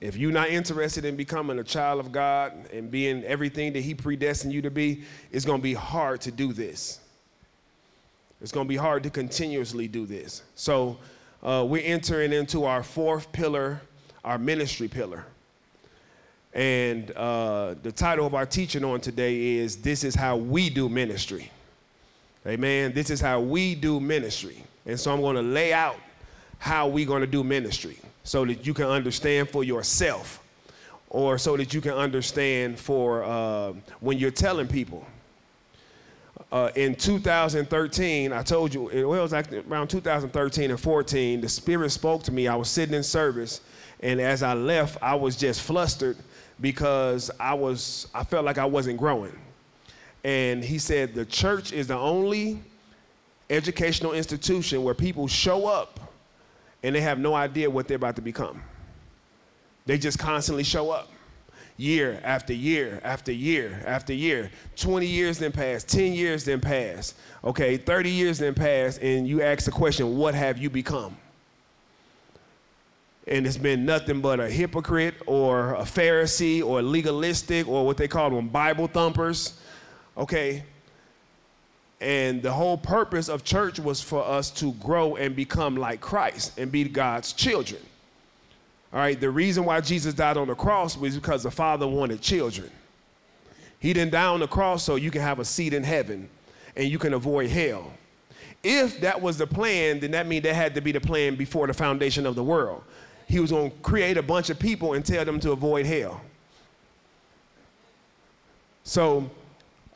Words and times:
if 0.00 0.16
you're 0.16 0.32
not 0.32 0.48
interested 0.48 1.04
in 1.04 1.16
becoming 1.16 1.58
a 1.58 1.64
child 1.64 2.00
of 2.00 2.12
God 2.12 2.52
and 2.72 2.90
being 2.90 3.24
everything 3.24 3.72
that 3.72 3.80
He 3.80 3.94
predestined 3.94 4.52
you 4.52 4.62
to 4.62 4.70
be, 4.70 5.02
it's 5.32 5.44
going 5.44 5.58
to 5.58 5.62
be 5.62 5.74
hard 5.74 6.20
to 6.22 6.30
do 6.30 6.52
this. 6.52 7.00
It's 8.42 8.52
going 8.52 8.66
to 8.66 8.68
be 8.68 8.76
hard 8.76 9.02
to 9.04 9.10
continuously 9.10 9.88
do 9.88 10.04
this. 10.04 10.42
So 10.54 10.98
uh, 11.42 11.64
we're 11.66 11.84
entering 11.84 12.32
into 12.32 12.64
our 12.64 12.82
fourth 12.82 13.32
pillar, 13.32 13.80
our 14.24 14.38
ministry 14.38 14.88
pillar. 14.88 15.24
And 16.52 17.10
uh, 17.12 17.74
the 17.82 17.92
title 17.92 18.26
of 18.26 18.34
our 18.34 18.46
teaching 18.46 18.84
on 18.84 19.00
today 19.00 19.56
is 19.56 19.76
This 19.76 20.04
is 20.04 20.14
How 20.14 20.36
We 20.36 20.70
Do 20.70 20.88
Ministry. 20.88 21.50
Amen. 22.46 22.92
This 22.92 23.10
is 23.10 23.20
how 23.20 23.40
we 23.40 23.74
do 23.74 23.98
ministry. 23.98 24.62
And 24.84 24.98
so 24.98 25.12
I'm 25.12 25.20
going 25.20 25.34
to 25.34 25.42
lay 25.42 25.72
out 25.72 25.96
how 26.58 26.86
we're 26.86 27.06
going 27.06 27.22
to 27.22 27.26
do 27.26 27.42
ministry 27.42 27.98
so 28.26 28.44
that 28.44 28.66
you 28.66 28.74
can 28.74 28.86
understand 28.86 29.48
for 29.48 29.62
yourself 29.62 30.42
or 31.08 31.38
so 31.38 31.56
that 31.56 31.72
you 31.72 31.80
can 31.80 31.92
understand 31.92 32.76
for 32.76 33.22
uh, 33.22 33.72
when 34.00 34.18
you're 34.18 34.32
telling 34.32 34.66
people. 34.66 35.06
Uh, 36.50 36.70
in 36.74 36.96
2013, 36.96 38.32
I 38.32 38.42
told 38.42 38.74
you, 38.74 38.88
it 38.88 39.04
was 39.04 39.32
around 39.32 39.88
2013 39.88 40.70
and 40.70 40.80
14, 40.80 41.40
the 41.40 41.48
Spirit 41.48 41.90
spoke 41.90 42.24
to 42.24 42.32
me. 42.32 42.48
I 42.48 42.56
was 42.56 42.68
sitting 42.68 42.96
in 42.96 43.04
service, 43.04 43.60
and 44.00 44.20
as 44.20 44.42
I 44.42 44.54
left, 44.54 44.98
I 45.00 45.14
was 45.14 45.36
just 45.36 45.62
flustered 45.62 46.16
because 46.60 47.30
I 47.38 47.54
was, 47.54 48.08
I 48.12 48.24
felt 48.24 48.44
like 48.44 48.58
I 48.58 48.64
wasn't 48.64 48.98
growing. 48.98 49.38
And 50.24 50.64
he 50.64 50.78
said, 50.78 51.14
the 51.14 51.24
church 51.24 51.72
is 51.72 51.86
the 51.86 51.96
only 51.96 52.60
educational 53.50 54.14
institution 54.14 54.82
where 54.82 54.94
people 54.94 55.28
show 55.28 55.66
up 55.66 56.00
and 56.86 56.94
they 56.94 57.00
have 57.00 57.18
no 57.18 57.34
idea 57.34 57.68
what 57.68 57.88
they're 57.88 57.96
about 57.96 58.14
to 58.14 58.22
become. 58.22 58.62
They 59.86 59.98
just 59.98 60.20
constantly 60.20 60.62
show 60.62 60.92
up 60.92 61.10
year 61.76 62.20
after 62.22 62.52
year 62.52 63.00
after 63.02 63.32
year 63.32 63.82
after 63.84 64.14
year. 64.14 64.52
20 64.76 65.04
years 65.04 65.36
then 65.38 65.50
pass, 65.50 65.82
10 65.82 66.12
years 66.12 66.44
then 66.44 66.60
pass, 66.60 67.14
okay, 67.42 67.76
30 67.76 68.10
years 68.10 68.38
then 68.38 68.54
pass, 68.54 68.98
and 68.98 69.26
you 69.26 69.42
ask 69.42 69.64
the 69.64 69.72
question, 69.72 70.16
What 70.16 70.36
have 70.36 70.58
you 70.58 70.70
become? 70.70 71.16
And 73.26 73.48
it's 73.48 73.56
been 73.56 73.84
nothing 73.84 74.20
but 74.20 74.38
a 74.38 74.48
hypocrite 74.48 75.16
or 75.26 75.74
a 75.74 75.82
Pharisee 75.82 76.64
or 76.64 76.82
legalistic 76.82 77.66
or 77.66 77.84
what 77.84 77.96
they 77.96 78.06
call 78.06 78.30
them 78.30 78.48
Bible 78.48 78.86
thumpers, 78.86 79.58
okay? 80.16 80.62
And 82.00 82.42
the 82.42 82.52
whole 82.52 82.76
purpose 82.76 83.28
of 83.28 83.42
church 83.42 83.78
was 83.78 84.02
for 84.02 84.22
us 84.24 84.50
to 84.52 84.72
grow 84.74 85.16
and 85.16 85.34
become 85.34 85.76
like 85.76 86.00
Christ 86.00 86.58
and 86.58 86.70
be 86.70 86.84
God's 86.84 87.32
children. 87.32 87.80
All 88.92 89.00
right, 89.00 89.18
the 89.18 89.30
reason 89.30 89.64
why 89.64 89.80
Jesus 89.80 90.14
died 90.14 90.36
on 90.36 90.48
the 90.48 90.54
cross 90.54 90.96
was 90.96 91.16
because 91.16 91.42
the 91.42 91.50
Father 91.50 91.86
wanted 91.86 92.20
children. 92.20 92.70
He 93.78 93.92
didn't 93.92 94.12
die 94.12 94.26
on 94.26 94.40
the 94.40 94.46
cross 94.46 94.84
so 94.84 94.96
you 94.96 95.10
can 95.10 95.22
have 95.22 95.38
a 95.38 95.44
seat 95.44 95.72
in 95.72 95.84
heaven 95.84 96.28
and 96.76 96.88
you 96.88 96.98
can 96.98 97.14
avoid 97.14 97.50
hell. 97.50 97.92
If 98.62 99.00
that 99.00 99.20
was 99.20 99.38
the 99.38 99.46
plan, 99.46 100.00
then 100.00 100.10
that 100.12 100.26
means 100.26 100.42
that 100.44 100.54
had 100.54 100.74
to 100.74 100.80
be 100.80 100.92
the 100.92 101.00
plan 101.00 101.36
before 101.36 101.66
the 101.66 101.74
foundation 101.74 102.26
of 102.26 102.34
the 102.34 102.42
world. 102.42 102.82
He 103.28 103.40
was 103.40 103.50
going 103.50 103.70
to 103.70 103.76
create 103.78 104.16
a 104.16 104.22
bunch 104.22 104.50
of 104.50 104.58
people 104.58 104.94
and 104.94 105.04
tell 105.04 105.24
them 105.24 105.40
to 105.40 105.52
avoid 105.52 105.86
hell. 105.86 106.20
So 108.84 109.30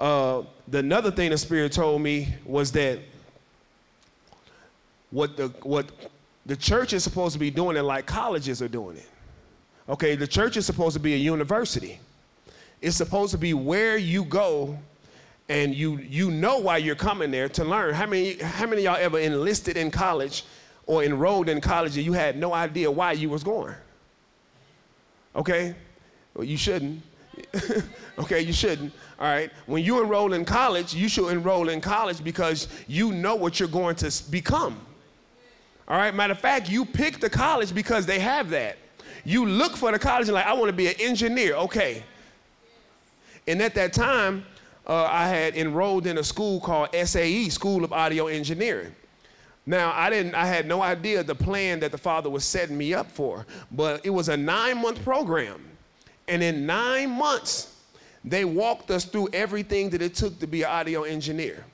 uh, 0.01 0.43
the 0.67 0.79
another 0.79 1.11
thing 1.11 1.31
the 1.31 1.39
Spirit 1.39 1.73
told 1.73 2.01
me 2.01 2.35
was 2.47 2.73
that 2.73 2.99
what 5.11 5.37
the 5.37 5.49
what 5.63 5.91
the 6.47 6.57
church 6.57 6.95
is 6.95 7.05
supposed 7.05 7.35
to 7.35 7.39
be 7.39 7.51
doing 7.51 7.77
it 7.77 7.83
like 7.83 8.07
colleges 8.07 8.63
are 8.63 8.69
doing 8.69 8.97
it. 8.97 9.09
Okay, 9.89 10.17
the 10.17 10.27
church 10.27 10.57
is 10.57 10.65
supposed 10.65 10.95
to 10.95 11.01
be 11.01 11.13
a 11.13 11.19
university. 11.19 12.01
It's 12.81 12.97
supposed 12.97 13.33
to 13.33 13.39
be 13.39 13.53
where 13.53 13.99
you 13.99 14.25
go 14.25 14.79
and 15.51 15.75
you 15.75 15.99
you 15.99 16.31
know 16.31 16.59
why 16.59 16.79
you're 16.79 16.95
coming 16.95 17.31
there 17.31 17.51
to 17.51 17.65
learn. 17.65 17.93
How 17.93 18.07
many 18.07 18.39
how 18.39 18.67
many 18.67 18.83
y'all 18.83 18.97
ever 18.97 19.19
enlisted 19.19 19.77
in 19.77 19.91
college 19.91 20.45
or 20.87 21.05
enrolled 21.05 21.51
in 21.51 21.61
college 21.61 21.97
and 21.99 22.07
you 22.07 22.15
had 22.15 22.39
no 22.39 22.55
idea 22.55 22.91
why 22.91 23.13
you 23.13 23.29
was 23.29 23.45
going? 23.45 23.75
Okay? 25.37 25.75
Well, 26.35 26.45
you 26.45 26.57
shouldn't. 26.57 27.03
okay, 28.19 28.41
you 28.41 28.53
shouldn't. 28.53 28.93
All 29.19 29.27
right. 29.27 29.51
When 29.67 29.85
you 29.85 30.03
enroll 30.03 30.33
in 30.33 30.45
college, 30.45 30.95
you 30.95 31.09
should 31.09 31.31
enroll 31.31 31.69
in 31.69 31.81
college 31.81 32.25
because 32.25 32.69
you 32.87 33.13
know 33.13 33.35
what 33.35 33.61
you're 33.61 33.69
going 33.69 33.97
to 33.97 34.31
become. 34.31 34.81
All 35.89 35.99
right. 35.99 36.15
Matter 36.15 36.33
of 36.33 36.41
fact, 36.41 36.71
you 36.71 36.85
pick 36.85 37.21
the 37.21 37.31
college 37.31 37.75
because 37.75 38.07
they 38.07 38.19
have 38.19 38.51
that. 38.51 38.79
You 39.25 39.45
look 39.45 39.77
for 39.77 39.93
the 39.93 39.99
college 39.99 40.29
and 40.29 40.35
like, 40.35 40.47
I 40.47 40.55
want 40.55 40.69
to 40.69 40.73
be 40.77 40.89
an 40.89 40.95
engineer. 40.99 41.55
Okay. 41.55 42.03
And 43.47 43.61
at 43.61 43.75
that 43.75 43.93
time, 43.93 44.45
uh, 44.87 45.05
I 45.05 45.29
had 45.29 45.55
enrolled 45.55 46.07
in 46.07 46.19
a 46.19 46.25
school 46.25 46.61
called 46.61 46.89
SAE, 46.95 47.49
School 47.51 47.85
of 47.85 47.93
Audio 47.93 48.27
Engineering. 48.27 48.95
Now, 49.67 49.93
I 49.95 50.09
didn't, 50.09 50.35
I 50.35 50.47
had 50.47 50.67
no 50.67 50.83
idea 50.83 51.23
the 51.23 51.35
plan 51.35 51.81
that 51.81 51.93
the 51.93 51.99
father 51.99 52.31
was 52.31 52.45
setting 52.45 52.77
me 52.77 52.95
up 52.95 53.11
for, 53.11 53.47
but 53.71 54.05
it 54.05 54.11
was 54.11 54.29
a 54.29 54.37
nine 54.37 54.81
month 54.81 55.03
program. 55.05 55.70
And 56.31 56.45
in 56.45 56.65
nine 56.65 57.11
months, 57.11 57.75
they 58.25 58.45
walked 58.45 58.91
us 58.93 59.05
through 59.05 59.31
everything 59.33 59.91
that 59.91 60.01
it 60.01 60.15
took 60.15 60.39
to 60.39 60.47
be 60.47 60.63
an 60.63 60.71
audio 60.71 61.03
engineer, 61.03 61.65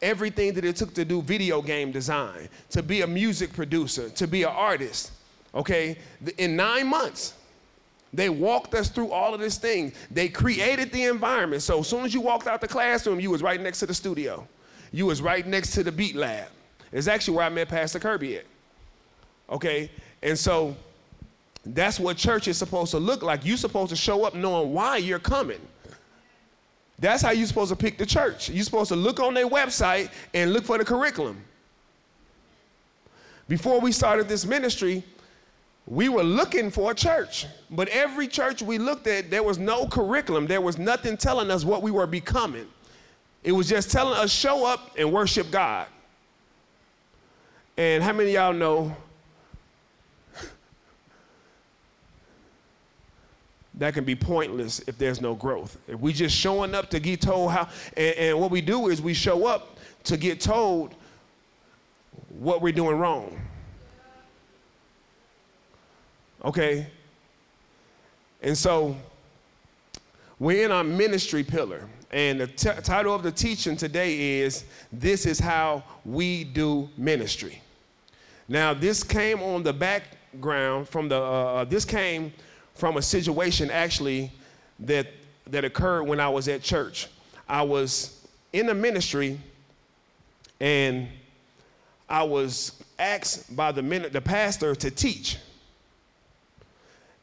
everything 0.00 0.54
that 0.54 0.64
it 0.64 0.76
took 0.76 0.94
to 0.94 1.04
do 1.04 1.20
video 1.20 1.60
game 1.60 1.92
design, 1.92 2.48
to 2.70 2.82
be 2.82 3.02
a 3.02 3.06
music 3.06 3.52
producer, 3.52 4.08
to 4.10 4.26
be 4.26 4.44
an 4.44 4.48
artist. 4.48 5.12
Okay? 5.54 5.98
In 6.38 6.56
nine 6.56 6.86
months, 6.86 7.34
they 8.14 8.30
walked 8.30 8.74
us 8.74 8.88
through 8.88 9.12
all 9.12 9.34
of 9.34 9.40
this 9.40 9.58
thing. 9.58 9.92
They 10.10 10.30
created 10.30 10.90
the 10.90 11.04
environment. 11.04 11.62
So 11.62 11.80
as 11.80 11.88
soon 11.88 12.06
as 12.06 12.14
you 12.14 12.22
walked 12.22 12.46
out 12.46 12.62
the 12.62 12.68
classroom, 12.68 13.20
you 13.20 13.30
was 13.30 13.42
right 13.42 13.60
next 13.60 13.80
to 13.80 13.86
the 13.86 13.94
studio. 13.94 14.48
You 14.90 15.04
was 15.04 15.20
right 15.20 15.46
next 15.46 15.72
to 15.72 15.82
the 15.82 15.92
beat 15.92 16.16
lab. 16.16 16.48
It's 16.92 17.08
actually 17.08 17.36
where 17.36 17.44
I 17.44 17.50
met 17.50 17.68
Pastor 17.68 17.98
Kirby 17.98 18.38
at. 18.38 18.44
Okay? 19.50 19.90
And 20.22 20.38
so 20.38 20.74
that's 21.74 22.00
what 22.00 22.16
church 22.16 22.48
is 22.48 22.56
supposed 22.56 22.90
to 22.92 22.98
look 22.98 23.22
like. 23.22 23.44
You're 23.44 23.56
supposed 23.56 23.90
to 23.90 23.96
show 23.96 24.24
up 24.24 24.34
knowing 24.34 24.72
why 24.72 24.96
you're 24.96 25.18
coming. 25.18 25.60
That's 26.98 27.22
how 27.22 27.30
you're 27.30 27.46
supposed 27.46 27.70
to 27.70 27.76
pick 27.76 27.98
the 27.98 28.06
church. 28.06 28.48
You're 28.48 28.64
supposed 28.64 28.88
to 28.88 28.96
look 28.96 29.20
on 29.20 29.34
their 29.34 29.48
website 29.48 30.10
and 30.34 30.52
look 30.52 30.64
for 30.64 30.78
the 30.78 30.84
curriculum. 30.84 31.42
Before 33.46 33.80
we 33.80 33.92
started 33.92 34.28
this 34.28 34.44
ministry, 34.44 35.02
we 35.86 36.08
were 36.08 36.22
looking 36.22 36.70
for 36.70 36.90
a 36.90 36.94
church, 36.94 37.46
but 37.70 37.88
every 37.88 38.28
church 38.28 38.60
we 38.60 38.78
looked 38.78 39.06
at, 39.06 39.30
there 39.30 39.42
was 39.42 39.58
no 39.58 39.86
curriculum. 39.86 40.46
There 40.46 40.60
was 40.60 40.76
nothing 40.76 41.16
telling 41.16 41.50
us 41.50 41.64
what 41.64 41.82
we 41.82 41.90
were 41.90 42.06
becoming. 42.06 42.66
It 43.42 43.52
was 43.52 43.68
just 43.68 43.90
telling 43.90 44.18
us 44.18 44.30
show 44.30 44.66
up 44.66 44.96
and 44.98 45.10
worship 45.12 45.50
God. 45.50 45.86
And 47.78 48.02
how 48.02 48.12
many 48.12 48.32
y'all 48.32 48.52
know 48.52 48.94
that 53.78 53.94
can 53.94 54.04
be 54.04 54.16
pointless 54.16 54.80
if 54.86 54.98
there's 54.98 55.20
no 55.20 55.34
growth. 55.34 55.78
If 55.86 56.00
we 56.00 56.12
just 56.12 56.36
showing 56.36 56.74
up 56.74 56.90
to 56.90 57.00
get 57.00 57.20
told 57.20 57.52
how, 57.52 57.68
and, 57.96 58.14
and, 58.16 58.40
what 58.40 58.50
we 58.50 58.60
do 58.60 58.88
is 58.88 59.00
we 59.00 59.14
show 59.14 59.46
up 59.46 59.78
to 60.04 60.16
get 60.16 60.40
told 60.40 60.94
what 62.40 62.60
we're 62.60 62.72
doing 62.72 62.96
wrong. 62.96 63.40
Okay? 66.44 66.88
And 68.42 68.58
so 68.58 68.96
we're 70.38 70.64
in 70.64 70.72
our 70.72 70.84
ministry 70.84 71.44
pillar. 71.44 71.88
And 72.10 72.40
the 72.40 72.46
t- 72.46 72.70
title 72.82 73.14
of 73.14 73.22
the 73.22 73.32
teaching 73.32 73.76
today 73.76 74.40
is 74.40 74.64
This 74.92 75.26
is 75.26 75.38
How 75.38 75.84
We 76.04 76.44
Do 76.44 76.88
Ministry. 76.96 77.60
Now, 78.48 78.72
this 78.72 79.04
came 79.04 79.42
on 79.42 79.62
the 79.62 79.74
background 79.74 80.88
from 80.88 81.08
the, 81.08 81.16
uh, 81.16 81.20
uh 81.20 81.64
this 81.64 81.84
came 81.84 82.32
from 82.78 82.96
a 82.96 83.02
situation 83.02 83.70
actually 83.72 84.30
that, 84.78 85.08
that 85.48 85.64
occurred 85.64 86.04
when 86.04 86.20
I 86.20 86.28
was 86.28 86.46
at 86.46 86.62
church. 86.62 87.08
I 87.48 87.62
was 87.62 88.24
in 88.52 88.66
the 88.66 88.74
ministry 88.74 89.38
and 90.60 91.08
I 92.08 92.22
was 92.22 92.80
asked 92.98 93.54
by 93.54 93.72
the, 93.72 93.82
the 93.82 94.20
pastor 94.20 94.76
to 94.76 94.90
teach. 94.92 95.38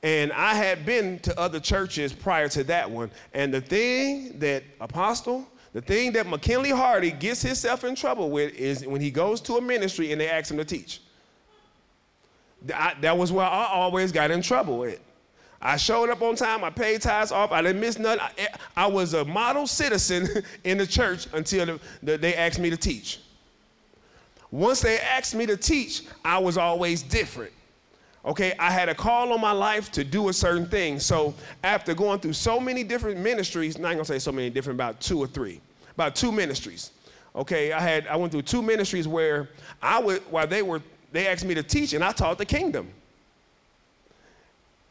And 0.03 0.33
I 0.33 0.55
had 0.55 0.85
been 0.85 1.19
to 1.19 1.39
other 1.39 1.59
churches 1.59 2.11
prior 2.11 2.49
to 2.49 2.63
that 2.65 2.91
one. 2.91 3.09
And 3.33 3.53
the 3.53 3.61
thing 3.61 4.37
that 4.39 4.63
Apostle, 4.81 5.47
the 5.71 5.81
thing 5.81 6.11
that 6.11 6.27
McKinley 6.27 6.69
Hardy 6.69 7.11
gets 7.11 7.41
himself 7.41 7.85
in 7.85 7.95
trouble 7.95 8.29
with 8.29 8.53
is 8.55 8.85
when 8.85 8.99
he 8.99 9.09
goes 9.09 9.39
to 9.41 9.55
a 9.55 9.61
ministry 9.61 10.11
and 10.11 10.19
they 10.19 10.29
ask 10.29 10.51
him 10.51 10.57
to 10.57 10.65
teach. 10.65 10.99
I, 12.73 12.95
that 12.99 13.17
was 13.17 13.31
where 13.31 13.45
I 13.45 13.67
always 13.71 14.11
got 14.11 14.31
in 14.31 14.41
trouble 14.41 14.79
with. 14.79 14.99
I 15.65 15.77
showed 15.77 16.11
up 16.11 16.21
on 16.21 16.35
time. 16.35 16.63
I 16.63 16.69
paid 16.69 17.01
tithes 17.01 17.31
off. 17.31 17.51
I 17.51 17.63
didn't 17.63 17.81
miss 17.81 17.97
nothing. 17.97 18.21
I, 18.21 18.49
I 18.77 18.85
was 18.85 19.15
a 19.15 19.25
model 19.25 19.65
citizen 19.65 20.43
in 20.63 20.77
the 20.77 20.85
church 20.85 21.25
until 21.33 21.65
the, 21.65 21.79
the, 22.03 22.17
they 22.19 22.35
asked 22.35 22.59
me 22.59 22.69
to 22.69 22.77
teach. 22.77 23.19
Once 24.51 24.81
they 24.81 24.99
asked 24.99 25.33
me 25.33 25.47
to 25.47 25.57
teach, 25.57 26.03
I 26.23 26.37
was 26.37 26.59
always 26.59 27.01
different. 27.01 27.51
Okay, 28.23 28.53
I 28.59 28.69
had 28.69 28.89
a 28.89 28.95
call 28.95 29.33
on 29.33 29.41
my 29.41 29.53
life 29.53 29.91
to 29.93 30.03
do 30.03 30.29
a 30.29 30.33
certain 30.33 30.67
thing. 30.67 30.99
So 30.99 31.33
after 31.63 31.95
going 31.95 32.19
through 32.19 32.33
so 32.33 32.59
many 32.59 32.83
different 32.83 33.19
ministries, 33.19 33.79
not 33.79 33.93
gonna 33.93 34.05
say 34.05 34.19
so 34.19 34.31
many 34.31 34.51
different, 34.51 34.77
about 34.77 35.01
two 35.01 35.17
or 35.17 35.25
three, 35.25 35.61
about 35.95 36.15
two 36.15 36.31
ministries. 36.31 36.91
Okay, 37.35 37.71
I 37.71 37.79
had 37.79 38.05
I 38.05 38.15
went 38.17 38.31
through 38.31 38.43
two 38.43 38.61
ministries 38.61 39.07
where 39.07 39.49
I 39.81 39.99
would 39.99 40.21
while 40.29 40.45
they 40.45 40.61
were 40.61 40.83
they 41.11 41.27
asked 41.27 41.43
me 41.43 41.55
to 41.55 41.63
teach 41.63 41.93
and 41.93 42.03
I 42.03 42.11
taught 42.11 42.37
the 42.37 42.45
kingdom. 42.45 42.91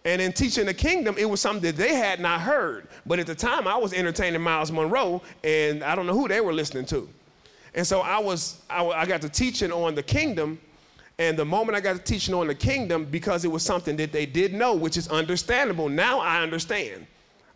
And 0.05 0.21
in 0.21 0.33
teaching 0.33 0.67
the 0.67 0.75
kingdom, 0.75 1.17
it 1.19 1.25
was 1.25 1.41
something 1.41 1.62
that 1.62 1.77
they 1.77 1.95
had 1.95 2.21
not 2.21 2.41
heard. 2.41 2.89
But 3.06 3.19
at 3.19 3.27
the 3.27 3.35
time, 3.35 3.67
I 3.67 3.77
was 3.77 3.95
entertaining 3.95 4.43
Myles 4.43 4.71
Munroe, 4.71 5.23
and 5.43 5.83
I 5.83 5.95
don't 5.95 6.06
know 6.06 6.12
who 6.12 6.29
they 6.29 6.43
were 6.43 6.53
listening 6.53 6.85
to. 6.87 7.09
And 7.75 7.87
so 7.87 8.01
I 8.01 8.19
was, 8.19 8.61
I, 8.69 8.85
I 8.85 9.06
got 9.06 9.23
to 9.23 9.29
teaching 9.29 9.73
on 9.73 9.95
the 9.95 10.03
kingdom, 10.03 10.61
and 11.19 11.39
the 11.39 11.45
moment 11.45 11.77
I 11.77 11.81
got 11.81 11.97
to 11.97 12.03
teaching 12.03 12.35
on 12.35 12.49
the 12.49 12.55
kingdom, 12.55 13.06
because 13.06 13.45
it 13.45 13.49
was 13.49 13.62
something 13.62 13.97
that 13.97 14.12
they 14.12 14.27
did 14.27 14.53
know, 14.53 14.75
which 14.75 14.97
is 14.97 15.09
understandable, 15.09 15.89
now 15.89 16.21
I 16.21 16.43
understand. 16.43 17.06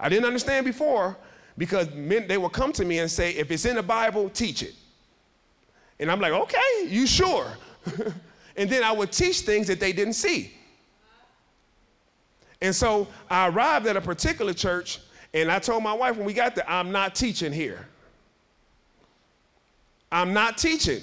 I 0.01 0.09
didn't 0.09 0.25
understand 0.25 0.65
before 0.65 1.17
because 1.59 1.93
men, 1.93 2.29
they 2.29 2.39
would 2.39 2.53
come 2.53 2.73
to 2.75 2.85
me 2.85 3.01
and 3.01 3.11
say, 3.11 3.33
if 3.33 3.51
it's 3.51 3.65
in 3.65 3.77
the 3.77 3.83
Bible, 3.83 4.31
teach 4.31 4.63
it. 4.63 4.75
And 6.01 6.11
I'm 6.11 6.21
like, 6.21 6.33
okay, 6.33 6.87
you 6.87 7.07
sure? 7.07 7.53
and 8.57 8.71
then 8.71 8.85
I 8.85 8.93
would 8.93 9.11
teach 9.11 9.41
things 9.41 9.67
that 9.67 9.81
they 9.81 9.93
didn't 9.93 10.15
see. 10.15 10.53
And 12.61 12.75
so 12.75 13.07
I 13.31 13.49
arrived 13.49 13.87
at 13.87 13.97
a 13.97 14.01
particular 14.01 14.53
church, 14.53 15.01
and 15.33 15.51
I 15.51 15.59
told 15.59 15.83
my 15.83 15.93
wife 15.93 16.17
when 16.17 16.27
we 16.27 16.33
got 16.33 16.55
there, 16.55 16.69
I'm 16.69 16.91
not 16.91 17.15
teaching 17.15 17.53
here. 17.53 17.87
I'm 20.11 20.33
not 20.33 20.59
teaching. 20.59 21.03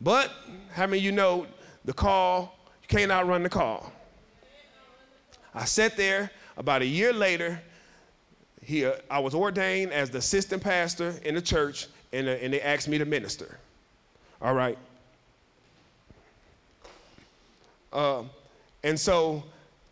But 0.00 0.30
how 0.72 0.86
many 0.86 0.98
of 0.98 1.04
you 1.04 1.12
know 1.12 1.46
the 1.84 1.92
call, 1.92 2.56
you 2.82 2.88
can't 2.88 3.12
outrun 3.12 3.42
the 3.42 3.48
call? 3.48 3.92
I 5.54 5.64
sat 5.66 5.96
there 5.96 6.30
about 6.56 6.82
a 6.82 6.86
year 6.86 7.12
later. 7.12 7.60
He, 8.60 8.84
uh, 8.84 8.94
I 9.10 9.18
was 9.20 9.34
ordained 9.34 9.92
as 9.92 10.10
the 10.10 10.18
assistant 10.18 10.62
pastor 10.62 11.14
in 11.24 11.34
the 11.34 11.42
church, 11.42 11.86
and, 12.12 12.26
uh, 12.26 12.32
and 12.32 12.52
they 12.52 12.60
asked 12.60 12.88
me 12.88 12.98
to 12.98 13.04
minister. 13.04 13.58
All 14.42 14.54
right. 14.54 14.78
Uh, 17.92 18.24
and 18.82 18.98
so, 18.98 19.44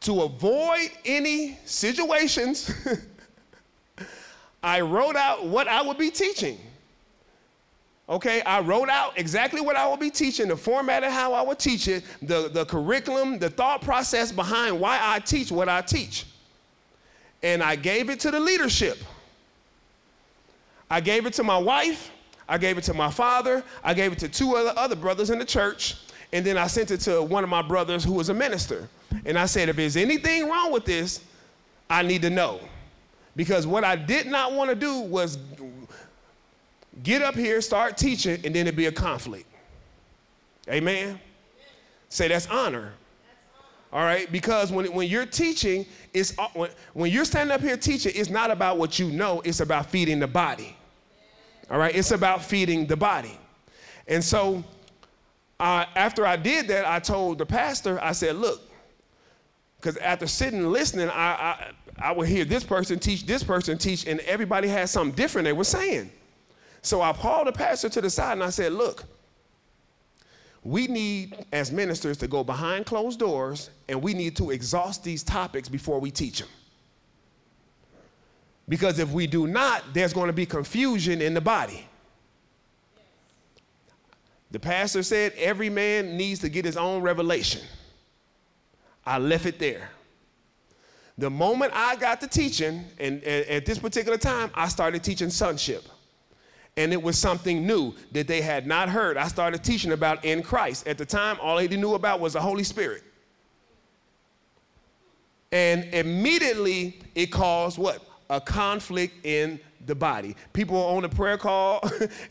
to 0.02 0.22
avoid 0.22 0.90
any 1.04 1.58
situations, 1.64 2.70
I 4.62 4.80
wrote 4.80 5.16
out 5.16 5.46
what 5.46 5.68
I 5.68 5.82
would 5.82 5.98
be 5.98 6.10
teaching. 6.10 6.58
Okay, 8.08 8.42
I 8.42 8.60
wrote 8.60 8.88
out 8.88 9.18
exactly 9.18 9.60
what 9.60 9.76
I 9.76 9.88
would 9.88 10.00
be 10.00 10.10
teaching, 10.10 10.48
the 10.48 10.56
format 10.56 11.04
of 11.04 11.12
how 11.12 11.32
I 11.32 11.42
would 11.42 11.58
teach 11.58 11.88
it, 11.88 12.04
the, 12.20 12.48
the 12.48 12.64
curriculum, 12.66 13.38
the 13.38 13.48
thought 13.48 13.80
process 13.80 14.32
behind 14.32 14.78
why 14.78 14.98
I 15.00 15.20
teach 15.20 15.52
what 15.52 15.68
I 15.68 15.80
teach. 15.82 16.26
And 17.42 17.62
I 17.62 17.76
gave 17.76 18.10
it 18.10 18.20
to 18.20 18.30
the 18.30 18.40
leadership. 18.40 18.98
I 20.90 21.00
gave 21.00 21.26
it 21.26 21.32
to 21.34 21.42
my 21.42 21.56
wife, 21.56 22.10
I 22.48 22.58
gave 22.58 22.76
it 22.76 22.84
to 22.84 22.94
my 22.94 23.10
father, 23.10 23.64
I 23.82 23.94
gave 23.94 24.12
it 24.12 24.18
to 24.18 24.28
two 24.28 24.56
other, 24.56 24.74
other 24.76 24.96
brothers 24.96 25.30
in 25.30 25.38
the 25.38 25.44
church, 25.44 25.96
and 26.32 26.44
then 26.46 26.56
I 26.56 26.66
sent 26.66 26.90
it 26.90 27.00
to 27.00 27.22
one 27.22 27.44
of 27.44 27.50
my 27.50 27.62
brothers 27.62 28.04
who 28.04 28.12
was 28.12 28.30
a 28.30 28.34
minister. 28.34 28.88
And 29.26 29.38
I 29.38 29.46
said, 29.46 29.68
if 29.68 29.76
there's 29.76 29.96
anything 29.96 30.48
wrong 30.48 30.72
with 30.72 30.84
this, 30.84 31.20
I 31.90 32.02
need 32.02 32.22
to 32.22 32.30
know. 32.30 32.60
Because 33.36 33.66
what 33.66 33.84
I 33.84 33.96
did 33.96 34.26
not 34.26 34.52
want 34.52 34.70
to 34.70 34.76
do 34.76 35.00
was 35.00 35.38
get 37.02 37.22
up 37.22 37.34
here, 37.34 37.60
start 37.60 37.96
teaching, 37.96 38.40
and 38.44 38.54
then 38.54 38.66
it'd 38.66 38.76
be 38.76 38.86
a 38.86 38.92
conflict. 38.92 39.46
Amen? 40.68 41.20
Say 42.08 42.28
that's 42.28 42.46
honor. 42.48 42.92
All 43.92 44.02
right, 44.02 44.30
because 44.32 44.72
when, 44.72 44.90
when 44.94 45.06
you're 45.06 45.26
teaching, 45.26 45.84
it's, 46.14 46.38
uh, 46.38 46.48
when, 46.54 46.70
when 46.94 47.12
you're 47.12 47.26
standing 47.26 47.54
up 47.54 47.60
here 47.60 47.76
teaching, 47.76 48.12
it's 48.14 48.30
not 48.30 48.50
about 48.50 48.78
what 48.78 48.98
you 48.98 49.10
know, 49.10 49.42
it's 49.44 49.60
about 49.60 49.90
feeding 49.90 50.18
the 50.18 50.26
body. 50.26 50.74
All 51.70 51.78
right, 51.78 51.94
it's 51.94 52.10
about 52.10 52.42
feeding 52.42 52.86
the 52.86 52.96
body. 52.96 53.38
And 54.08 54.24
so 54.24 54.64
uh, 55.62 55.86
after 55.94 56.26
I 56.26 56.34
did 56.34 56.66
that, 56.68 56.84
I 56.84 56.98
told 56.98 57.38
the 57.38 57.46
pastor, 57.46 58.00
I 58.02 58.10
said, 58.10 58.34
look, 58.34 58.60
because 59.76 59.96
after 59.98 60.26
sitting 60.26 60.58
and 60.58 60.72
listening, 60.72 61.08
I, 61.08 61.12
I, 61.12 61.70
I 62.00 62.10
would 62.10 62.26
hear 62.26 62.44
this 62.44 62.64
person 62.64 62.98
teach, 62.98 63.26
this 63.26 63.44
person 63.44 63.78
teach, 63.78 64.08
and 64.08 64.18
everybody 64.20 64.66
had 64.66 64.88
something 64.88 65.14
different 65.14 65.44
they 65.44 65.52
were 65.52 65.62
saying. 65.62 66.10
So 66.82 67.00
I 67.00 67.12
called 67.12 67.46
the 67.46 67.52
pastor 67.52 67.88
to 67.90 68.00
the 68.00 68.10
side 68.10 68.32
and 68.32 68.42
I 68.42 68.50
said, 68.50 68.72
Look, 68.72 69.04
we 70.64 70.88
need, 70.88 71.46
as 71.52 71.70
ministers, 71.70 72.16
to 72.18 72.26
go 72.26 72.42
behind 72.42 72.86
closed 72.86 73.20
doors 73.20 73.70
and 73.88 74.02
we 74.02 74.14
need 74.14 74.36
to 74.38 74.50
exhaust 74.50 75.04
these 75.04 75.22
topics 75.22 75.68
before 75.68 76.00
we 76.00 76.10
teach 76.10 76.40
them. 76.40 76.48
Because 78.68 78.98
if 78.98 79.10
we 79.10 79.28
do 79.28 79.46
not, 79.46 79.94
there's 79.94 80.12
going 80.12 80.26
to 80.26 80.32
be 80.32 80.44
confusion 80.44 81.22
in 81.22 81.34
the 81.34 81.40
body. 81.40 81.86
The 84.52 84.60
pastor 84.60 85.02
said 85.02 85.32
every 85.36 85.70
man 85.70 86.16
needs 86.16 86.40
to 86.40 86.48
get 86.48 86.64
his 86.64 86.76
own 86.76 87.02
revelation. 87.02 87.62
I 89.04 89.18
left 89.18 89.46
it 89.46 89.58
there. 89.58 89.90
The 91.18 91.30
moment 91.30 91.72
I 91.74 91.96
got 91.96 92.20
to 92.20 92.28
teaching, 92.28 92.84
and, 92.98 93.22
and 93.24 93.46
at 93.46 93.66
this 93.66 93.78
particular 93.78 94.18
time, 94.18 94.50
I 94.54 94.68
started 94.68 95.02
teaching 95.02 95.30
sonship 95.30 95.84
and 96.76 96.92
it 96.92 97.02
was 97.02 97.18
something 97.18 97.66
new 97.66 97.94
that 98.12 98.26
they 98.26 98.40
had 98.40 98.66
not 98.66 98.88
heard. 98.88 99.16
I 99.16 99.28
started 99.28 99.62
teaching 99.62 99.92
about 99.92 100.24
in 100.24 100.42
Christ. 100.42 100.86
At 100.86 100.96
the 100.96 101.04
time, 101.04 101.36
all 101.40 101.56
they 101.56 101.68
knew 101.68 101.94
about 101.94 102.20
was 102.20 102.32
the 102.32 102.40
Holy 102.40 102.64
Spirit. 102.64 103.02
And 105.50 105.84
immediately 105.92 106.98
it 107.14 107.26
caused 107.26 107.76
what? 107.76 108.02
A 108.32 108.40
conflict 108.40 109.26
in 109.26 109.60
the 109.86 109.94
body. 109.94 110.36
People 110.52 110.76
were 110.76 110.96
on 110.96 111.04
a 111.04 111.08
prayer 111.08 111.36
call 111.36 111.80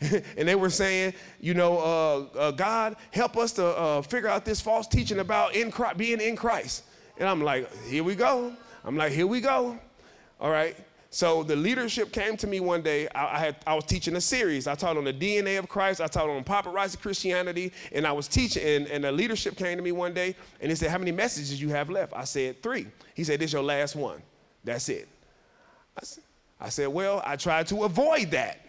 and 0.36 0.48
they 0.48 0.54
were 0.54 0.70
saying, 0.70 1.14
you 1.40 1.54
know, 1.54 1.78
uh, 1.78 2.38
uh, 2.38 2.50
God, 2.50 2.96
help 3.10 3.36
us 3.36 3.52
to 3.52 3.66
uh, 3.66 4.02
figure 4.02 4.28
out 4.28 4.44
this 4.44 4.60
false 4.60 4.86
teaching 4.86 5.18
about 5.18 5.54
in 5.54 5.70
Christ, 5.70 5.96
being 5.96 6.20
in 6.20 6.36
Christ. 6.36 6.84
And 7.18 7.28
I'm 7.28 7.42
like, 7.42 7.70
here 7.84 8.04
we 8.04 8.14
go. 8.14 8.52
I'm 8.84 8.96
like, 8.96 9.12
here 9.12 9.26
we 9.26 9.40
go. 9.40 9.78
All 10.40 10.50
right. 10.50 10.76
So 11.10 11.42
the 11.42 11.54
leadership 11.54 12.10
came 12.10 12.38
to 12.38 12.46
me 12.46 12.60
one 12.60 12.80
day. 12.80 13.06
I, 13.08 13.36
I, 13.36 13.38
had, 13.38 13.56
I 13.66 13.74
was 13.74 13.84
teaching 13.84 14.16
a 14.16 14.20
series. 14.20 14.66
I 14.66 14.74
taught 14.74 14.96
on 14.96 15.04
the 15.04 15.12
DNA 15.12 15.58
of 15.58 15.68
Christ. 15.68 16.00
I 16.00 16.06
taught 16.06 16.30
on 16.30 16.42
paparazzi 16.42 16.98
Christianity. 16.98 17.70
And 17.92 18.06
I 18.06 18.12
was 18.12 18.28
teaching, 18.28 18.66
and, 18.66 18.86
and 18.88 19.04
the 19.04 19.12
leadership 19.12 19.56
came 19.56 19.76
to 19.76 19.82
me 19.84 19.92
one 19.92 20.14
day, 20.14 20.34
and 20.60 20.70
he 20.70 20.74
said, 20.74 20.90
how 20.90 20.96
many 20.96 21.12
messages 21.12 21.60
you 21.60 21.68
have 21.68 21.90
left? 21.90 22.14
I 22.16 22.24
said, 22.24 22.62
three. 22.62 22.86
He 23.14 23.24
said, 23.24 23.40
this 23.40 23.50
is 23.50 23.52
your 23.52 23.62
last 23.62 23.94
one. 23.94 24.22
That's 24.64 24.88
it. 24.88 25.06
I, 26.60 26.68
said, 26.68 26.88
well, 26.88 27.22
I 27.24 27.36
tried 27.36 27.66
to 27.68 27.84
avoid 27.84 28.30
that, 28.30 28.60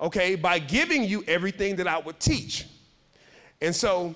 okay, 0.00 0.34
by 0.34 0.58
giving 0.58 1.04
you 1.04 1.24
everything 1.26 1.76
that 1.76 1.88
I 1.88 1.98
would 1.98 2.18
teach. 2.20 2.66
And 3.60 3.74
so 3.74 4.14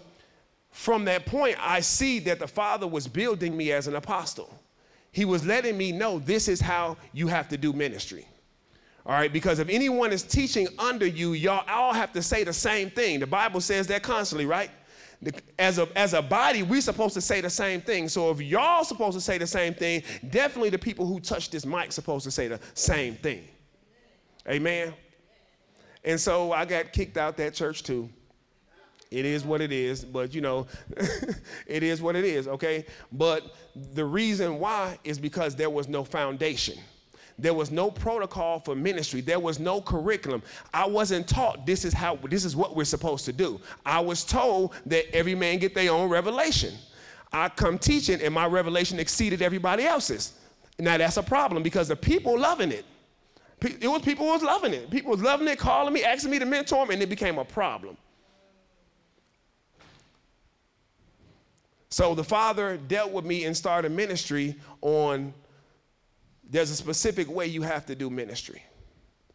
from 0.70 1.04
that 1.06 1.26
point, 1.26 1.56
I 1.60 1.80
see 1.80 2.18
that 2.20 2.38
the 2.38 2.48
Father 2.48 2.86
was 2.86 3.06
building 3.06 3.56
me 3.56 3.72
as 3.72 3.86
an 3.86 3.96
apostle 3.96 4.54
he 5.12 5.24
was 5.24 5.44
letting 5.44 5.76
me 5.76 5.92
know 5.92 6.18
this 6.18 6.48
is 6.48 6.60
how 6.60 6.96
you 7.12 7.26
have 7.28 7.48
to 7.48 7.56
do 7.56 7.72
ministry. 7.72 8.26
All 9.06 9.12
right, 9.12 9.32
because 9.32 9.58
if 9.58 9.68
anyone 9.68 10.12
is 10.12 10.22
teaching 10.22 10.68
under 10.78 11.06
you, 11.06 11.32
y'all 11.32 11.64
all 11.68 11.92
have 11.92 12.12
to 12.12 12.22
say 12.22 12.44
the 12.44 12.52
same 12.52 12.90
thing. 12.90 13.20
The 13.20 13.26
Bible 13.26 13.60
says 13.60 13.86
that 13.88 14.02
constantly, 14.02 14.46
right? 14.46 14.70
As 15.58 15.78
a, 15.78 15.86
as 15.96 16.14
a 16.14 16.22
body, 16.22 16.62
we're 16.62 16.80
supposed 16.80 17.12
to 17.14 17.20
say 17.20 17.40
the 17.42 17.50
same 17.50 17.82
thing. 17.82 18.08
So 18.08 18.30
if 18.30 18.40
y'all 18.40 18.84
supposed 18.84 19.16
to 19.16 19.20
say 19.20 19.36
the 19.36 19.46
same 19.46 19.74
thing, 19.74 20.02
definitely 20.30 20.70
the 20.70 20.78
people 20.78 21.06
who 21.06 21.20
touch 21.20 21.50
this 21.50 21.66
mic 21.66 21.92
supposed 21.92 22.24
to 22.24 22.30
say 22.30 22.48
the 22.48 22.58
same 22.72 23.16
thing. 23.16 23.44
Amen. 24.48 24.94
And 26.04 26.18
so 26.18 26.52
I 26.52 26.64
got 26.64 26.92
kicked 26.92 27.18
out 27.18 27.36
that 27.36 27.52
church 27.52 27.82
too. 27.82 28.08
It 29.10 29.24
is 29.24 29.44
what 29.44 29.60
it 29.60 29.72
is, 29.72 30.04
but 30.04 30.34
you 30.34 30.40
know, 30.40 30.66
it 31.66 31.82
is 31.82 32.00
what 32.00 32.14
it 32.14 32.24
is, 32.24 32.46
okay? 32.46 32.86
But 33.10 33.54
the 33.74 34.04
reason 34.04 34.58
why 34.58 34.98
is 35.02 35.18
because 35.18 35.56
there 35.56 35.70
was 35.70 35.88
no 35.88 36.04
foundation. 36.04 36.78
There 37.40 37.54
was 37.54 37.70
no 37.70 37.90
protocol 37.90 38.60
for 38.60 38.74
ministry. 38.74 39.20
There 39.20 39.40
was 39.40 39.58
no 39.58 39.80
curriculum. 39.80 40.42
I 40.74 40.86
wasn't 40.86 41.28
taught 41.28 41.66
this 41.66 41.84
is 41.84 41.92
how 41.92 42.16
this 42.16 42.44
is 42.44 42.54
what 42.54 42.76
we're 42.76 42.84
supposed 42.84 43.24
to 43.24 43.32
do. 43.32 43.60
I 43.84 44.00
was 44.00 44.24
told 44.24 44.74
that 44.86 45.14
every 45.14 45.34
man 45.34 45.58
get 45.58 45.74
their 45.74 45.90
own 45.90 46.10
revelation. 46.10 46.74
I 47.32 47.48
come 47.48 47.78
teaching 47.78 48.20
and 48.20 48.34
my 48.34 48.46
revelation 48.46 48.98
exceeded 48.98 49.40
everybody 49.40 49.84
else's. 49.84 50.34
Now 50.78 50.98
that's 50.98 51.16
a 51.16 51.22
problem 51.22 51.62
because 51.62 51.88
the 51.88 51.96
people 51.96 52.38
loving 52.38 52.72
it. 52.72 52.84
It 53.62 53.88
was 53.88 54.02
people 54.02 54.26
was 54.26 54.42
loving 54.42 54.72
it. 54.72 54.90
People 54.90 55.10
was 55.10 55.20
loving 55.20 55.46
it, 55.46 55.58
calling 55.58 55.92
me, 55.92 56.02
asking 56.02 56.30
me 56.30 56.38
to 56.38 56.46
mentor 56.46 56.86
them, 56.86 56.94
and 56.94 57.02
it 57.02 57.10
became 57.10 57.38
a 57.38 57.44
problem. 57.44 57.96
So 61.90 62.14
the 62.14 62.24
Father 62.24 62.76
dealt 62.76 63.10
with 63.12 63.24
me 63.24 63.44
and 63.44 63.56
started 63.56 63.92
ministry 63.92 64.54
on 64.80 65.34
there's 66.50 66.70
a 66.70 66.76
specific 66.76 67.30
way 67.30 67.46
you 67.46 67.62
have 67.62 67.86
to 67.86 67.94
do 67.94 68.10
ministry. 68.10 68.62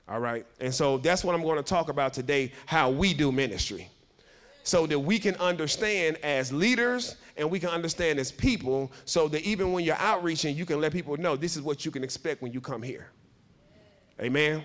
All 0.08 0.20
right? 0.20 0.46
And 0.60 0.74
so 0.74 0.98
that's 0.98 1.24
what 1.24 1.34
I'm 1.34 1.42
going 1.42 1.58
to 1.58 1.64
talk 1.64 1.90
about 1.90 2.14
today 2.14 2.52
how 2.66 2.92
we 2.92 3.14
do 3.14 3.32
ministry. 3.32 3.90
So 4.64 4.86
that 4.88 5.00
we 5.00 5.20
can 5.20 5.36
understand 5.36 6.18
as 6.24 6.52
leaders 6.52 7.18
and 7.38 7.50
we 7.50 7.60
can 7.60 7.70
understand 7.70 8.20
as 8.20 8.32
people 8.32 8.92
so 9.06 9.28
that 9.28 9.42
even 9.44 9.72
when 9.72 9.84
you're 9.84 9.98
outreaching, 9.98 10.56
you 10.56 10.66
can 10.66 10.82
let 10.82 10.92
people 10.92 11.16
know 11.18 11.36
this 11.36 11.56
is 11.56 11.62
what 11.62 11.86
you 11.86 11.92
can 11.92 12.04
expect 12.04 12.42
when 12.42 12.52
you 12.52 12.62
come 12.62 12.82
here. 12.82 13.08
Amen. 14.20 14.64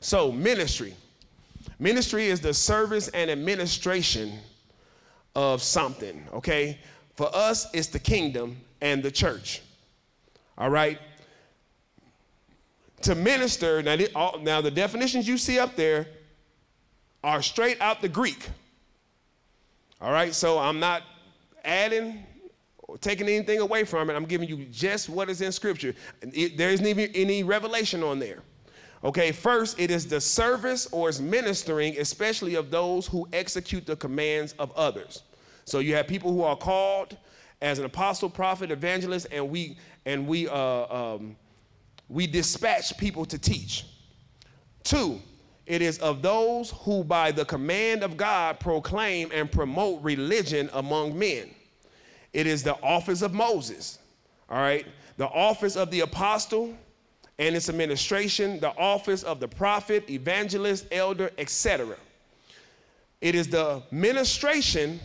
So, 0.00 0.32
ministry. 0.32 0.94
Ministry 1.78 2.26
is 2.26 2.40
the 2.40 2.52
service 2.52 3.08
and 3.08 3.30
administration 3.30 4.38
of 5.34 5.62
something, 5.62 6.26
okay? 6.32 6.78
For 7.16 7.34
us, 7.34 7.66
it's 7.72 7.88
the 7.88 7.98
kingdom 7.98 8.58
and 8.80 9.02
the 9.02 9.10
church. 9.10 9.62
All 10.58 10.70
right? 10.70 10.98
To 13.02 13.14
minister, 13.14 13.82
now, 13.82 13.96
now 14.40 14.60
the 14.60 14.70
definitions 14.70 15.26
you 15.26 15.38
see 15.38 15.58
up 15.58 15.74
there 15.76 16.06
are 17.24 17.42
straight 17.42 17.80
out 17.80 18.00
the 18.00 18.08
Greek. 18.08 18.48
All 20.00 20.12
right, 20.12 20.34
so 20.34 20.58
I'm 20.58 20.80
not 20.80 21.02
adding 21.64 22.24
or 22.78 22.98
taking 22.98 23.28
anything 23.28 23.60
away 23.60 23.84
from 23.84 24.10
it. 24.10 24.14
I'm 24.14 24.24
giving 24.24 24.48
you 24.48 24.66
just 24.66 25.08
what 25.08 25.30
is 25.30 25.40
in 25.40 25.52
Scripture. 25.52 25.94
It, 26.22 26.56
there 26.56 26.70
isn't 26.70 26.86
even 26.86 27.10
any 27.14 27.42
revelation 27.42 28.02
on 28.02 28.18
there. 28.18 28.42
Okay, 29.02 29.32
first, 29.32 29.80
it 29.80 29.90
is 29.90 30.06
the 30.06 30.20
service 30.20 30.86
or 30.92 31.08
is 31.08 31.22
ministering, 31.22 31.98
especially 31.98 32.54
of 32.54 32.70
those 32.70 33.06
who 33.06 33.26
execute 33.32 33.86
the 33.86 33.96
commands 33.96 34.54
of 34.58 34.72
others. 34.72 35.22
So 35.64 35.78
you 35.78 35.94
have 35.94 36.06
people 36.06 36.32
who 36.32 36.42
are 36.42 36.56
called 36.56 37.16
as 37.62 37.78
an 37.78 37.84
apostle, 37.84 38.28
prophet, 38.28 38.70
evangelist, 38.70 39.26
and 39.30 39.48
we 39.48 39.78
and 40.04 40.26
we 40.26 40.48
uh, 40.48 41.14
um, 41.14 41.36
we 42.10 42.26
dispatch 42.26 42.98
people 42.98 43.24
to 43.24 43.38
teach. 43.38 43.86
Two, 44.82 45.20
it 45.64 45.80
is 45.80 45.98
of 45.98 46.20
those 46.20 46.72
who, 46.82 47.04
by 47.04 47.30
the 47.30 47.44
command 47.44 48.02
of 48.02 48.16
God, 48.16 48.58
proclaim 48.58 49.30
and 49.32 49.50
promote 49.50 50.02
religion 50.02 50.68
among 50.72 51.16
men. 51.16 51.48
It 52.32 52.48
is 52.48 52.64
the 52.64 52.74
office 52.82 53.22
of 53.22 53.32
Moses, 53.32 54.00
all 54.48 54.58
right? 54.58 54.84
The 55.16 55.28
office 55.28 55.76
of 55.76 55.92
the 55.92 56.00
apostle 56.00 56.74
and 57.38 57.54
its 57.54 57.68
administration, 57.68 58.58
the 58.58 58.76
office 58.76 59.22
of 59.22 59.38
the 59.38 59.48
prophet, 59.48 60.10
evangelist, 60.10 60.86
elder, 60.90 61.30
etc. 61.38 61.94
It 63.20 63.36
is 63.36 63.48
the 63.48 63.82
ministration 63.92 64.98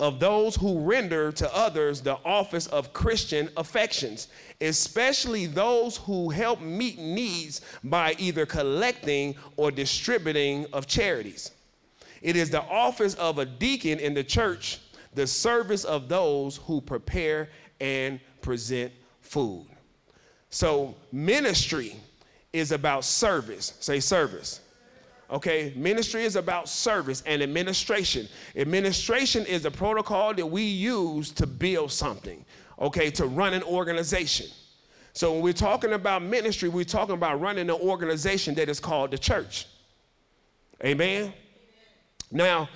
of 0.00 0.18
those 0.18 0.56
who 0.56 0.80
render 0.80 1.30
to 1.30 1.54
others 1.54 2.00
the 2.00 2.18
office 2.24 2.66
of 2.68 2.92
Christian 2.92 3.48
affections, 3.56 4.28
especially 4.60 5.46
those 5.46 5.98
who 5.98 6.30
help 6.30 6.60
meet 6.60 6.98
needs 6.98 7.60
by 7.84 8.16
either 8.18 8.44
collecting 8.44 9.36
or 9.56 9.70
distributing 9.70 10.66
of 10.72 10.86
charities. 10.86 11.52
It 12.22 12.36
is 12.36 12.50
the 12.50 12.62
office 12.62 13.14
of 13.14 13.38
a 13.38 13.44
deacon 13.44 14.00
in 14.00 14.14
the 14.14 14.24
church, 14.24 14.80
the 15.14 15.26
service 15.26 15.84
of 15.84 16.08
those 16.08 16.56
who 16.56 16.80
prepare 16.80 17.50
and 17.80 18.18
present 18.40 18.92
food. 19.20 19.66
So, 20.50 20.96
ministry 21.12 21.96
is 22.52 22.72
about 22.72 23.04
service. 23.04 23.74
Say 23.80 24.00
service. 24.00 24.60
Okay, 25.30 25.72
ministry 25.74 26.24
is 26.24 26.36
about 26.36 26.68
service 26.68 27.22
and 27.26 27.42
administration. 27.42 28.28
Administration 28.56 29.46
is 29.46 29.62
the 29.62 29.70
protocol 29.70 30.34
that 30.34 30.46
we 30.46 30.62
use 30.62 31.30
to 31.32 31.46
build 31.46 31.90
something, 31.90 32.44
okay, 32.78 33.10
to 33.12 33.26
run 33.26 33.54
an 33.54 33.62
organization. 33.62 34.46
So 35.14 35.32
when 35.32 35.42
we're 35.42 35.52
talking 35.52 35.92
about 35.92 36.22
ministry, 36.22 36.68
we're 36.68 36.84
talking 36.84 37.14
about 37.14 37.40
running 37.40 37.70
an 37.70 37.76
organization 37.76 38.54
that 38.56 38.68
is 38.68 38.80
called 38.80 39.12
the 39.12 39.18
church. 39.18 39.66
Amen? 40.84 41.22
Amen. 41.22 41.34
Now, 42.30 42.68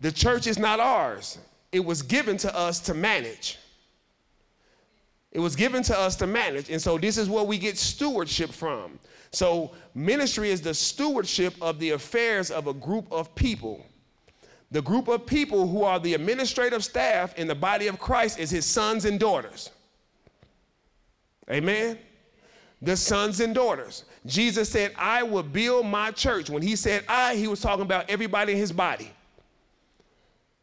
the 0.00 0.12
church 0.12 0.46
is 0.46 0.58
not 0.58 0.80
ours, 0.80 1.38
it 1.72 1.84
was 1.84 2.02
given 2.02 2.36
to 2.38 2.54
us 2.54 2.80
to 2.80 2.94
manage. 2.94 3.58
It 5.32 5.38
was 5.38 5.54
given 5.54 5.82
to 5.84 5.98
us 5.98 6.16
to 6.16 6.26
manage. 6.26 6.70
And 6.70 6.82
so 6.82 6.98
this 6.98 7.16
is 7.16 7.28
where 7.28 7.44
we 7.44 7.58
get 7.58 7.78
stewardship 7.78 8.50
from. 8.50 8.98
So, 9.32 9.70
ministry 9.94 10.50
is 10.50 10.60
the 10.60 10.74
stewardship 10.74 11.54
of 11.60 11.78
the 11.78 11.90
affairs 11.90 12.50
of 12.50 12.66
a 12.66 12.74
group 12.74 13.06
of 13.12 13.32
people. 13.36 13.86
The 14.72 14.82
group 14.82 15.06
of 15.06 15.24
people 15.24 15.68
who 15.68 15.84
are 15.84 16.00
the 16.00 16.14
administrative 16.14 16.82
staff 16.82 17.38
in 17.38 17.46
the 17.46 17.54
body 17.54 17.86
of 17.86 17.98
Christ 17.98 18.40
is 18.40 18.50
his 18.50 18.66
sons 18.66 19.04
and 19.04 19.20
daughters. 19.20 19.70
Amen? 21.48 21.96
The 22.82 22.96
sons 22.96 23.38
and 23.38 23.54
daughters. 23.54 24.04
Jesus 24.26 24.68
said, 24.68 24.92
I 24.96 25.22
will 25.22 25.42
build 25.44 25.86
my 25.86 26.10
church. 26.10 26.50
When 26.50 26.62
he 26.62 26.74
said 26.74 27.04
I, 27.08 27.36
he 27.36 27.46
was 27.46 27.60
talking 27.60 27.82
about 27.82 28.10
everybody 28.10 28.52
in 28.52 28.58
his 28.58 28.72
body. 28.72 29.12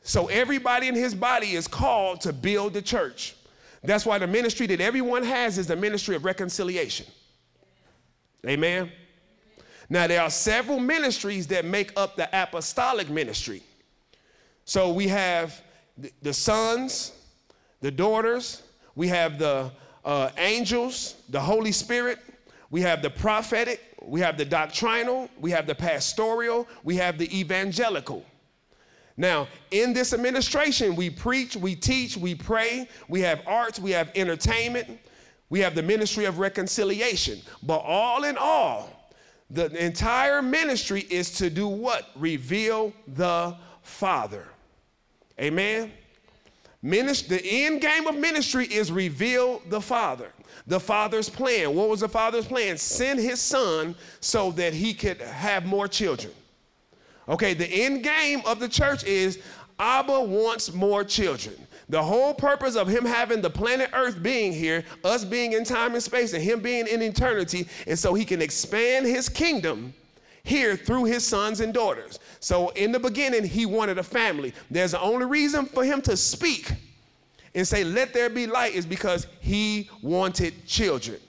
So 0.01 0.27
everybody 0.27 0.87
in 0.87 0.95
his 0.95 1.15
body 1.15 1.53
is 1.53 1.67
called 1.67 2.21
to 2.21 2.33
build 2.33 2.73
the 2.73 2.81
church. 2.81 3.35
That's 3.83 4.05
why 4.05 4.17
the 4.17 4.27
ministry 4.27 4.67
that 4.67 4.81
everyone 4.81 5.23
has 5.23 5.57
is 5.57 5.67
the 5.67 5.75
ministry 5.75 6.15
of 6.15 6.25
reconciliation. 6.25 7.05
Amen. 8.45 8.91
Now, 9.89 10.07
there 10.07 10.21
are 10.21 10.29
several 10.29 10.79
ministries 10.79 11.47
that 11.47 11.63
make 11.63 11.97
up 11.97 12.15
the 12.15 12.29
apostolic 12.33 13.09
ministry. 13.09 13.63
So 14.65 14.91
we 14.91 15.07
have 15.07 15.61
the 16.21 16.33
sons, 16.33 17.13
the 17.81 17.91
daughters, 17.91 18.63
we 18.95 19.07
have 19.07 19.39
the 19.39 19.71
uh, 20.03 20.29
angels, 20.37 21.15
the 21.29 21.39
Holy 21.39 21.71
Spirit, 21.71 22.19
we 22.69 22.81
have 22.81 23.01
the 23.01 23.09
prophetic, 23.09 23.81
we 24.01 24.19
have 24.19 24.37
the 24.37 24.45
doctrinal, 24.45 25.29
we 25.39 25.51
have 25.51 25.67
the 25.67 25.75
pastoral, 25.75 26.67
we 26.83 26.95
have 26.97 27.17
the 27.17 27.39
evangelical. 27.39 28.25
Now, 29.17 29.47
in 29.71 29.93
this 29.93 30.13
administration, 30.13 30.95
we 30.95 31.09
preach, 31.09 31.55
we 31.55 31.75
teach, 31.75 32.15
we 32.15 32.35
pray, 32.35 32.87
we 33.07 33.21
have 33.21 33.41
arts, 33.47 33.79
we 33.79 33.91
have 33.91 34.11
entertainment, 34.15 34.99
we 35.49 35.59
have 35.61 35.73
the 35.73 35.81
ministry 35.81 36.25
of 36.25 36.37
reconciliation. 36.37 37.41
But 37.63 37.79
all 37.79 38.23
in 38.25 38.37
all, 38.37 39.11
the 39.49 39.65
entire 39.83 40.43
ministry 40.43 41.01
is 41.09 41.31
to 41.33 41.49
do 41.49 41.67
what? 41.67 42.09
Reveal 42.15 42.93
the 43.07 43.55
Father. 43.81 44.45
Amen. 45.39 45.91
Ministry, 46.83 47.37
the 47.37 47.45
end 47.45 47.81
game 47.81 48.05
of 48.05 48.15
ministry 48.15 48.65
is 48.65 48.91
reveal 48.91 49.61
the 49.69 49.81
Father. 49.81 50.31
The 50.67 50.79
Father's 50.79 51.29
plan. 51.29 51.73
What 51.73 51.89
was 51.89 52.01
the 52.01 52.09
Father's 52.09 52.45
plan? 52.45 52.77
Send 52.77 53.19
his 53.19 53.41
son 53.41 53.95
so 54.19 54.51
that 54.51 54.73
he 54.73 54.93
could 54.93 55.21
have 55.21 55.65
more 55.65 55.87
children. 55.87 56.33
Okay, 57.29 57.53
the 57.53 57.67
end 57.67 58.03
game 58.03 58.41
of 58.45 58.59
the 58.59 58.69
church 58.69 59.03
is 59.03 59.39
Abba 59.79 60.21
wants 60.21 60.73
more 60.73 61.03
children. 61.03 61.55
The 61.89 62.01
whole 62.01 62.33
purpose 62.33 62.75
of 62.75 62.87
him 62.87 63.05
having 63.05 63.41
the 63.41 63.49
planet 63.49 63.89
Earth 63.93 64.21
being 64.21 64.51
here, 64.51 64.83
us 65.03 65.23
being 65.23 65.53
in 65.53 65.63
time 65.63 65.93
and 65.93 66.03
space, 66.03 66.33
and 66.33 66.43
him 66.43 66.59
being 66.59 66.87
in 66.87 67.01
eternity, 67.01 67.67
is 67.85 67.99
so 67.99 68.13
he 68.13 68.25
can 68.25 68.41
expand 68.41 69.05
his 69.05 69.29
kingdom 69.29 69.93
here 70.43 70.75
through 70.75 71.05
his 71.05 71.25
sons 71.25 71.59
and 71.59 71.73
daughters. 71.73 72.19
So 72.39 72.69
in 72.69 72.91
the 72.91 72.99
beginning, 72.99 73.45
he 73.45 73.65
wanted 73.65 73.97
a 73.97 74.03
family. 74.03 74.53
There's 74.71 74.91
the 74.91 75.01
only 75.01 75.25
reason 75.25 75.65
for 75.65 75.83
him 75.83 76.01
to 76.03 76.17
speak 76.17 76.71
and 77.53 77.67
say, 77.67 77.83
Let 77.83 78.13
there 78.13 78.29
be 78.29 78.47
light, 78.47 78.73
is 78.73 78.85
because 78.85 79.27
he 79.39 79.89
wanted 80.01 80.65
children. 80.65 81.19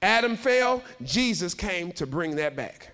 Adam 0.00 0.36
fell, 0.36 0.82
Jesus 1.02 1.54
came 1.54 1.92
to 1.92 2.06
bring 2.06 2.36
that 2.36 2.56
back. 2.56 2.91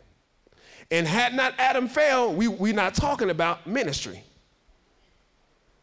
And 0.90 1.07
had 1.07 1.35
not 1.35 1.54
Adam 1.59 1.87
failed, 1.88 2.37
we, 2.37 2.49
we're 2.49 2.73
not 2.73 2.95
talking 2.95 3.30
about 3.30 3.66
ministry 3.66 4.23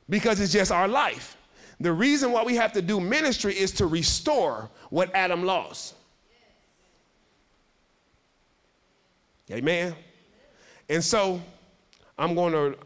because 0.10 0.40
it's 0.40 0.52
just 0.52 0.72
our 0.72 0.88
life. 0.88 1.38
The 1.80 1.92
reason 1.92 2.32
why 2.32 2.44
we 2.44 2.56
have 2.56 2.74
to 2.74 2.82
do 2.82 3.00
ministry 3.00 3.54
is 3.54 3.72
to 3.74 3.86
restore 3.86 4.70
what 4.90 5.14
Adam 5.14 5.44
lost. 5.44 5.94
Amen. 9.52 9.96
And 10.90 11.04
so 11.04 11.42
I'm 12.18 12.34
going 12.34 12.54
to 12.54 12.78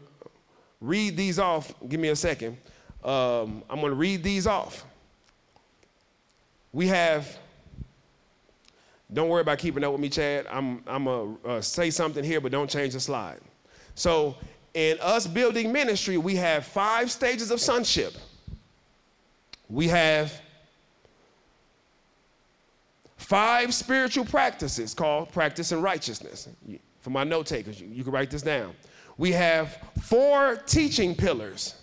read 0.80 1.16
these 1.16 1.38
off. 1.38 1.72
Give 1.88 2.00
me 2.00 2.08
a 2.08 2.16
second. 2.16 2.56
Um, 3.04 3.62
I'm 3.70 3.80
going 3.80 3.92
to 3.92 3.96
read 3.96 4.22
these 4.22 4.46
off. 4.46 4.84
We 6.72 6.88
have, 6.88 7.38
don't 9.12 9.28
worry 9.28 9.40
about 9.40 9.58
keeping 9.58 9.82
up 9.82 9.92
with 9.92 10.00
me, 10.00 10.08
Chad. 10.08 10.46
I'm, 10.50 10.82
I'm 10.86 11.04
going 11.04 11.38
to 11.42 11.48
uh, 11.48 11.60
say 11.60 11.90
something 11.90 12.22
here, 12.22 12.40
but 12.40 12.52
don't 12.52 12.70
change 12.70 12.92
the 12.92 13.00
slide. 13.00 13.40
So 13.94 14.36
in 14.74 14.98
us 15.00 15.26
building 15.26 15.72
ministry, 15.72 16.16
we 16.16 16.36
have 16.36 16.64
five 16.64 17.10
stages 17.10 17.50
of 17.50 17.60
sonship. 17.60 18.14
We 19.68 19.88
have 19.88 20.32
five 23.16 23.74
spiritual 23.74 24.24
practices 24.24 24.94
called 24.94 25.32
practice 25.32 25.72
and 25.72 25.82
righteousness. 25.82 26.48
For 27.00 27.10
my 27.10 27.24
note 27.24 27.46
takers, 27.46 27.80
you, 27.80 27.88
you 27.88 28.04
can 28.04 28.12
write 28.12 28.30
this 28.30 28.42
down. 28.42 28.74
We 29.16 29.32
have 29.32 29.76
four 30.02 30.56
teaching 30.66 31.14
pillars. 31.14 31.74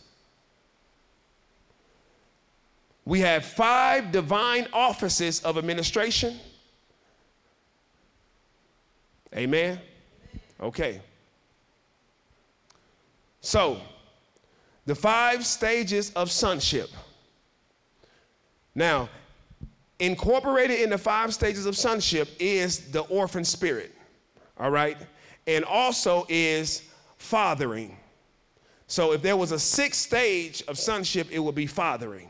We 3.06 3.20
have 3.22 3.46
five 3.46 4.12
divine 4.12 4.68
offices 4.74 5.42
of 5.44 5.58
administration. 5.58 6.38
Amen. 9.38 9.80
Okay. 10.60 11.00
So, 13.42 13.80
The 14.88 14.96
five 14.96 15.46
stages 15.46 16.12
of 16.12 16.32
sonship. 16.32 16.90
Now, 18.74 19.10
incorporated 20.00 20.80
in 20.80 20.90
the 20.90 20.98
five 20.98 21.34
stages 21.34 21.66
of 21.66 21.76
sonship 21.76 22.30
is 22.40 22.92
the 22.92 23.02
orphan 23.02 23.44
spirit, 23.44 23.94
all 24.58 24.72
right? 24.72 24.98
And 25.46 25.66
also 25.66 26.26
is 26.30 26.84
fathering. 27.18 27.98
So 28.88 29.12
if 29.12 29.22
there 29.22 29.36
was 29.36 29.52
a 29.52 29.60
sixth 29.60 30.00
stage 30.00 30.64
of 30.70 30.78
sonship, 30.78 31.28
it 31.32 31.40
would 31.40 31.56
be 31.56 31.68
fathering. 31.68 32.30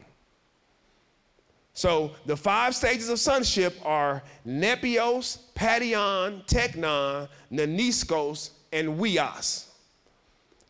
So 1.77 2.09
the 2.25 2.35
five 2.35 2.73
stages 2.75 3.07
of 3.09 3.19
sonship 3.19 3.75
are 3.85 4.23
nepios, 4.47 5.37
paidion, 5.53 6.43
teknon, 6.47 7.29
naniskos, 7.51 8.49
and 8.73 8.97
weos. 8.97 9.67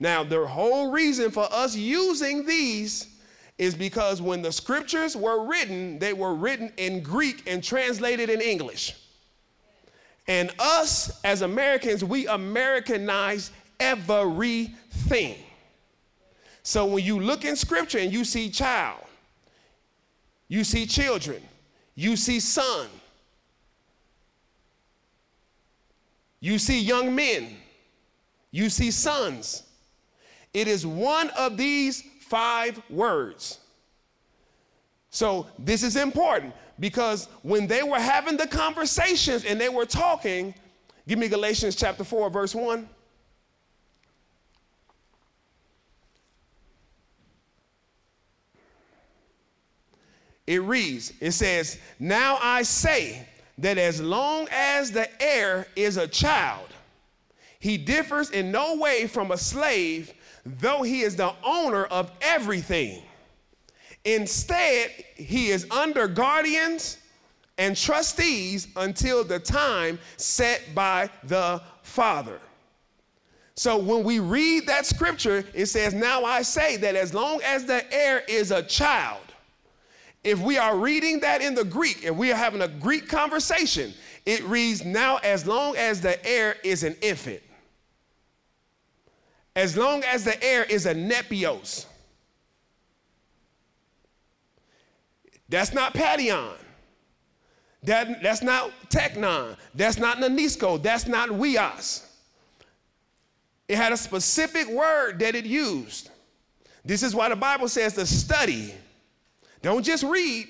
Now, 0.02 0.26
the 0.26 0.46
whole 0.46 0.92
reason 0.92 1.32
for 1.32 1.48
us 1.50 1.78
using 1.78 2.46
these 2.46 3.08
is 3.58 3.74
because 3.74 4.22
when 4.22 4.42
the 4.42 4.52
scriptures 4.52 5.16
were 5.16 5.46
written, 5.46 5.98
they 5.98 6.12
were 6.12 6.36
written 6.36 6.74
in 6.76 7.02
Greek 7.02 7.50
and 7.50 7.64
translated 7.64 8.30
in 8.30 8.42
English. 8.42 8.94
And 10.28 10.52
us 10.60 11.22
as 11.24 11.42
Americans, 11.42 12.04
we 12.04 12.28
Americanize 12.28 13.52
everything. 13.80 15.38
So 16.64 16.86
when 16.86 17.06
you 17.06 17.22
look 17.22 17.46
in 17.46 17.56
scripture 17.56 18.00
and 18.00 18.12
you 18.12 18.26
see 18.26 18.50
child, 18.50 19.07
you 20.48 20.64
see 20.64 20.86
children, 20.86 21.42
you 21.96 22.16
see 22.16 22.40
son, 22.40 22.88
you 26.40 26.58
see 26.58 26.80
young 26.82 27.14
men, 27.16 27.58
you 28.52 28.70
see 28.70 28.92
sons. 28.92 29.64
It 30.54 30.68
is 30.68 30.86
one 30.86 31.30
of 31.32 31.58
these 31.58 32.04
five 32.22 32.82
words. 32.90 33.60
So 35.10 35.48
this 35.58 35.84
is 35.84 35.96
important 35.96 36.54
because 36.80 37.28
when 37.42 37.68
they 37.68 37.84
were 37.84 38.00
having 38.00 38.38
the 38.38 38.48
conversations 38.48 39.46
and 39.46 39.60
they 39.60 39.70
were 39.70 39.86
talking, 39.86 40.54
give 41.08 41.20
me 41.20 41.28
Galatians 41.28 41.76
chapter 41.76 42.04
4, 42.04 42.30
verse 42.30 42.54
1. 42.54 42.88
It 50.48 50.64
reads, 50.64 51.14
it 51.20 51.32
says, 51.32 51.78
Now 52.00 52.40
I 52.42 52.64
say 52.64 53.28
that 53.60 53.78
as 53.78 54.02
long 54.02 54.48
as 54.52 54.92
the 54.92 55.10
heir 55.22 55.68
is 55.76 55.98
a 55.98 56.08
child, 56.08 56.70
he 57.60 57.78
differs 57.78 58.32
in 58.32 58.52
no 58.52 58.78
way 58.78 59.08
from 59.08 59.32
a 59.32 59.38
slave 59.38 60.14
though 60.60 60.82
he 60.82 61.02
is 61.02 61.16
the 61.16 61.34
owner 61.44 61.86
of 61.86 62.12
everything. 62.22 63.04
Instead, 64.06 64.92
he 65.16 65.50
is 65.50 65.68
under 65.70 66.08
guardians 66.08 66.98
and 67.58 67.76
trustees 67.76 68.68
until 68.76 69.24
the 69.24 69.40
time 69.40 70.00
set 70.16 70.64
by 70.74 71.10
the 71.24 71.62
Father. 71.82 72.40
So 73.56 73.78
when 73.78 74.04
we 74.04 74.20
read 74.20 74.68
that 74.68 74.86
scripture, 74.86 75.44
it 75.54 75.66
says, 75.66 75.94
Now 75.94 76.24
I 76.24 76.44
say 76.44 76.78
that 76.78 76.96
as 76.96 77.14
long 77.14 77.42
as 77.44 77.66
the 77.66 77.92
heir 77.94 78.24
is 78.28 78.52
a 78.52 78.62
child, 78.62 79.20
if 80.28 80.40
we 80.40 80.58
are 80.58 80.78
reading 80.78 81.22
that 81.22 81.42
in 81.42 81.56
the 81.56 81.64
Greek 81.64 82.04
if 82.04 82.16
we 82.16 82.32
are 82.32 82.36
having 82.36 82.62
a 82.62 82.68
Greek 82.68 83.08
conversation, 83.08 83.94
it 84.26 84.44
reads, 84.44 84.84
Now 84.84 85.18
as 85.18 85.48
long 85.48 85.76
as 85.76 86.02
the 86.02 86.24
heir 86.26 86.56
is 86.64 86.84
an 86.84 86.96
infant 87.02 87.42
as 89.58 89.76
long 89.76 90.04
as 90.04 90.24
the 90.24 90.42
heir 90.44 90.64
is 90.66 90.86
a 90.86 90.94
nepios. 90.94 91.88
That's 95.50 95.74
not 95.74 95.96
paidion. 95.96 96.54
That, 97.82 98.22
that's 98.22 98.44
not 98.44 98.72
Teknon. 98.90 99.58
That's 99.74 99.98
not 99.98 100.18
nanisko. 100.18 100.84
That's 100.84 101.08
not 101.08 101.30
weos. 101.30 102.06
It 103.68 103.78
had 103.78 103.92
a 103.94 103.98
specific 103.98 104.70
word 104.70 105.18
that 105.20 105.34
it 105.34 105.46
used. 105.46 106.12
This 106.86 107.02
is 107.02 107.16
why 107.16 107.30
the 107.30 107.36
Bible 107.36 107.68
says 107.68 107.96
to 107.96 108.06
study. 108.06 108.76
Don't 109.68 109.84
just 109.84 110.06
read, 110.06 110.48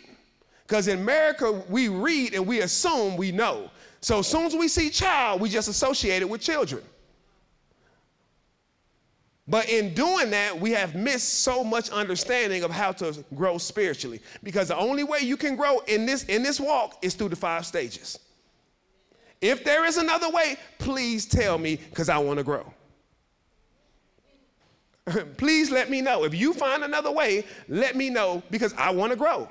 because 0.68 0.88
in 0.88 1.00
America, 1.00 1.64
we 1.70 1.88
read 1.88 2.36
and 2.36 2.46
we 2.46 2.62
assume 2.62 3.18
we 3.18 3.32
know. 3.32 3.72
So 4.00 4.20
as 4.20 4.28
soon 4.28 4.46
as 4.46 4.56
we 4.56 4.68
see 4.68 4.92
child, 4.92 5.42
we 5.42 5.50
just 5.50 5.68
associate 5.68 6.22
it 6.22 6.30
with 6.30 6.40
children. 6.40 6.84
But 9.48 9.70
in 9.70 9.96
doing 9.96 10.30
that, 10.30 10.60
we 10.60 10.70
have 10.74 10.94
missed 10.94 11.40
so 11.40 11.64
much 11.64 11.90
understanding 11.90 12.62
of 12.62 12.70
how 12.70 12.92
to 12.92 13.26
grow 13.34 13.58
spiritually. 13.58 14.22
Because 14.44 14.68
the 14.68 14.78
only 14.78 15.04
way 15.04 15.22
you 15.22 15.36
can 15.36 15.56
grow 15.56 15.80
in 15.88 16.06
this, 16.06 16.26
in 16.26 16.44
this 16.44 16.60
walk 16.60 17.00
is 17.02 17.16
through 17.16 17.30
the 17.30 17.36
five 17.36 17.66
stages. 17.66 18.20
If 19.42 19.64
there 19.64 19.84
is 19.86 19.98
another 19.98 20.30
way, 20.30 20.58
please 20.78 21.26
tell 21.26 21.58
me 21.58 21.78
because 21.78 22.08
I 22.08 22.20
want 22.20 22.38
to 22.38 22.44
grow. 22.44 22.72
please 25.38 25.72
let 25.72 25.90
me 25.90 26.02
know. 26.02 26.24
If 26.24 26.34
you 26.34 26.54
find 26.54 26.84
another 26.84 27.12
way, 27.12 27.46
let 27.68 27.96
me 27.96 28.10
know 28.10 28.44
because 28.52 28.74
I 28.74 28.92
want 28.92 29.12
to 29.12 29.18
grow. 29.18 29.50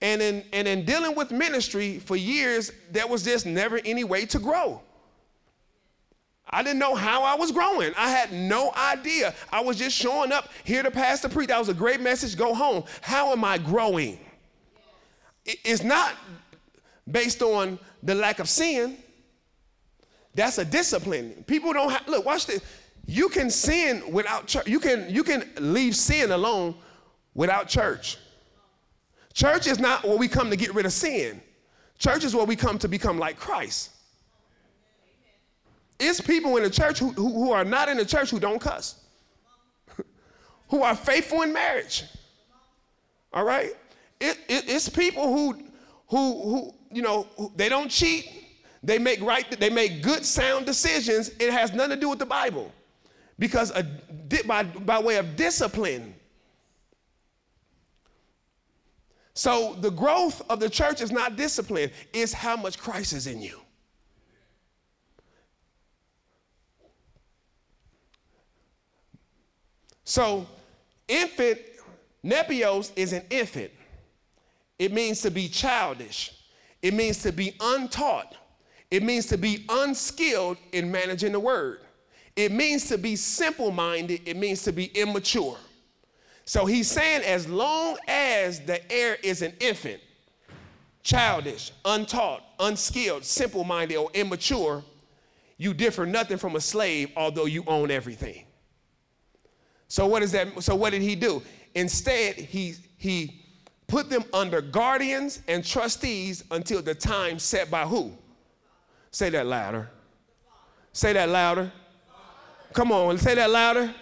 And 0.00 0.20
in, 0.20 0.44
and 0.52 0.68
in 0.68 0.84
dealing 0.84 1.14
with 1.14 1.30
ministry 1.30 1.98
for 1.98 2.16
years, 2.16 2.70
there 2.90 3.06
was 3.06 3.24
just 3.24 3.46
never 3.46 3.80
any 3.84 4.04
way 4.04 4.26
to 4.26 4.38
grow. 4.38 4.82
I 6.48 6.62
didn't 6.62 6.78
know 6.78 6.94
how 6.94 7.24
I 7.24 7.34
was 7.34 7.50
growing. 7.50 7.92
I 7.96 8.10
had 8.10 8.32
no 8.32 8.72
idea. 8.76 9.34
I 9.50 9.60
was 9.60 9.78
just 9.78 9.96
showing 9.96 10.32
up 10.32 10.48
here 10.64 10.82
to 10.82 10.90
pastor 10.90 11.28
preach. 11.28 11.48
That 11.48 11.58
was 11.58 11.68
a 11.68 11.74
great 11.74 12.00
message. 12.00 12.36
Go 12.36 12.54
home. 12.54 12.84
How 13.00 13.32
am 13.32 13.42
I 13.44 13.58
growing? 13.58 14.18
It's 15.44 15.82
not 15.82 16.14
based 17.10 17.42
on 17.42 17.78
the 18.02 18.14
lack 18.14 18.38
of 18.38 18.48
sin. 18.48 18.96
That's 20.34 20.58
a 20.58 20.64
discipline. 20.64 21.44
People 21.46 21.72
don't 21.72 21.90
have, 21.90 22.06
look, 22.06 22.24
watch 22.26 22.46
this. 22.46 22.62
You 23.06 23.28
can 23.28 23.50
sin 23.50 24.02
without 24.12 24.46
church. 24.46 24.66
You 24.66 24.80
can, 24.80 25.08
you 25.08 25.22
can 25.22 25.48
leave 25.58 25.94
sin 25.94 26.32
alone 26.32 26.74
without 27.34 27.68
church. 27.68 28.18
Church 29.32 29.66
is 29.66 29.78
not 29.78 30.02
where 30.02 30.16
we 30.16 30.28
come 30.28 30.50
to 30.50 30.56
get 30.56 30.74
rid 30.74 30.86
of 30.86 30.92
sin. 30.92 31.40
Church 31.98 32.24
is 32.24 32.34
where 32.34 32.44
we 32.44 32.56
come 32.56 32.78
to 32.78 32.88
become 32.88 33.18
like 33.18 33.38
Christ. 33.38 33.90
It's 35.98 36.20
people 36.20 36.56
in 36.56 36.62
the 36.62 36.70
church 36.70 36.98
who, 36.98 37.12
who, 37.12 37.32
who 37.32 37.52
are 37.52 37.64
not 37.64 37.88
in 37.88 37.96
the 37.96 38.04
church 38.04 38.30
who 38.30 38.40
don't 38.40 38.58
cuss, 38.58 39.00
who 40.68 40.82
are 40.82 40.94
faithful 40.94 41.42
in 41.42 41.52
marriage. 41.52 42.04
All 43.32 43.44
right? 43.44 43.70
It, 44.20 44.38
it, 44.48 44.64
it's 44.68 44.88
people 44.88 45.24
who, 45.24 45.62
who, 46.08 46.42
who 46.42 46.74
you 46.90 47.02
know, 47.02 47.26
they 47.54 47.68
don't 47.68 47.90
cheat. 47.90 48.30
They 48.82 48.98
make 48.98 49.20
right, 49.20 49.48
they 49.58 49.70
make 49.70 50.02
good, 50.02 50.24
sound 50.24 50.66
decisions. 50.66 51.30
It 51.40 51.52
has 51.52 51.72
nothing 51.72 51.96
to 51.96 52.00
do 52.00 52.08
with 52.08 52.18
the 52.18 52.26
Bible. 52.26 52.72
Because 53.38 53.70
a, 53.70 53.86
by, 54.46 54.62
by 54.62 54.98
way 54.98 55.16
of 55.16 55.36
discipline. 55.36 56.14
So 59.34 59.74
the 59.80 59.90
growth 59.90 60.42
of 60.48 60.60
the 60.60 60.70
church 60.70 61.02
is 61.02 61.12
not 61.12 61.36
discipline, 61.36 61.90
it's 62.14 62.32
how 62.32 62.56
much 62.56 62.78
Christ 62.78 63.12
is 63.12 63.26
in 63.26 63.42
you. 63.42 63.60
So, 70.08 70.46
infant, 71.08 71.58
nepios 72.24 72.92
is 72.94 73.12
an 73.12 73.24
infant. 73.28 73.72
It 74.78 74.92
means 74.92 75.20
to 75.22 75.30
be 75.30 75.48
childish. 75.48 76.32
It 76.80 76.94
means 76.94 77.22
to 77.22 77.32
be 77.32 77.54
untaught. 77.60 78.36
It 78.90 79.02
means 79.02 79.26
to 79.26 79.36
be 79.36 79.64
unskilled 79.68 80.58
in 80.72 80.92
managing 80.92 81.32
the 81.32 81.40
word. 81.40 81.80
It 82.36 82.52
means 82.52 82.88
to 82.88 82.98
be 82.98 83.16
simple 83.16 83.70
minded. 83.70 84.20
It 84.26 84.36
means 84.36 84.62
to 84.64 84.72
be 84.72 84.86
immature. 84.86 85.56
So 86.44 86.66
he's 86.66 86.88
saying, 86.88 87.22
as 87.22 87.48
long 87.48 87.96
as 88.06 88.60
the 88.60 88.80
heir 88.92 89.16
is 89.22 89.42
an 89.42 89.54
infant, 89.58 90.00
childish, 91.02 91.72
untaught, 91.84 92.44
unskilled, 92.60 93.24
simple 93.24 93.64
minded, 93.64 93.96
or 93.96 94.10
immature, 94.14 94.84
you 95.56 95.72
differ 95.74 96.06
nothing 96.06 96.36
from 96.36 96.54
a 96.54 96.60
slave, 96.60 97.10
although 97.16 97.46
you 97.46 97.64
own 97.66 97.90
everything. 97.90 98.44
So 99.88 100.06
what 100.06 100.22
is 100.22 100.32
that? 100.32 100.62
So 100.62 100.74
what 100.74 100.90
did 100.90 101.02
he 101.02 101.16
do? 101.16 101.42
Instead, 101.74 102.34
he 102.36 102.74
he 102.98 103.42
put 103.86 104.10
them 104.10 104.24
under 104.32 104.60
guardians 104.60 105.40
and 105.48 105.64
trustees 105.64 106.44
until 106.50 106.82
the 106.82 106.94
time 106.94 107.38
set 107.38 107.70
by 107.70 107.84
who? 107.84 108.12
Say 109.10 109.30
that 109.30 109.46
louder. 109.46 109.90
Say 110.92 111.12
that 111.12 111.28
louder. 111.28 111.72
Come 112.76 112.92
on, 112.92 113.16
say 113.16 113.34
that 113.34 113.50
louder. 113.50 113.92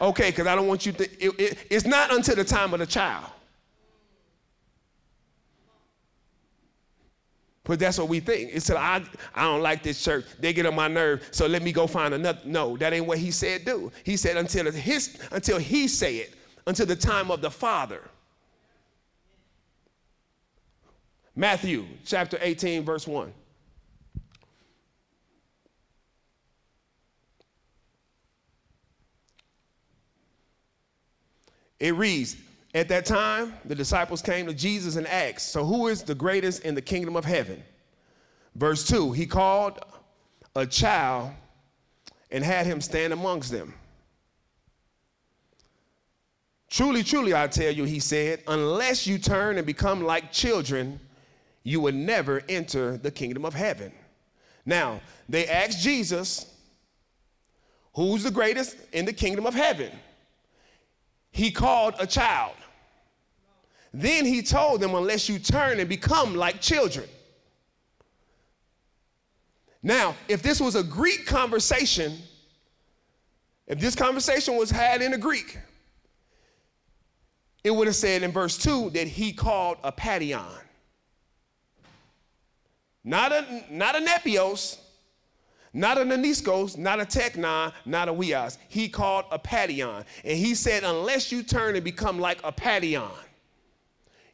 Okay, 0.00 0.30
because 0.30 0.48
I 0.48 0.56
don't 0.56 0.66
want 0.66 0.84
you 0.84 0.90
to. 0.90 1.04
It, 1.04 1.40
it, 1.40 1.58
it's 1.70 1.86
not 1.86 2.12
until 2.12 2.34
the 2.34 2.42
time 2.42 2.74
of 2.74 2.80
the 2.80 2.86
child. 2.86 3.26
But 7.62 7.78
that's 7.78 7.96
what 7.98 8.08
we 8.08 8.18
think. 8.18 8.50
It's 8.52 8.66
said, 8.66 8.76
I, 8.76 9.02
I 9.34 9.44
don't 9.44 9.62
like 9.62 9.84
this 9.84 10.02
church. 10.02 10.24
They 10.40 10.52
get 10.52 10.66
on 10.66 10.74
my 10.74 10.88
nerve, 10.88 11.28
so 11.30 11.46
let 11.46 11.62
me 11.62 11.70
go 11.70 11.86
find 11.86 12.12
another. 12.12 12.40
No, 12.44 12.76
that 12.76 12.92
ain't 12.92 13.06
what 13.06 13.18
he 13.18 13.30
said 13.30 13.64
do. 13.64 13.92
He 14.02 14.16
said 14.16 14.36
until 14.36 14.70
his 14.72 15.16
until 15.30 15.58
he 15.58 15.86
say 15.86 16.16
it, 16.16 16.34
until 16.66 16.86
the 16.86 16.96
time 16.96 17.30
of 17.30 17.40
the 17.40 17.52
Father. 17.52 18.02
Matthew 21.36 21.86
chapter 22.04 22.36
18, 22.40 22.84
verse 22.84 23.06
1. 23.06 23.32
It 31.78 31.94
reads, 31.94 32.36
At 32.74 32.88
that 32.88 33.06
time, 33.06 33.54
the 33.64 33.74
disciples 33.74 34.22
came 34.22 34.46
to 34.46 34.54
Jesus 34.54 34.96
and 34.96 35.06
asked, 35.06 35.50
So 35.50 35.64
who 35.64 35.88
is 35.88 36.02
the 36.02 36.14
greatest 36.14 36.62
in 36.62 36.74
the 36.74 36.82
kingdom 36.82 37.16
of 37.16 37.24
heaven? 37.24 37.62
Verse 38.54 38.86
2 38.86 39.12
He 39.12 39.26
called 39.26 39.78
a 40.54 40.66
child 40.66 41.32
and 42.30 42.42
had 42.42 42.66
him 42.66 42.80
stand 42.80 43.12
amongst 43.12 43.50
them. 43.50 43.74
Truly, 46.68 47.02
truly, 47.02 47.34
I 47.34 47.46
tell 47.46 47.70
you, 47.70 47.84
he 47.84 48.00
said, 48.00 48.42
unless 48.48 49.06
you 49.06 49.18
turn 49.18 49.56
and 49.56 49.66
become 49.66 50.02
like 50.02 50.32
children, 50.32 50.98
you 51.62 51.80
will 51.80 51.94
never 51.94 52.42
enter 52.48 52.96
the 52.96 53.10
kingdom 53.10 53.44
of 53.44 53.54
heaven. 53.54 53.92
Now, 54.64 55.00
they 55.28 55.46
asked 55.46 55.80
Jesus, 55.80 56.52
Who's 57.94 58.24
the 58.24 58.30
greatest 58.30 58.76
in 58.92 59.06
the 59.06 59.12
kingdom 59.12 59.46
of 59.46 59.54
heaven? 59.54 59.90
He 61.36 61.50
called 61.50 61.96
a 61.98 62.06
child. 62.06 62.54
Then 63.92 64.24
he 64.24 64.40
told 64.40 64.80
them, 64.80 64.94
unless 64.94 65.28
you 65.28 65.38
turn 65.38 65.78
and 65.80 65.86
become 65.86 66.34
like 66.34 66.62
children. 66.62 67.06
Now, 69.82 70.14
if 70.28 70.42
this 70.42 70.62
was 70.62 70.76
a 70.76 70.82
Greek 70.82 71.26
conversation, 71.26 72.16
if 73.66 73.78
this 73.78 73.94
conversation 73.94 74.56
was 74.56 74.70
had 74.70 75.02
in 75.02 75.12
a 75.12 75.18
Greek, 75.18 75.58
it 77.62 77.70
would 77.70 77.86
have 77.86 77.96
said 77.96 78.22
in 78.22 78.32
verse 78.32 78.56
2 78.56 78.88
that 78.94 79.06
he 79.06 79.34
called 79.34 79.76
a 79.84 79.92
paidion. 79.92 80.58
Not 83.04 83.32
a, 83.32 83.62
not 83.70 83.94
a 83.94 84.00
nepios, 84.00 84.78
not 85.76 85.98
a 85.98 86.00
naniskos, 86.00 86.78
not 86.78 87.00
a 87.00 87.04
teknon, 87.04 87.70
not 87.84 88.08
a 88.08 88.12
weos. 88.12 88.56
He 88.68 88.88
called 88.88 89.26
a 89.30 89.38
paidion. 89.38 90.06
And 90.24 90.38
he 90.38 90.54
said, 90.54 90.84
unless 90.84 91.30
you 91.30 91.42
turn 91.42 91.74
and 91.76 91.84
become 91.84 92.18
like 92.18 92.40
a 92.42 92.50
paidion, 92.50 93.10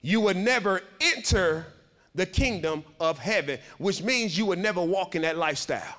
you 0.01 0.21
will 0.21 0.37
never 0.37 0.83
enter 1.01 1.67
the 2.15 2.27
kingdom 2.27 2.85
of 3.01 3.19
heaven, 3.19 3.59
which 3.79 4.03
means 4.05 4.39
you 4.39 4.47
will 4.47 4.59
never 4.59 4.83
walk 4.85 5.17
in 5.17 5.23
that 5.23 5.37
lifestyle. 5.37 5.97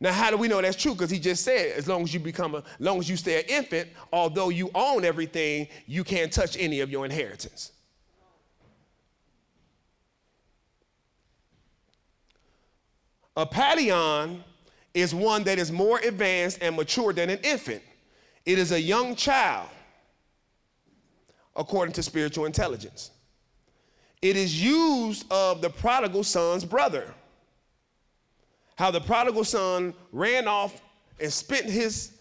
Now, 0.00 0.12
how 0.12 0.30
do 0.30 0.38
we 0.38 0.48
know 0.48 0.62
that's 0.62 0.76
true? 0.76 0.92
Because 0.94 1.10
he 1.10 1.18
just 1.18 1.44
said, 1.44 1.72
as 1.76 1.86
long 1.86 2.02
as 2.02 2.14
you 2.14 2.18
become 2.18 2.54
a, 2.54 2.58
as 2.58 2.64
long 2.80 2.98
as 2.98 3.10
you 3.10 3.16
stay 3.18 3.40
an 3.40 3.46
infant, 3.46 3.90
although 4.10 4.48
you 4.48 4.70
own 4.74 5.04
everything, 5.04 5.68
you 5.86 6.02
can't 6.02 6.32
touch 6.32 6.56
any 6.58 6.80
of 6.80 6.90
your 6.90 7.04
inheritance. 7.04 7.72
A 13.36 13.46
paidion 13.46 14.42
is 14.94 15.14
one 15.14 15.44
that 15.44 15.58
is 15.58 15.72
more 15.72 15.98
advanced 15.98 16.58
and 16.60 16.76
mature 16.76 17.12
than 17.12 17.30
an 17.30 17.38
infant. 17.42 17.82
It 18.44 18.58
is 18.58 18.72
a 18.72 18.80
young 18.80 19.16
child, 19.16 19.68
according 21.56 21.94
to 21.94 22.02
spiritual 22.02 22.44
intelligence. 22.44 23.10
It 24.20 24.36
is 24.36 24.62
used 24.62 25.24
of 25.32 25.62
the 25.62 25.70
prodigal 25.70 26.24
son's 26.24 26.64
brother. 26.64 27.14
How 28.76 28.90
the 28.90 29.00
prodigal 29.00 29.44
son 29.44 29.94
ran 30.12 30.46
off 30.46 30.80
and 31.20 31.32
spent 31.32 31.66
his, 31.66 32.12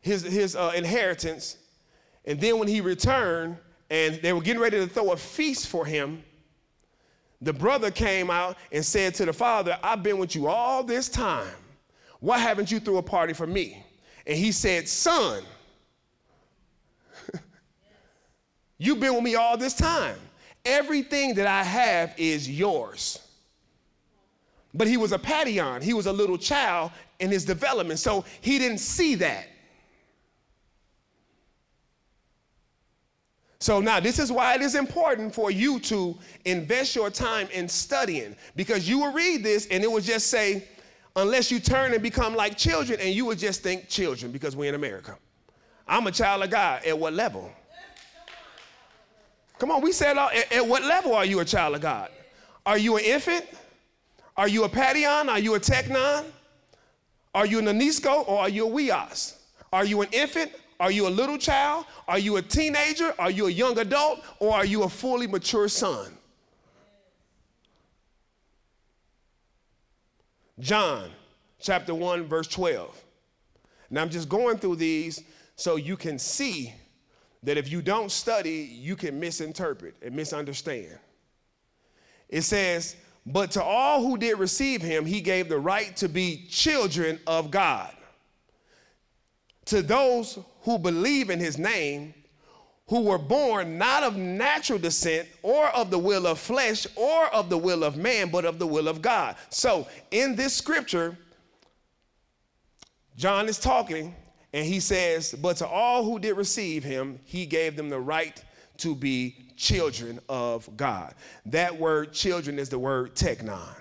his, 0.00 0.22
his 0.22 0.56
uh, 0.56 0.72
inheritance, 0.76 1.56
and 2.24 2.40
then 2.40 2.58
when 2.58 2.68
he 2.68 2.80
returned 2.80 3.58
and 3.90 4.16
they 4.16 4.32
were 4.32 4.40
getting 4.40 4.60
ready 4.60 4.78
to 4.78 4.86
throw 4.86 5.12
a 5.12 5.16
feast 5.16 5.68
for 5.68 5.84
him, 5.84 6.24
the 7.44 7.52
brother 7.52 7.90
came 7.90 8.30
out 8.30 8.56
and 8.72 8.84
said 8.84 9.14
to 9.16 9.26
the 9.26 9.32
father, 9.32 9.78
I've 9.82 10.02
been 10.02 10.18
with 10.18 10.34
you 10.34 10.48
all 10.48 10.82
this 10.82 11.08
time. 11.08 11.54
Why 12.20 12.38
haven't 12.38 12.72
you 12.72 12.80
threw 12.80 12.96
a 12.96 13.02
party 13.02 13.34
for 13.34 13.46
me? 13.46 13.84
And 14.26 14.36
he 14.36 14.50
said, 14.50 14.88
Son, 14.88 15.42
you've 18.78 19.00
been 19.00 19.14
with 19.14 19.22
me 19.22 19.34
all 19.34 19.58
this 19.58 19.74
time. 19.74 20.16
Everything 20.64 21.34
that 21.34 21.46
I 21.46 21.62
have 21.62 22.14
is 22.16 22.48
yours. 22.48 23.20
But 24.72 24.88
he 24.88 24.96
was 24.96 25.12
a 25.12 25.18
paidion, 25.18 25.82
he 25.82 25.92
was 25.92 26.06
a 26.06 26.12
little 26.12 26.38
child 26.38 26.90
in 27.20 27.30
his 27.30 27.44
development, 27.44 28.00
so 28.00 28.24
he 28.40 28.58
didn't 28.58 28.78
see 28.78 29.14
that. 29.16 29.46
So 33.64 33.80
now 33.80 33.98
this 33.98 34.18
is 34.18 34.30
why 34.30 34.54
it 34.56 34.60
is 34.60 34.74
important 34.74 35.34
for 35.34 35.50
you 35.50 35.80
to 35.80 36.14
invest 36.44 36.94
your 36.94 37.08
time 37.08 37.48
in 37.50 37.66
studying 37.66 38.36
because 38.56 38.86
you 38.86 38.98
will 38.98 39.12
read 39.14 39.42
this 39.42 39.66
and 39.68 39.82
it 39.82 39.90
will 39.90 40.02
just 40.02 40.26
say, 40.26 40.68
unless 41.16 41.50
you 41.50 41.58
turn 41.58 41.94
and 41.94 42.02
become 42.02 42.36
like 42.36 42.58
children, 42.58 43.00
and 43.00 43.14
you 43.14 43.24
will 43.24 43.34
just 43.34 43.62
think 43.62 43.88
children 43.88 44.32
because 44.32 44.54
we're 44.54 44.68
in 44.68 44.74
America. 44.74 45.16
I'm 45.88 46.06
a 46.06 46.10
child 46.10 46.42
of 46.42 46.50
God. 46.50 46.84
At 46.84 46.98
what 46.98 47.14
level? 47.14 47.50
Come 49.58 49.70
on, 49.70 49.80
we 49.80 49.92
said, 49.92 50.18
uh, 50.18 50.28
at, 50.34 50.52
at 50.52 50.66
what 50.68 50.82
level 50.82 51.14
are 51.14 51.24
you 51.24 51.40
a 51.40 51.44
child 51.46 51.74
of 51.74 51.80
God? 51.80 52.10
Are 52.66 52.76
you 52.76 52.98
an 52.98 53.04
infant? 53.04 53.46
Are 54.36 54.46
you 54.46 54.64
a 54.64 54.68
paidion? 54.68 55.28
Are 55.28 55.38
you 55.38 55.54
a 55.54 55.58
Teknon? 55.58 56.26
Are 57.34 57.46
you 57.46 57.60
an 57.60 57.64
anisco 57.64 58.28
or 58.28 58.40
are 58.40 58.48
you 58.50 58.68
a 58.68 58.70
weos? 58.70 59.38
Are 59.72 59.86
you 59.86 60.02
an 60.02 60.08
infant? 60.12 60.52
Are 60.80 60.90
you 60.90 61.06
a 61.06 61.10
little 61.10 61.38
child? 61.38 61.86
Are 62.08 62.18
you 62.18 62.36
a 62.36 62.42
teenager? 62.42 63.14
Are 63.18 63.30
you 63.30 63.46
a 63.46 63.50
young 63.50 63.78
adult? 63.78 64.22
Or 64.40 64.54
are 64.54 64.64
you 64.64 64.82
a 64.82 64.88
fully 64.88 65.26
mature 65.26 65.68
son? 65.68 66.16
John 70.58 71.10
chapter 71.60 71.94
1, 71.94 72.24
verse 72.24 72.46
12. 72.48 73.02
Now 73.90 74.02
I'm 74.02 74.10
just 74.10 74.28
going 74.28 74.58
through 74.58 74.76
these 74.76 75.22
so 75.56 75.76
you 75.76 75.96
can 75.96 76.18
see 76.18 76.72
that 77.42 77.56
if 77.56 77.70
you 77.70 77.82
don't 77.82 78.10
study, 78.10 78.68
you 78.72 78.96
can 78.96 79.20
misinterpret 79.20 79.94
and 80.02 80.14
misunderstand. 80.14 80.98
It 82.28 82.42
says, 82.42 82.96
But 83.26 83.50
to 83.52 83.62
all 83.62 84.02
who 84.02 84.16
did 84.16 84.38
receive 84.38 84.80
him, 84.80 85.04
he 85.04 85.20
gave 85.20 85.48
the 85.48 85.58
right 85.58 85.94
to 85.96 86.08
be 86.08 86.46
children 86.48 87.20
of 87.26 87.50
God 87.50 87.94
to 89.66 89.82
those 89.82 90.38
who 90.64 90.78
believe 90.78 91.30
in 91.30 91.38
his 91.38 91.58
name, 91.58 92.14
who 92.88 93.02
were 93.02 93.18
born 93.18 93.78
not 93.78 94.02
of 94.02 94.16
natural 94.16 94.78
descent 94.78 95.28
or 95.42 95.68
of 95.68 95.90
the 95.90 95.98
will 95.98 96.26
of 96.26 96.38
flesh 96.38 96.86
or 96.96 97.26
of 97.34 97.48
the 97.48 97.56
will 97.56 97.84
of 97.84 97.96
man, 97.96 98.30
but 98.30 98.44
of 98.44 98.58
the 98.58 98.66
will 98.66 98.88
of 98.88 99.00
God. 99.00 99.36
So 99.50 99.86
in 100.10 100.36
this 100.36 100.54
scripture, 100.54 101.16
John 103.16 103.48
is 103.48 103.58
talking 103.58 104.14
and 104.52 104.66
he 104.66 104.80
says, 104.80 105.34
But 105.40 105.58
to 105.58 105.66
all 105.66 106.04
who 106.04 106.18
did 106.18 106.36
receive 106.36 106.84
him, 106.84 107.20
he 107.24 107.46
gave 107.46 107.76
them 107.76 107.88
the 107.88 108.00
right 108.00 108.42
to 108.78 108.94
be 108.94 109.36
children 109.56 110.18
of 110.28 110.68
God. 110.76 111.14
That 111.46 111.78
word 111.78 112.12
children 112.12 112.58
is 112.58 112.68
the 112.68 112.78
word 112.78 113.14
teknon. 113.14 113.76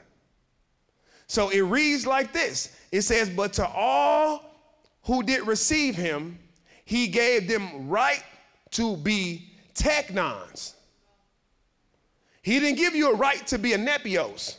So 1.28 1.50
it 1.50 1.62
reads 1.62 2.06
like 2.06 2.34
this 2.34 2.76
it 2.91 3.02
says, 3.02 3.30
But 3.30 3.54
to 3.54 3.67
all 3.67 4.54
who 5.04 5.24
did 5.24 5.48
receive 5.48 5.96
him, 5.96 6.39
he 6.86 7.08
gave 7.08 7.48
them 7.48 7.89
right 7.89 8.24
to 8.72 8.98
be 8.98 9.50
teknons. 9.74 10.74
He 12.41 12.60
didn't 12.60 12.78
give 12.78 12.96
you 12.96 13.13
a 13.13 13.15
right 13.15 13.46
to 13.48 13.58
be 13.58 13.74
a 13.74 13.78
nepios. 13.78 14.58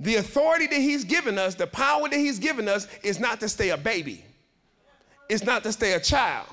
The 0.00 0.16
authority 0.16 0.66
that 0.66 0.80
he's 0.80 1.04
given 1.04 1.38
us, 1.38 1.54
the 1.54 1.66
power 1.66 2.08
that 2.08 2.16
he's 2.16 2.38
given 2.38 2.68
us, 2.68 2.86
is 3.02 3.18
not 3.18 3.40
to 3.40 3.48
stay 3.48 3.70
a 3.70 3.76
baby. 3.76 4.24
It's 5.28 5.44
not 5.44 5.62
to 5.64 5.72
stay 5.72 5.92
a 5.94 6.00
child. 6.00 6.46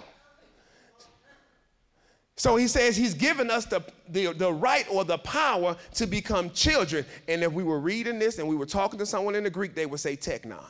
So 2.35 2.55
he 2.55 2.67
says 2.67 2.97
he's 2.97 3.13
given 3.13 3.51
us 3.51 3.65
the, 3.65 3.83
the, 4.09 4.33
the 4.33 4.51
right 4.51 4.85
or 4.89 5.05
the 5.05 5.19
power 5.19 5.77
to 5.93 6.07
become 6.07 6.49
children. 6.49 7.05
And 7.27 7.43
if 7.43 7.53
we 7.53 7.63
were 7.63 7.79
reading 7.79 8.17
this 8.17 8.39
and 8.39 8.47
we 8.47 8.55
were 8.55 8.65
talking 8.65 8.97
to 8.99 9.05
someone 9.05 9.35
in 9.35 9.43
the 9.43 9.49
Greek, 9.49 9.75
they 9.75 9.85
would 9.85 9.99
say 9.99 10.17
teknon. 10.17 10.65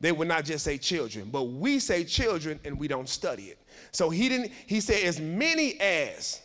They 0.00 0.12
would 0.12 0.28
not 0.28 0.44
just 0.44 0.64
say 0.64 0.76
children, 0.78 1.30
but 1.30 1.44
we 1.44 1.78
say 1.78 2.04
children 2.04 2.60
and 2.64 2.78
we 2.78 2.86
don't 2.86 3.08
study 3.08 3.44
it. 3.44 3.58
So 3.92 4.10
he 4.10 4.28
didn't, 4.28 4.52
he 4.66 4.80
said, 4.80 5.04
as 5.04 5.20
many 5.20 5.80
as 5.80 6.42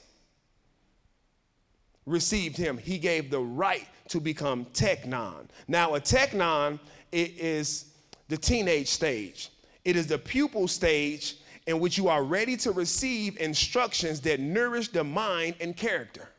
received 2.06 2.58
him, 2.58 2.78
he 2.78 2.98
gave 2.98 3.30
the 3.30 3.40
right 3.40 3.88
to 4.10 4.20
become 4.20 4.66
teknon. 4.74 5.48
Now, 5.68 5.96
a 5.96 6.00
teknon 6.00 6.80
is 7.12 7.86
the 8.30 8.38
teenage 8.38 8.88
stage, 8.88 9.50
it 9.84 9.96
is 9.96 10.08
the 10.08 10.18
pupil 10.18 10.68
stage 10.68 11.38
in 11.68 11.80
which 11.80 11.98
you 11.98 12.08
are 12.08 12.24
ready 12.24 12.58
to 12.58 12.72
receive 12.72 13.38
instructions 13.38 14.22
that 14.22 14.40
nourish 14.40 14.88
the 14.88 15.04
mind 15.04 15.56
and 15.60 15.76
character. 15.76 16.30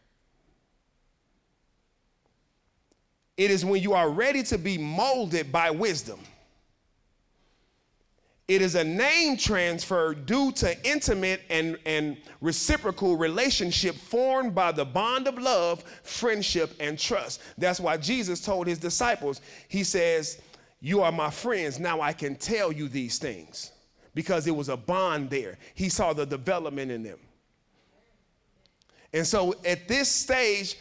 It 3.37 3.51
is 3.51 3.65
when 3.65 3.83
you 3.83 3.95
are 3.95 4.11
ready 4.11 4.43
to 4.45 4.59
be 4.59 4.79
molded 4.79 5.53
by 5.53 5.71
wisdom. 5.71 6.21
It 8.53 8.61
is 8.61 8.75
a 8.75 8.85
name 8.85 9.39
transfer 9.39 10.13
due 10.13 10.53
to 10.53 10.77
intimate 10.87 11.41
and, 11.49 11.79
and 11.87 12.19
reciprocal 12.43 13.17
relationship 13.17 13.95
formed 13.95 14.55
by 14.55 14.73
the 14.73 14.85
bond 14.85 15.27
of 15.27 15.39
love, 15.39 15.83
friendship, 16.03 16.71
and 16.79 16.99
trust. 16.99 17.41
That's 17.57 17.81
why 17.81 17.97
Jesus 17.97 18.43
told 18.43 18.67
his 18.67 18.77
disciples, 18.77 19.41
He 19.69 19.83
says, 19.83 20.39
You 20.83 21.01
are 21.01 21.11
my 21.11 21.31
friends. 21.31 21.81
Now 21.81 22.03
I 22.03 22.13
can 22.13 22.37
tell 22.37 22.71
you 22.71 22.89
these 22.89 23.19
things 23.19 23.73
because 24.15 24.47
it 24.47 24.55
was 24.55 24.69
a 24.69 24.77
bond 24.77 25.31
there. 25.31 25.57
He 25.75 25.89
saw 25.89 26.13
the 26.13 26.27
development 26.27 26.91
in 26.91 27.03
them. 27.03 27.21
And 29.15 29.27
so 29.27 29.55
at 29.65 29.89
this 29.89 30.11
stage, 30.11 30.77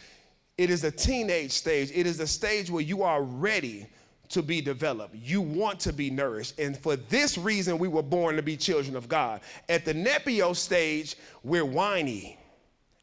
it 0.58 0.68
is 0.68 0.84
a 0.84 0.90
teenage 0.90 1.52
stage. 1.52 1.90
It 1.94 2.06
is 2.06 2.20
a 2.20 2.26
stage 2.26 2.70
where 2.70 2.82
you 2.82 3.02
are 3.02 3.22
ready 3.22 3.86
to 4.32 4.42
be 4.42 4.60
developed. 4.60 5.14
You 5.14 5.40
want 5.40 5.80
to 5.80 5.92
be 5.92 6.10
nourished. 6.10 6.58
And 6.58 6.76
for 6.76 6.96
this 6.96 7.38
reason, 7.38 7.78
we 7.78 7.88
were 7.88 8.02
born 8.02 8.36
to 8.36 8.42
be 8.42 8.56
children 8.56 8.96
of 8.96 9.08
God. 9.08 9.40
At 9.68 9.84
the 9.84 9.94
Nepio 9.94 10.54
stage, 10.56 11.16
we're 11.42 11.64
whiny. 11.64 12.38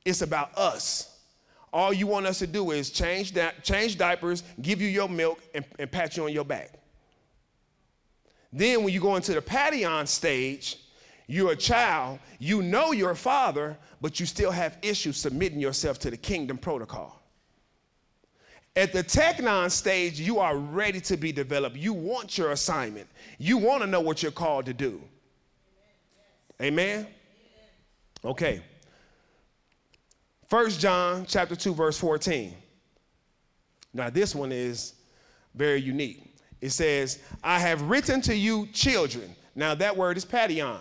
It's 0.05 0.21
about 0.21 0.57
us. 0.57 1.19
All 1.71 1.93
you 1.93 2.07
want 2.07 2.25
us 2.25 2.39
to 2.39 2.47
do 2.47 2.71
is 2.71 2.89
change, 2.89 3.33
that, 3.33 3.63
change 3.63 3.97
diapers, 3.97 4.43
give 4.61 4.81
you 4.81 4.87
your 4.87 5.07
milk, 5.07 5.39
and, 5.53 5.63
and 5.77 5.91
pat 5.91 6.17
you 6.17 6.23
on 6.23 6.33
your 6.33 6.45
back. 6.45 6.73
Then 8.51 8.83
when 8.83 8.91
you 8.93 8.99
go 8.99 9.15
into 9.15 9.33
the 9.33 9.41
Paidion 9.41 10.07
stage, 10.07 10.77
you're 11.27 11.51
a 11.51 11.55
child, 11.55 12.17
you 12.39 12.63
know 12.63 12.91
your 12.91 13.13
father, 13.13 13.77
but 14.01 14.19
you 14.19 14.25
still 14.25 14.49
have 14.49 14.79
issues 14.81 15.17
submitting 15.17 15.59
yourself 15.59 15.99
to 15.99 16.09
the 16.09 16.17
kingdom 16.17 16.57
protocol. 16.57 17.18
At 18.75 18.93
the 18.93 19.03
teknon 19.03 19.71
stage, 19.71 20.19
you 20.19 20.39
are 20.39 20.55
ready 20.55 21.01
to 21.01 21.17
be 21.17 21.32
developed. 21.32 21.75
You 21.75 21.93
want 21.93 22.38
your 22.38 22.51
assignment. 22.51 23.08
You 23.38 23.58
want 23.58 23.82
to 23.82 23.88
know 23.88 23.99
what 23.99 24.23
you're 24.23 24.32
called 24.32 24.65
to 24.65 24.73
do. 24.73 25.01
Amen? 26.62 27.08
Okay. 28.23 28.62
First 30.47 30.79
John 30.79 31.25
chapter 31.27 31.55
2 31.55 31.73
verse 31.73 31.97
14. 31.97 32.55
Now 33.93 34.10
this 34.10 34.36
one 34.36 34.51
is 34.51 34.93
very 35.55 35.82
unique. 35.82 36.36
It 36.62 36.71
says, 36.71 37.19
"I 37.43 37.60
have 37.60 37.82
written 37.84 38.21
to 38.21 38.36
you 38.36 38.67
children." 38.67 39.36
Now 39.55 39.75
that 39.75 39.95
word 39.95 40.17
is 40.17 40.25
paidion. 40.25 40.79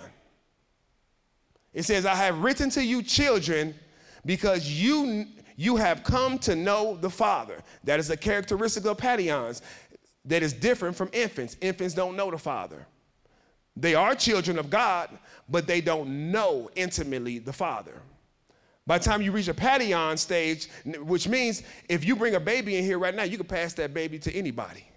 It 1.72 1.84
says, 1.84 2.06
"I 2.06 2.14
have 2.16 2.38
written 2.38 2.70
to 2.70 2.84
you 2.84 3.02
children 3.02 3.78
because 4.24 4.68
you 4.68 5.26
you 5.58 5.74
have 5.74 6.04
come 6.04 6.38
to 6.38 6.54
know 6.54 6.96
the 6.96 7.10
Father. 7.10 7.58
That 7.82 7.98
is 7.98 8.10
a 8.10 8.16
characteristic 8.16 8.86
of 8.86 8.96
paidions 8.96 9.60
that 10.24 10.44
is 10.44 10.52
different 10.52 10.94
from 10.94 11.10
infants. 11.12 11.56
Infants 11.60 11.94
don't 11.94 12.16
know 12.16 12.30
the 12.30 12.38
Father. 12.38 12.86
They 13.76 13.96
are 13.96 14.14
children 14.14 14.56
of 14.56 14.70
God, 14.70 15.10
but 15.48 15.66
they 15.66 15.80
don't 15.80 16.30
know 16.30 16.70
intimately 16.76 17.40
the 17.40 17.52
Father. 17.52 18.00
By 18.86 18.98
the 18.98 19.04
time 19.04 19.20
you 19.20 19.32
reach 19.32 19.48
a 19.48 19.54
paidion 19.54 20.16
stage, 20.16 20.68
which 21.02 21.26
means 21.26 21.64
if 21.88 22.04
you 22.04 22.14
bring 22.14 22.36
a 22.36 22.40
baby 22.40 22.76
in 22.76 22.84
here 22.84 23.00
right 23.00 23.14
now, 23.14 23.24
you 23.24 23.36
can 23.36 23.46
pass 23.46 23.74
that 23.74 23.92
baby 23.92 24.20
to 24.20 24.32
anybody. 24.32 24.87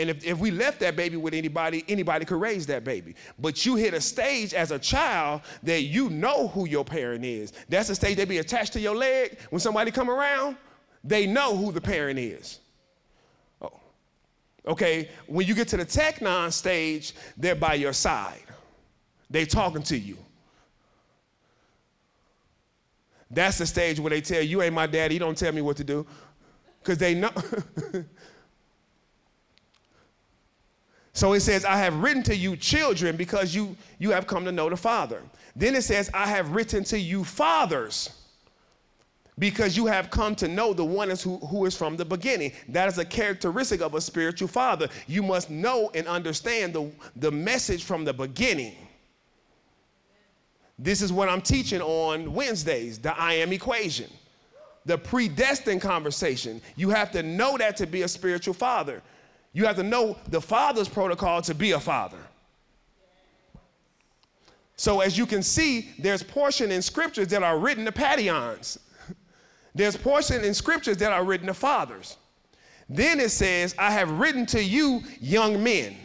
And 0.00 0.08
if, 0.08 0.24
if 0.24 0.38
we 0.38 0.50
left 0.50 0.80
that 0.80 0.96
baby 0.96 1.18
with 1.18 1.34
anybody, 1.34 1.84
anybody 1.86 2.24
could 2.24 2.40
raise 2.40 2.64
that 2.68 2.84
baby. 2.84 3.14
But 3.38 3.66
you 3.66 3.76
hit 3.76 3.92
a 3.92 4.00
stage 4.00 4.54
as 4.54 4.70
a 4.70 4.78
child 4.78 5.42
that 5.62 5.82
you 5.82 6.08
know 6.08 6.48
who 6.48 6.66
your 6.66 6.86
parent 6.86 7.22
is. 7.22 7.52
That's 7.68 7.88
the 7.88 7.94
stage 7.94 8.16
they 8.16 8.24
be 8.24 8.38
attached 8.38 8.72
to 8.72 8.80
your 8.80 8.96
leg. 8.96 9.38
When 9.50 9.60
somebody 9.60 9.90
come 9.90 10.08
around, 10.08 10.56
they 11.04 11.26
know 11.26 11.54
who 11.54 11.70
the 11.70 11.82
parent 11.82 12.18
is. 12.18 12.60
Oh. 13.60 13.78
Okay, 14.66 15.10
when 15.26 15.46
you 15.46 15.54
get 15.54 15.68
to 15.68 15.76
the 15.76 15.84
teknon 15.84 16.50
stage, 16.50 17.12
they're 17.36 17.54
by 17.54 17.74
your 17.74 17.92
side. 17.92 18.44
They 19.28 19.44
talking 19.44 19.82
to 19.82 19.98
you. 19.98 20.16
That's 23.30 23.58
the 23.58 23.66
stage 23.66 24.00
where 24.00 24.10
they 24.10 24.22
tell 24.22 24.42
you, 24.42 24.62
ain't 24.62 24.74
my 24.74 24.86
daddy, 24.86 25.14
you 25.14 25.20
don't 25.20 25.36
tell 25.36 25.52
me 25.52 25.60
what 25.60 25.76
to 25.76 25.84
do. 25.84 26.06
Because 26.82 26.96
they 26.96 27.14
know. 27.14 27.30
So 31.12 31.32
it 31.32 31.40
says, 31.40 31.64
I 31.64 31.76
have 31.78 31.96
written 31.96 32.22
to 32.24 32.36
you 32.36 32.56
children 32.56 33.16
because 33.16 33.54
you, 33.54 33.76
you 33.98 34.10
have 34.10 34.26
come 34.26 34.44
to 34.44 34.52
know 34.52 34.70
the 34.70 34.76
Father. 34.76 35.22
Then 35.56 35.74
it 35.74 35.82
says, 35.82 36.10
I 36.14 36.26
have 36.26 36.52
written 36.52 36.84
to 36.84 36.98
you 36.98 37.24
fathers 37.24 38.10
because 39.40 39.76
you 39.76 39.86
have 39.86 40.10
come 40.10 40.34
to 40.36 40.46
know 40.46 40.72
the 40.72 40.84
one 40.84 41.08
who, 41.10 41.38
who 41.38 41.64
is 41.64 41.74
from 41.74 41.96
the 41.96 42.04
beginning. 42.04 42.52
That 42.68 42.88
is 42.88 42.98
a 42.98 43.04
characteristic 43.04 43.80
of 43.80 43.94
a 43.94 44.00
spiritual 44.00 44.48
father. 44.48 44.88
You 45.08 45.22
must 45.22 45.50
know 45.50 45.90
and 45.94 46.06
understand 46.06 46.74
the, 46.74 46.92
the 47.16 47.30
message 47.30 47.82
from 47.82 48.04
the 48.04 48.12
beginning. 48.12 48.76
This 50.78 51.00
is 51.02 51.12
what 51.12 51.28
I'm 51.28 51.42
teaching 51.42 51.80
on 51.80 52.32
Wednesdays 52.32 52.98
the 52.98 53.18
I 53.18 53.34
am 53.34 53.52
equation, 53.52 54.10
the 54.84 54.98
predestined 54.98 55.80
conversation. 55.80 56.60
You 56.76 56.90
have 56.90 57.10
to 57.12 57.22
know 57.22 57.56
that 57.56 57.76
to 57.78 57.86
be 57.86 58.02
a 58.02 58.08
spiritual 58.08 58.54
father. 58.54 59.02
You 59.52 59.66
have 59.66 59.76
to 59.76 59.82
know 59.82 60.16
the 60.28 60.40
father's 60.40 60.88
protocol 60.88 61.42
to 61.42 61.54
be 61.54 61.72
a 61.72 61.80
father. 61.80 62.18
So 64.76 65.00
as 65.00 65.18
you 65.18 65.26
can 65.26 65.42
see, 65.42 65.90
there's 65.98 66.22
portion 66.22 66.70
in 66.70 66.80
scriptures 66.80 67.28
that 67.28 67.42
are 67.42 67.58
written 67.58 67.84
to 67.84 67.92
paidions. 67.92 68.78
There's 69.74 69.94
portion 69.94 70.42
in 70.42 70.54
scriptures 70.54 70.96
that 70.96 71.12
are 71.12 71.22
written 71.22 71.48
to 71.48 71.54
fathers. 71.54 72.16
Then 72.88 73.20
it 73.20 73.28
says, 73.28 73.74
I 73.78 73.90
have 73.90 74.10
written 74.10 74.46
to 74.46 74.64
you, 74.64 75.02
young 75.20 75.62
men, 75.62 75.96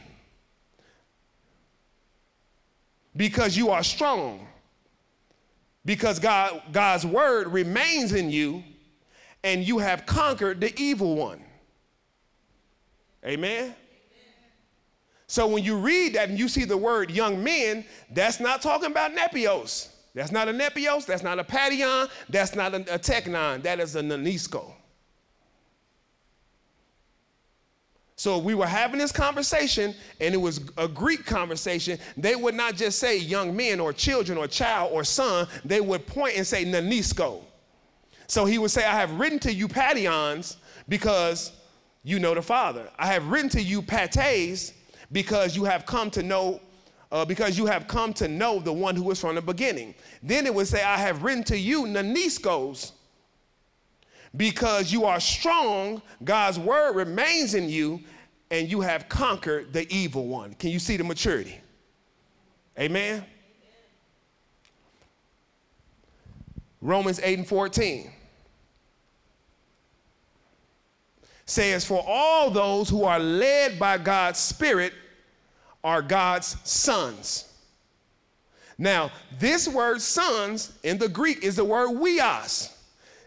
because 3.16 3.56
you 3.56 3.70
are 3.70 3.82
strong, 3.82 4.46
because 5.86 6.20
God, 6.20 6.62
God's 6.74 7.06
word 7.06 7.48
remains 7.48 8.12
in 8.12 8.30
you, 8.30 8.62
and 9.44 9.64
you 9.64 9.80
have 9.80 10.06
conquered 10.06 10.60
the 10.60 10.78
evil 10.78 11.16
one. 11.16 11.42
Amen? 13.26 13.76
So 15.28 15.48
when 15.48 15.64
you 15.64 15.78
read 15.78 16.14
that 16.14 16.30
and 16.30 16.38
you 16.38 16.48
see 16.48 16.66
the 16.66 16.78
word 16.78 17.10
young 17.10 17.44
men, 17.44 17.84
that's 18.12 18.40
not 18.40 18.62
talking 18.62 18.92
about 18.92 19.16
nepios. 19.16 19.90
That's 20.14 20.32
not 20.32 20.48
a 20.48 20.52
nepios, 20.54 21.06
that's 21.06 21.24
not 21.24 21.40
a 21.40 21.44
paidion, 21.44 22.10
that's 22.30 22.56
not 22.56 22.74
a, 22.74 22.78
a 22.94 23.00
teknon, 23.00 23.64
that 23.64 23.80
is 23.80 23.96
a 23.96 24.02
nanisko. 24.02 24.72
So 28.16 28.38
we 28.38 28.56
were 28.56 28.66
having 28.66 29.00
this 29.00 29.12
conversation, 29.12 29.94
and 30.22 30.34
it 30.34 30.38
was 30.38 30.62
a 30.78 30.88
Greek 30.88 31.26
conversation. 31.26 32.00
They 32.16 32.36
would 32.36 32.56
not 32.56 32.76
just 32.76 32.98
say 32.98 33.18
young 33.18 33.54
men 33.56 33.82
or 33.82 33.92
children 33.92 34.38
or 34.38 34.48
child 34.48 34.92
or 34.94 35.04
son, 35.04 35.48
they 35.66 35.82
would 35.82 36.08
point 36.08 36.38
and 36.38 36.48
say 36.48 36.64
nanisko. 36.64 37.42
So 38.28 38.46
he 38.46 38.58
would 38.58 38.72
say, 38.72 38.86
I 38.86 38.94
have 38.94 39.20
written 39.20 39.40
to 39.40 39.54
you 39.54 39.68
paidions 39.68 40.56
because 40.88 41.52
you 42.06 42.20
know 42.20 42.36
the 42.36 42.42
Father. 42.42 42.88
I 43.00 43.08
have 43.08 43.28
written 43.28 43.50
to 43.50 43.62
you 43.62 43.82
pates 43.82 44.74
because 45.12 45.56
you 45.56 45.66
have 45.66 45.86
come 45.88 46.12
to 46.12 46.24
know 46.24 46.62
uh, 47.12 47.26
because 47.26 47.58
you 47.58 47.66
have 47.66 47.88
come 47.88 48.14
to 48.14 48.28
know 48.28 48.60
the 48.60 48.72
one 48.72 48.96
who 48.96 49.04
was 49.04 49.20
from 49.20 49.36
the 49.36 49.42
beginning. 49.42 49.96
Then 50.22 50.46
it 50.46 50.54
would 50.54 50.68
say, 50.68 50.84
I 50.84 50.98
have 50.98 51.24
written 51.24 51.44
to 51.46 51.58
you 51.58 51.84
naniskos 51.84 52.92
because 54.36 54.92
you 54.92 55.06
are 55.06 55.20
strong, 55.20 56.02
God's 56.24 56.60
word 56.60 56.96
remains 56.96 57.54
in 57.54 57.70
you, 57.70 58.02
and 58.52 58.70
you 58.70 58.82
have 58.82 59.08
conquered 59.08 59.72
the 59.72 59.92
evil 59.94 60.28
one. 60.28 60.54
Can 60.56 60.72
you 60.72 60.80
see 60.80 60.98
the 60.98 61.04
maturity? 61.04 61.60
Amen. 62.78 63.26
Romans 66.82 67.20
8 67.24 67.40
and 67.40 67.48
14. 67.48 68.12
Says, 71.46 71.86
For 71.86 72.04
all 72.06 72.50
those 72.50 72.90
who 72.90 73.04
are 73.04 73.20
led 73.20 73.80
by 73.80 73.98
God's 73.98 74.40
Spirit 74.40 74.94
are 75.84 76.02
God's 76.02 76.58
sons. 76.64 77.52
Now, 78.78 79.12
this 79.40 79.68
word 79.68 80.02
sons 80.02 80.74
in 80.84 80.98
the 80.98 81.08
Greek 81.08 81.44
is 81.44 81.56
the 81.56 81.64
word 81.64 81.90
weos. 81.92 82.74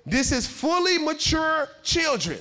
This 0.04 0.32
is 0.32 0.46
fully 0.46 0.98
mature 0.98 1.68
children. 1.82 2.40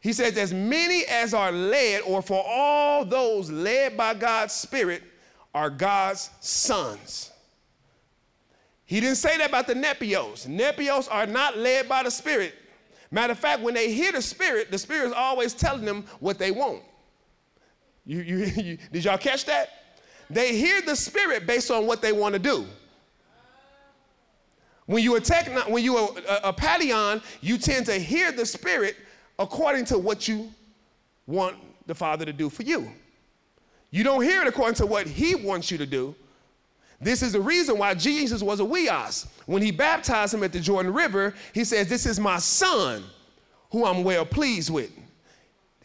He 0.00 0.12
says, 0.12 0.36
as 0.36 0.52
many 0.52 1.04
as 1.04 1.32
are 1.32 1.52
led, 1.52 2.02
or 2.02 2.22
for 2.22 2.42
all 2.44 3.04
those 3.04 3.50
led 3.50 3.96
by 3.96 4.14
God's 4.14 4.52
Spirit, 4.52 5.02
are 5.54 5.70
God's 5.70 6.28
sons. 6.40 7.31
He 8.92 9.00
didn't 9.00 9.16
say 9.16 9.38
that 9.38 9.48
about 9.48 9.66
the 9.66 9.72
Nepios. 9.72 10.46
Nepios 10.46 11.08
are 11.10 11.24
not 11.24 11.56
led 11.56 11.88
by 11.88 12.02
the 12.02 12.10
Spirit. 12.10 12.54
Matter 13.10 13.32
of 13.32 13.38
fact, 13.38 13.62
when 13.62 13.72
they 13.72 13.90
hear 13.90 14.12
the 14.12 14.20
Spirit, 14.20 14.70
the 14.70 14.76
Spirit 14.76 15.06
is 15.06 15.12
always 15.14 15.54
telling 15.54 15.86
them 15.86 16.04
what 16.20 16.38
they 16.38 16.50
want. 16.50 16.82
You, 18.04 18.20
you, 18.20 18.36
you, 18.62 18.78
did 18.92 19.06
y'all 19.06 19.16
catch 19.16 19.46
that? 19.46 19.70
They 20.28 20.54
hear 20.54 20.82
the 20.82 20.94
Spirit 20.94 21.46
based 21.46 21.70
on 21.70 21.86
what 21.86 22.02
they 22.02 22.12
want 22.12 22.34
to 22.34 22.38
do. 22.38 22.66
When 24.84 25.02
you 25.02 25.16
a 25.16 25.22
teknon, 25.22 25.70
when 25.70 25.82
you 25.82 25.96
a, 25.96 26.04
a, 26.28 26.40
a 26.48 26.52
paidion, 26.52 27.22
you 27.40 27.56
tend 27.56 27.86
to 27.86 27.94
hear 27.94 28.30
the 28.30 28.44
Spirit 28.44 28.96
according 29.38 29.86
to 29.86 29.96
what 29.96 30.28
you 30.28 30.52
want 31.26 31.56
the 31.86 31.94
Father 31.94 32.26
to 32.26 32.32
do 32.34 32.50
for 32.50 32.62
you. 32.62 32.92
You 33.90 34.04
don't 34.04 34.20
hear 34.20 34.42
it 34.42 34.48
according 34.48 34.74
to 34.74 34.86
what 34.86 35.06
He 35.06 35.34
wants 35.34 35.70
you 35.70 35.78
to 35.78 35.86
do. 35.86 36.14
This 37.02 37.22
is 37.22 37.32
the 37.32 37.40
reason 37.40 37.78
why 37.78 37.94
Jesus 37.94 38.42
was 38.42 38.60
a 38.60 38.64
huios. 38.64 39.26
When 39.46 39.60
he 39.60 39.72
baptized 39.72 40.34
him 40.34 40.44
at 40.44 40.52
the 40.52 40.60
Jordan 40.60 40.92
River, 40.92 41.34
he 41.52 41.64
says, 41.64 41.88
This 41.88 42.06
is 42.06 42.20
my 42.20 42.38
son 42.38 43.02
who 43.70 43.84
I'm 43.84 44.04
well 44.04 44.24
pleased 44.24 44.70
with. 44.70 44.90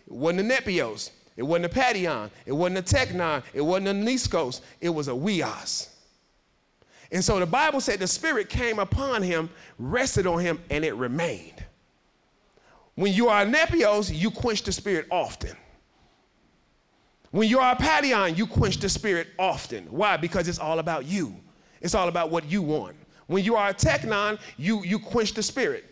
It 0.06 0.14
wasn't 0.14 0.42
a 0.42 0.56
nepios. 0.56 1.10
It 1.36 1.44
wasn't 1.44 1.66
a 1.66 1.70
paidion. 1.70 2.30
It 2.46 2.52
wasn't 2.52 2.80
a 2.80 2.96
teknon, 2.96 3.44
It 3.54 3.62
wasn't 3.62 3.88
a 3.88 3.94
niskos. 3.94 4.62
It 4.80 4.90
was 4.90 5.08
a 5.08 5.12
huios. 5.12 5.90
And 7.12 7.24
so 7.24 7.40
the 7.40 7.46
Bible 7.46 7.82
said 7.82 8.00
the 8.00 8.08
Spirit 8.08 8.50
came 8.50 8.80
upon 8.80 9.24
him, 9.24 9.50
rested 9.80 10.28
on 10.28 10.40
him, 10.40 10.60
and 10.70 10.84
it 10.86 10.94
remained. 10.94 11.64
When 12.96 13.14
you 13.14 13.30
are 13.30 13.44
a 13.44 13.46
nepios, 13.46 14.14
you 14.14 14.30
quench 14.30 14.64
the 14.64 14.72
Spirit 14.72 15.08
often. 15.10 15.56
When 17.38 17.48
you 17.48 17.60
are 17.60 17.74
a 17.74 17.76
paidion, 17.76 18.36
you 18.36 18.48
quench 18.48 18.78
the 18.78 18.90
spirit 18.90 19.28
often. 19.38 19.84
Why? 19.92 20.18
Because 20.18 20.48
it's 20.48 20.58
all 20.58 20.80
about 20.80 21.06
you. 21.06 21.36
It's 21.82 21.94
all 21.94 22.08
about 22.08 22.32
what 22.32 22.50
you 22.50 22.64
want. 22.64 22.96
When 23.28 23.44
you 23.44 23.56
are 23.56 23.70
a 23.70 23.74
Teknon, 23.76 24.40
you, 24.58 24.84
you 24.84 24.98
quench 24.98 25.36
the 25.36 25.44
spirit. 25.44 25.86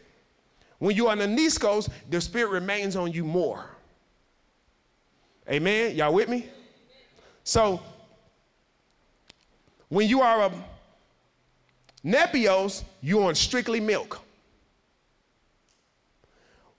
When 0.80 0.96
you 0.96 1.06
are 1.06 1.16
the 1.16 1.28
niskos, 1.28 1.88
the 2.10 2.20
spirit 2.20 2.50
remains 2.50 2.96
on 2.96 3.12
you 3.12 3.24
more. 3.24 3.70
Amen? 5.48 5.96
Y'all 5.96 6.16
with 6.16 6.30
me? 6.30 6.48
So, 7.44 7.80
when 9.90 10.10
you 10.10 10.22
are 10.22 10.48
a 10.48 10.52
nepios, 12.04 12.82
you're 13.02 13.24
on 13.24 13.36
strictly 13.36 13.80
milk. 13.80 14.20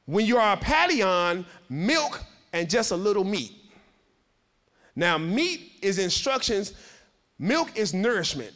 When 0.07 0.27
you 0.27 0.39
are 0.39 0.55
a 0.55 0.57
paidion, 0.57 1.45
milk 1.69 2.21
and 2.53 2.69
just 2.69 2.91
a 2.91 2.97
little 2.97 3.23
meat. 3.23 3.56
Now, 4.97 5.19
meat 5.19 5.73
is 5.83 5.99
instructions, 5.99 6.73
milk 7.39 7.77
is 7.77 7.93
nourishment. 7.93 8.53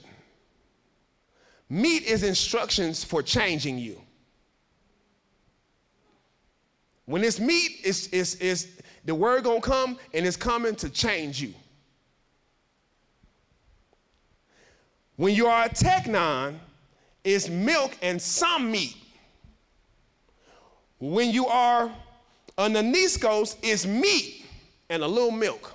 Meat 1.69 2.03
is 2.05 2.23
instructions 2.23 3.05
for 3.05 3.23
changing 3.23 3.79
you. 3.79 4.01
When 7.05 7.23
it's 7.23 7.39
meat, 7.39 7.81
it's, 7.85 8.07
it's, 8.09 8.35
it's, 8.37 8.67
the 9.05 9.15
word 9.15 9.45
gonna 9.45 9.61
come 9.61 9.99
and 10.15 10.27
it's 10.27 10.37
coming 10.37 10.75
to 10.77 10.89
change 10.89 11.41
you. 11.41 11.55
When 15.17 15.35
you 15.35 15.47
are 15.47 15.67
a 15.67 15.69
teknon, 15.69 16.59
it's 17.23 17.49
milk 17.49 17.97
and 18.01 18.21
some 18.21 18.73
meat. 18.73 18.97
When 20.99 21.31
you 21.31 21.47
are 21.47 21.93
a 22.57 22.69
neaniskos, 22.69 23.57
it's 23.63 23.85
meat 23.85 24.47
and 24.89 25.03
a 25.03 25.07
little 25.07 25.31
milk. 25.31 25.75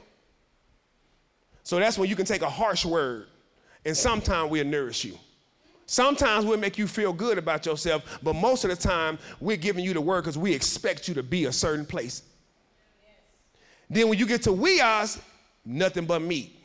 So 1.65 1.80
that's 1.80 1.97
when 1.97 2.08
you 2.08 2.15
can 2.15 2.28
take 2.28 2.43
a 2.43 2.49
harsh 2.49 2.86
word 2.86 3.25
and 3.86 3.97
sometimes 3.97 4.51
we'll 4.51 4.63
nourish 4.63 5.04
you. 5.04 5.17
Sometimes 5.88 6.45
we'll 6.45 6.60
make 6.60 6.78
you 6.78 6.88
feel 6.88 7.12
good 7.12 7.39
about 7.39 7.65
yourself, 7.65 8.19
but 8.21 8.34
most 8.34 8.63
of 8.63 8.69
the 8.69 8.75
time 8.75 9.17
we're 9.39 9.58
giving 9.58 9.84
you 9.84 9.93
the 9.93 9.99
word 9.99 10.21
because 10.21 10.38
we 10.38 10.54
expect 10.54 11.08
you 11.08 11.15
to 11.15 11.23
be 11.23 11.45
a 11.45 11.51
certain 11.51 11.84
place. 11.84 12.21
Then 13.89 14.10
when 14.10 14.19
you 14.19 14.28
get 14.28 14.43
to 14.43 14.51
huios, 14.51 15.19
nothing 15.65 16.06
but 16.06 16.21
meat. 16.21 16.56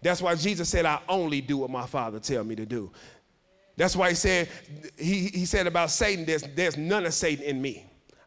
That's 0.00 0.22
why 0.22 0.36
Jesus 0.36 0.68
said, 0.68 0.86
I 0.86 1.00
only 1.08 1.40
do 1.40 1.58
what 1.58 1.70
my 1.70 1.86
Father 1.86 2.20
tell 2.20 2.44
me 2.44 2.54
to 2.54 2.66
do. 2.66 2.92
That's 3.76 3.96
why 3.96 4.10
he 4.10 4.14
said, 4.14 4.48
he, 4.96 5.26
he 5.26 5.44
said 5.44 5.66
about 5.66 5.90
Satan, 5.90 6.24
there's, 6.24 6.44
there's 6.54 6.76
none 6.76 7.04
of 7.04 7.14
Satan 7.14 7.44
in 7.44 7.60
me. 7.60 7.84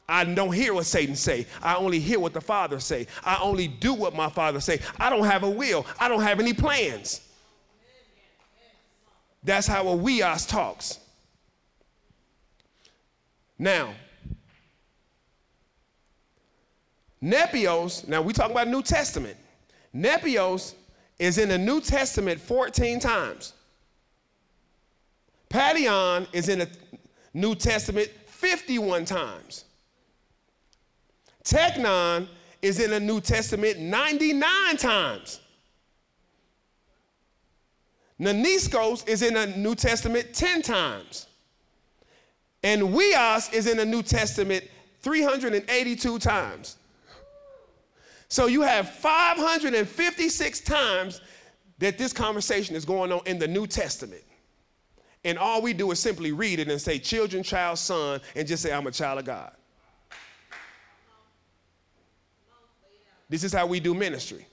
I 0.07 0.23
don't 0.23 0.53
hear 0.53 0.73
what 0.73 0.85
Satan 0.85 1.15
say. 1.15 1.47
I 1.63 1.75
only 1.75 1.99
hear 1.99 2.19
what 2.19 2.33
the 2.33 2.41
Father 2.41 2.79
say. 2.79 3.07
I 3.23 3.39
only 3.41 3.67
do 3.67 3.93
what 3.93 4.15
my 4.15 4.29
Father 4.29 4.59
say. 4.59 4.79
I 4.99 5.09
don't 5.09 5.25
have 5.25 5.43
a 5.43 5.49
will. 5.49 5.85
I 5.99 6.07
don't 6.07 6.21
have 6.21 6.39
any 6.39 6.53
plans. 6.53 7.21
That's 9.43 9.67
how 9.67 9.87
a 9.87 9.97
huios 9.97 10.47
talks. 10.47 10.99
Now, 13.57 13.93
Nepios, 17.23 18.07
now 18.07 18.21
we 18.21 18.33
talk 18.33 18.51
about 18.51 18.67
New 18.67 18.83
Testament. 18.83 19.37
Nepios 19.95 20.75
is 21.17 21.37
in 21.37 21.49
the 21.49 21.57
New 21.57 21.81
Testament 21.81 22.39
14 22.39 22.99
times. 22.99 23.53
Paidion 25.49 26.27
is 26.33 26.49
in 26.49 26.59
the 26.59 26.69
New 27.33 27.55
Testament 27.55 28.09
51 28.27 29.05
times. 29.05 29.64
Teknon 31.45 32.27
is 32.61 32.79
in 32.79 32.89
the 32.89 32.99
New 32.99 33.21
Testament 33.21 33.79
99 33.79 34.77
times. 34.77 35.39
Neaniskos 38.19 39.07
is 39.07 39.21
in 39.21 39.35
the 39.35 39.47
New 39.47 39.75
Testament 39.75 40.33
10 40.33 40.61
times. 40.61 41.27
And 42.63 42.81
Huios 42.81 43.53
is 43.53 43.67
in 43.67 43.77
the 43.77 43.85
New 43.85 44.01
Testament 44.01 44.63
382 45.01 46.19
times. 46.19 46.77
So 48.27 48.47
you 48.47 48.61
have 48.61 48.89
556 48.89 50.59
times 50.61 51.21
that 51.77 51.97
this 51.97 52.11
conversation 52.11 52.75
is 52.75 52.85
going 52.85 53.11
on 53.11 53.21
in 53.27 53.37
the 53.37 53.47
New 53.47 53.67
Testament. 53.67 54.23
And 55.23 55.37
all 55.37 55.61
we 55.61 55.73
do 55.73 55.91
is 55.91 55.99
simply 55.99 56.31
read 56.31 56.59
it 56.59 56.69
and 56.69 56.81
say, 56.81 56.97
children, 56.97 57.43
child, 57.43 57.77
son, 57.77 58.21
and 58.35 58.47
just 58.47 58.63
say, 58.63 58.71
I'm 58.71 58.87
a 58.87 58.91
child 58.91 59.19
of 59.19 59.25
God. 59.25 59.51
This 63.29 63.43
is 63.43 63.53
how 63.53 63.65
we 63.65 63.79
do 63.79 63.93
ministry. 63.93 64.45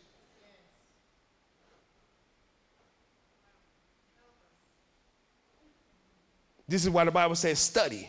This 6.68 6.85
is 6.85 6.90
why 6.90 7.04
the 7.04 7.11
Bible 7.11 7.35
says 7.35 7.58
study. 7.58 8.08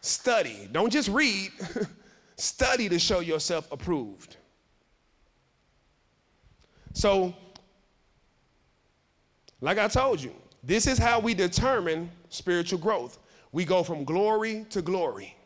Study. 0.00 0.68
Don't 0.72 0.90
just 0.90 1.08
read, 1.08 1.50
study 2.36 2.88
to 2.88 2.98
show 2.98 3.20
yourself 3.20 3.70
approved. 3.70 4.36
So, 6.94 7.34
like 9.60 9.78
I 9.78 9.88
told 9.88 10.22
you, 10.22 10.32
this 10.62 10.86
is 10.86 10.98
how 10.98 11.20
we 11.20 11.34
determine 11.34 12.10
spiritual 12.28 12.78
growth. 12.78 13.18
We 13.52 13.64
go 13.64 13.82
from 13.82 14.04
glory 14.04 14.66
to 14.70 14.82
glory. 14.82 15.36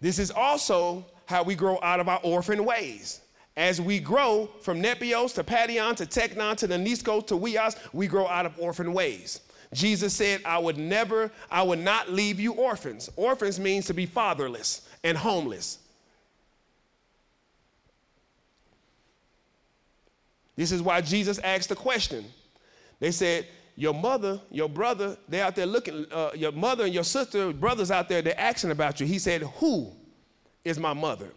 This 0.00 0.18
is 0.18 0.30
also 0.30 1.06
how 1.26 1.42
we 1.42 1.54
grow 1.54 1.78
out 1.82 2.00
of 2.00 2.08
our 2.08 2.20
orphan 2.22 2.64
ways. 2.64 3.20
As 3.56 3.80
we 3.80 3.98
grow 3.98 4.50
from 4.60 4.82
Nepios 4.82 5.34
to 5.34 5.44
Paidion 5.44 5.96
to 5.96 6.06
Teknon 6.06 6.56
to 6.58 6.66
the 6.66 6.76
to 6.76 7.34
Huios, 7.34 7.76
we 7.92 8.06
grow 8.06 8.26
out 8.26 8.44
of 8.44 8.58
orphan 8.58 8.92
ways. 8.92 9.40
Jesus 9.72 10.14
said, 10.14 10.42
I 10.44 10.58
would 10.58 10.76
never, 10.76 11.30
I 11.50 11.62
would 11.62 11.78
not 11.78 12.10
leave 12.10 12.38
you 12.38 12.52
orphans. 12.52 13.10
Orphans 13.16 13.58
means 13.58 13.86
to 13.86 13.94
be 13.94 14.06
fatherless 14.06 14.86
and 15.02 15.16
homeless. 15.16 15.78
This 20.54 20.72
is 20.72 20.82
why 20.82 21.00
Jesus 21.00 21.38
asked 21.40 21.68
the 21.68 21.76
question. 21.76 22.24
They 23.00 23.10
said, 23.10 23.46
Your 23.76 23.92
mother, 23.92 24.40
your 24.50 24.70
brother, 24.70 25.18
they're 25.28 25.44
out 25.44 25.54
there 25.54 25.66
looking, 25.66 26.06
uh, 26.10 26.30
your 26.34 26.52
mother 26.52 26.84
and 26.84 26.94
your 26.94 27.04
sister, 27.04 27.52
brothers 27.52 27.90
out 27.90 28.08
there, 28.08 28.22
they're 28.22 28.40
asking 28.40 28.70
about 28.70 29.00
you. 29.00 29.06
He 29.06 29.18
said, 29.18 29.42
Who 29.42 29.92
is 30.64 30.78
my 30.78 30.94
mother? 30.94 31.30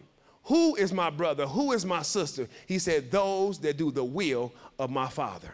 Who 0.43 0.75
is 0.75 0.93
my 0.93 1.09
brother? 1.09 1.45
Who 1.45 1.73
is 1.73 1.85
my 1.85 2.01
sister? 2.01 2.47
He 2.65 2.79
said, 2.79 3.11
Those 3.11 3.59
that 3.59 3.77
do 3.77 3.91
the 3.91 4.05
will 4.05 4.53
of 4.79 4.89
my 4.89 5.09
Father. 5.09 5.53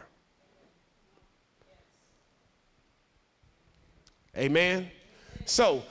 Amen. 4.37 4.91
So, 5.45 5.83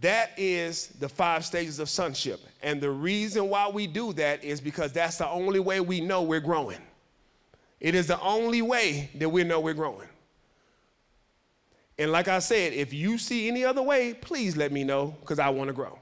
that 0.00 0.32
is 0.36 0.88
the 0.98 1.08
five 1.08 1.44
stages 1.44 1.78
of 1.78 1.88
sonship. 1.88 2.40
And 2.62 2.80
the 2.80 2.90
reason 2.90 3.48
why 3.48 3.68
we 3.68 3.86
do 3.86 4.12
that 4.14 4.42
is 4.42 4.60
because 4.60 4.92
that's 4.92 5.18
the 5.18 5.28
only 5.28 5.60
way 5.60 5.80
we 5.80 6.00
know 6.00 6.22
we're 6.22 6.40
growing. 6.40 6.80
It 7.80 7.94
is 7.94 8.06
the 8.06 8.20
only 8.20 8.62
way 8.62 9.10
that 9.16 9.28
we 9.28 9.44
know 9.44 9.60
we're 9.60 9.74
growing. 9.74 10.08
And 11.98 12.12
like 12.12 12.28
I 12.28 12.40
said, 12.40 12.72
if 12.72 12.92
you 12.92 13.16
see 13.18 13.48
any 13.48 13.64
other 13.64 13.82
way, 13.82 14.14
please 14.14 14.56
let 14.56 14.70
me 14.70 14.84
know 14.84 15.16
because 15.20 15.38
I 15.38 15.48
want 15.48 15.68
to 15.68 15.74
grow. 15.74 15.98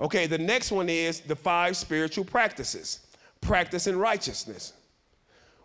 Okay, 0.00 0.26
the 0.26 0.38
next 0.38 0.70
one 0.70 0.88
is 0.88 1.20
the 1.20 1.36
five 1.36 1.76
spiritual 1.76 2.24
practices 2.24 3.00
practicing 3.40 3.96
righteousness. 3.96 4.72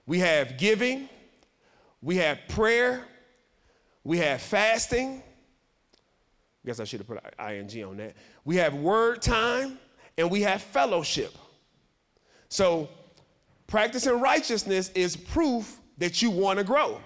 We 0.05 0.19
have 0.19 0.57
giving, 0.57 1.09
we 2.01 2.17
have 2.17 2.39
prayer, 2.47 3.03
we 4.03 4.17
have 4.17 4.41
fasting. 4.41 5.23
I 5.93 6.67
guess 6.67 6.79
I 6.79 6.83
should 6.83 6.99
have 6.99 7.07
put 7.07 7.23
ing 7.39 7.83
on 7.83 7.97
that. 7.97 8.13
We 8.45 8.57
have 8.57 8.75
word 8.75 9.21
time 9.21 9.79
and 10.17 10.29
we 10.29 10.41
have 10.41 10.61
fellowship. 10.61 11.35
So, 12.49 12.89
practicing 13.67 14.19
righteousness 14.19 14.91
is 14.93 15.15
proof 15.15 15.79
that 15.97 16.21
you 16.21 16.29
want 16.29 16.59
to 16.59 16.65
grow. 16.65 16.99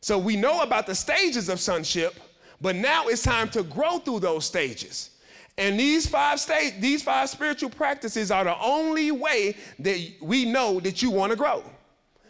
So 0.00 0.18
we 0.18 0.36
know 0.36 0.62
about 0.62 0.86
the 0.86 0.94
stages 0.94 1.48
of 1.48 1.60
sonship, 1.60 2.18
but 2.60 2.76
now 2.76 3.08
it's 3.08 3.22
time 3.22 3.48
to 3.50 3.62
grow 3.62 3.98
through 3.98 4.20
those 4.20 4.44
stages. 4.44 5.10
And 5.56 5.78
these 5.78 6.08
five 6.08 6.38
state, 6.38 6.76
these 6.80 7.02
five 7.02 7.28
spiritual 7.28 7.70
practices 7.70 8.30
are 8.30 8.44
the 8.44 8.56
only 8.60 9.10
way 9.10 9.56
that 9.80 9.98
we 10.22 10.44
know 10.44 10.78
that 10.80 11.02
you 11.02 11.10
want 11.10 11.30
to 11.30 11.36
grow, 11.36 11.64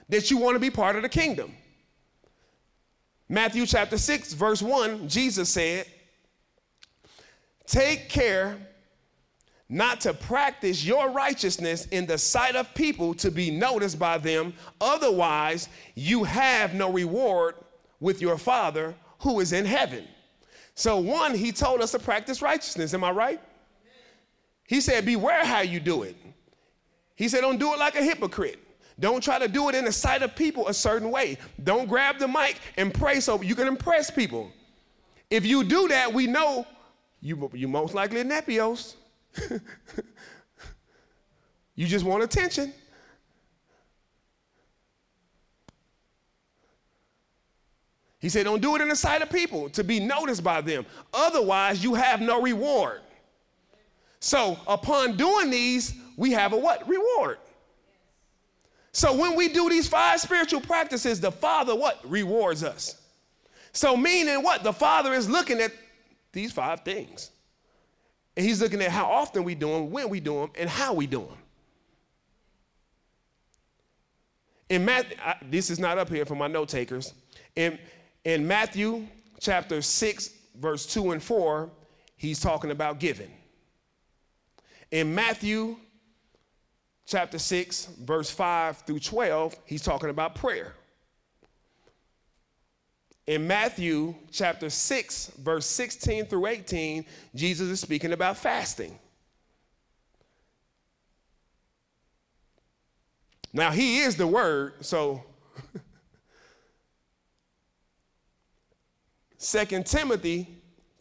that 0.09 0.31
you 0.31 0.39
want 0.39 0.55
to 0.55 0.61
be 0.61 0.71
part 0.71 0.97
of 0.97 1.03
the 1.03 1.09
kingdom. 1.11 1.53
Matthew 3.29 3.67
chapter 3.67 3.99
6, 3.99 4.33
verse 4.33 4.63
1, 4.63 5.09
Jesus 5.09 5.51
said, 5.51 5.87
Take 7.67 8.09
care 8.09 8.57
not 9.69 10.01
to 10.01 10.15
practice 10.15 10.85
your 10.85 11.11
righteousness 11.11 11.87
in 11.87 12.07
the 12.07 12.17
sight 12.17 12.57
of 12.57 12.73
people 12.75 13.13
to 13.15 13.31
be 13.31 13.51
noticed 13.51 13.99
by 13.99 14.17
them. 14.17 14.55
Otherwise, 14.81 15.69
you 15.95 16.25
have 16.25 16.75
no 16.75 16.91
reward 16.91 17.55
with 18.01 18.23
your 18.23 18.39
Father 18.39 18.95
who 19.21 19.41
is 19.41 19.53
in 19.53 19.67
heaven. 19.67 20.07
So, 20.75 20.99
one, 20.99 21.35
he 21.35 21.53
told 21.53 21.81
us 21.83 21.91
to 21.93 21.99
practice 21.99 22.41
righteousness. 22.41 22.95
Am 22.95 23.05
I 23.05 23.11
right? 23.11 23.41
He 24.67 24.81
said, 24.81 25.05
Beware 25.05 25.45
how 25.45 25.61
you 25.61 25.81
do 25.81 26.03
it. 26.03 26.17
He 27.17 27.29
said, 27.29 27.41
Don't 27.41 27.59
do 27.59 27.73
it 27.73 27.79
like 27.79 27.97
a 27.97 28.03
hypocrite. 28.03 28.59
Don't 29.01 29.23
try 29.23 29.39
to 29.39 29.49
do 29.49 29.69
it 29.69 29.75
in 29.75 29.85
the 29.85 29.93
sight 29.93 30.23
of 30.23 30.35
people 30.35 30.69
a 30.69 30.75
certain 30.75 31.11
way. 31.11 31.39
Don't 31.63 31.89
grab 31.89 32.19
the 32.19 32.27
mic 32.27 32.59
and 32.77 32.93
pray 32.93 33.21
so 33.21 33.41
you 33.43 33.55
can 33.55 33.69
impress 33.69 34.11
people. 34.11 34.51
If 35.31 35.45
you 35.45 35.63
do 35.63 35.89
that, 35.89 36.13
we 36.13 36.27
know 36.27 36.67
you, 37.21 37.51
you 37.55 37.69
most 37.69 37.95
likely 37.95 38.21
a 38.21 38.25
Nepios. 38.25 38.95
you 41.75 41.87
just 41.87 42.05
want 42.05 42.23
attention. 42.23 42.73
He 48.21 48.29
said, 48.29 48.45
Don't 48.45 48.61
do 48.61 48.75
it 48.75 48.83
in 48.83 48.89
the 48.89 48.97
sight 48.97 49.23
of 49.23 49.31
people 49.31 49.69
to 49.71 49.85
be 49.85 50.01
noticed 50.01 50.43
by 50.43 50.61
them. 50.61 50.87
Otherwise, 51.13 51.83
you 51.83 51.95
have 51.95 52.21
no 52.21 52.43
reward. 52.43 53.01
So, 54.21 54.59
upon 54.67 55.17
doing 55.17 55.51
these, 55.51 55.95
we 56.17 56.33
have 56.33 56.53
a 56.53 56.57
what? 56.57 56.87
Reward. 56.89 57.39
So, 58.93 59.17
when 59.17 59.37
we 59.37 59.49
do 59.49 59.69
these 59.69 59.87
five 59.87 60.21
spiritual 60.21 60.61
practices, 60.61 61.21
the 61.21 61.31
Father 61.31 61.75
what? 61.77 62.01
Rewards 62.05 62.65
us. 62.65 63.01
So, 63.73 63.97
meaning 63.97 64.43
what? 64.43 64.65
The 64.65 64.73
Father 64.73 65.15
is 65.15 65.31
looking 65.31 65.61
at 65.61 65.73
these 66.33 66.51
five 66.51 66.81
things. 66.81 67.31
And 68.39 68.47
he's 68.47 68.63
looking 68.63 68.81
at 68.81 68.93
how 68.93 69.07
often 69.07 69.43
we 69.43 69.57
do 69.57 69.69
them, 69.73 69.91
when 69.91 70.09
we 70.09 70.21
do 70.21 70.35
them, 70.35 70.53
and 70.57 70.71
how 70.71 70.95
we 70.95 71.09
do 71.09 71.23
them. 71.23 71.37
In 74.69 74.85
Matthew, 74.85 75.17
this 75.51 75.71
is 75.71 75.81
not 75.81 75.99
up 75.99 76.09
here 76.09 76.25
for 76.25 76.37
my 76.37 76.47
note 76.47 76.69
takers. 76.69 77.15
In, 77.57 77.81
in 78.23 78.47
Matthew 78.47 79.09
chapter 79.41 79.83
6, 79.83 80.31
verse 80.55 80.87
2 80.87 81.11
and 81.11 81.21
4, 81.21 81.69
he's 82.15 82.39
talking 82.39 82.71
about 82.71 83.01
giving. 83.01 83.33
In 84.93 85.13
Matthew 85.13 85.77
chapter 87.07 87.41
6, 87.41 87.87
verse 88.03 88.31
5 88.31 88.83
through 88.83 89.01
12, 89.01 89.57
he's 89.65 89.83
talking 89.83 90.11
about 90.11 90.37
prayer 90.37 90.75
in 93.29 93.47
Matthew 93.47 94.17
chapter 94.33 94.71
6, 94.71 95.33
verse 95.41 95.67
16 95.67 96.25
through 96.25 96.47
18, 96.47 97.05
Jesus 97.35 97.69
is 97.69 97.79
speaking 97.79 98.15
about 98.15 98.39
fasting. 98.39 98.99
Now, 103.53 103.71
he 103.71 103.99
is 103.99 104.17
the 104.17 104.27
word, 104.27 104.77
so 104.81 105.23
2 109.39 109.83
Timothy 109.83 110.49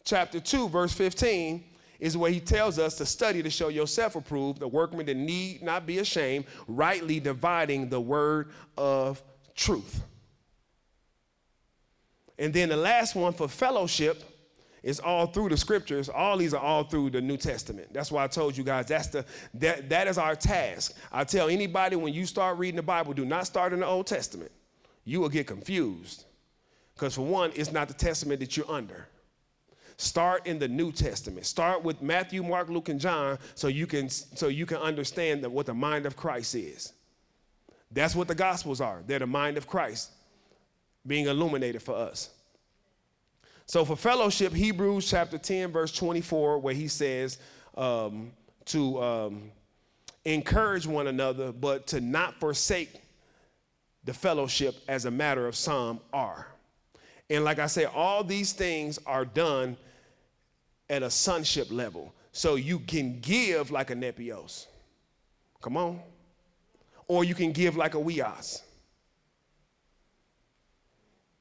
chapter 0.04 0.38
2, 0.38 0.68
verse 0.68 0.92
15 0.92 1.64
is 1.98 2.14
where 2.14 2.30
he 2.30 2.40
tells 2.40 2.78
us 2.78 2.98
to 2.98 3.06
study 3.06 3.42
to 3.42 3.48
show 3.48 3.68
yourself 3.68 4.16
approved, 4.16 4.60
the 4.60 4.68
workman 4.68 5.06
that 5.06 5.16
need 5.16 5.62
not 5.62 5.86
be 5.86 6.00
ashamed, 6.00 6.44
rightly 6.66 7.20
dividing 7.20 7.88
the 7.88 7.98
word 8.02 8.50
of 8.76 9.22
truth. 9.54 10.02
And 12.38 12.54
then 12.54 12.68
the 12.68 12.76
last 12.76 13.14
one 13.14 13.32
for 13.32 13.48
fellowship 13.48 14.22
is 14.82 15.00
all 15.00 15.26
through 15.26 15.48
the 15.48 15.56
scriptures. 15.56 16.08
All 16.08 16.36
these 16.36 16.54
are 16.54 16.62
all 16.62 16.84
through 16.84 17.10
the 17.10 17.20
New 17.20 17.36
Testament. 17.36 17.92
That's 17.92 18.12
why 18.12 18.24
I 18.24 18.28
told 18.28 18.56
you 18.56 18.64
guys 18.64 18.86
that's 18.86 19.08
the 19.08 19.24
that, 19.54 19.88
that 19.88 20.06
is 20.06 20.18
our 20.18 20.36
task. 20.36 20.94
I 21.10 21.24
tell 21.24 21.48
anybody 21.48 21.96
when 21.96 22.14
you 22.14 22.26
start 22.26 22.58
reading 22.58 22.76
the 22.76 22.82
Bible, 22.82 23.12
do 23.12 23.24
not 23.24 23.46
start 23.46 23.72
in 23.72 23.80
the 23.80 23.86
Old 23.86 24.06
Testament. 24.06 24.52
You 25.04 25.20
will 25.20 25.28
get 25.28 25.46
confused. 25.46 26.24
Because 26.94 27.14
for 27.14 27.22
one, 27.22 27.52
it's 27.54 27.72
not 27.72 27.88
the 27.88 27.94
testament 27.94 28.40
that 28.40 28.56
you're 28.56 28.70
under. 28.70 29.06
Start 29.96 30.46
in 30.46 30.58
the 30.58 30.68
New 30.68 30.92
Testament. 30.92 31.46
Start 31.46 31.82
with 31.82 32.02
Matthew, 32.02 32.42
Mark, 32.42 32.68
Luke, 32.68 32.88
and 32.88 33.00
John 33.00 33.38
so 33.54 33.68
you 33.68 33.86
can 33.86 34.08
so 34.08 34.46
you 34.46 34.64
can 34.64 34.78
understand 34.78 35.44
what 35.46 35.66
the 35.66 35.74
mind 35.74 36.06
of 36.06 36.16
Christ 36.16 36.54
is. 36.54 36.92
That's 37.90 38.14
what 38.14 38.28
the 38.28 38.34
gospels 38.34 38.80
are. 38.80 39.02
They're 39.06 39.18
the 39.18 39.26
mind 39.26 39.56
of 39.56 39.66
Christ 39.66 40.12
being 41.08 41.26
illuminated 41.26 41.82
for 41.82 41.94
us. 41.94 42.30
So, 43.66 43.84
for 43.84 43.96
fellowship, 43.96 44.52
Hebrews 44.52 45.10
chapter 45.10 45.36
10, 45.36 45.72
verse 45.72 45.92
24, 45.92 46.58
where 46.58 46.74
he 46.74 46.88
says 46.88 47.38
um, 47.76 48.32
to 48.66 49.02
um, 49.02 49.50
encourage 50.24 50.86
one 50.86 51.06
another, 51.06 51.52
but 51.52 51.86
to 51.88 52.00
not 52.00 52.38
forsake 52.40 53.02
the 54.04 54.14
fellowship 54.14 54.74
as 54.88 55.04
a 55.04 55.10
matter 55.10 55.46
of 55.46 55.54
some 55.54 56.00
are. 56.12 56.46
And 57.28 57.44
like 57.44 57.58
I 57.58 57.66
say, 57.66 57.84
all 57.84 58.24
these 58.24 58.52
things 58.52 58.98
are 59.04 59.24
done 59.24 59.76
at 60.88 61.02
a 61.02 61.10
sonship 61.10 61.70
level. 61.70 62.14
So 62.32 62.54
you 62.54 62.78
can 62.78 63.20
give 63.20 63.70
like 63.70 63.90
a 63.90 63.94
Nepios. 63.94 64.66
Come 65.60 65.76
on. 65.76 66.00
Or 67.06 67.24
you 67.24 67.34
can 67.34 67.52
give 67.52 67.76
like 67.76 67.94
a 67.94 67.98
Huios. 67.98 68.62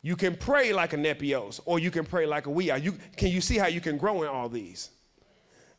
You 0.08 0.16
can 0.16 0.38
pray 0.38 0.72
like 0.72 0.94
a 0.94 0.96
Nepios, 0.96 1.60
or 1.66 1.80
you 1.80 1.92
can 1.92 2.06
pray 2.06 2.26
like 2.26 2.46
a 2.46 2.50
we 2.50 2.70
are. 2.70 2.78
You, 2.78 2.94
can 3.18 3.28
you 3.28 3.42
see 3.42 3.58
how 3.58 3.68
you 3.68 3.82
can 3.82 3.98
grow 3.98 4.24
in 4.24 4.30
all 4.30 4.48
these? 4.48 4.92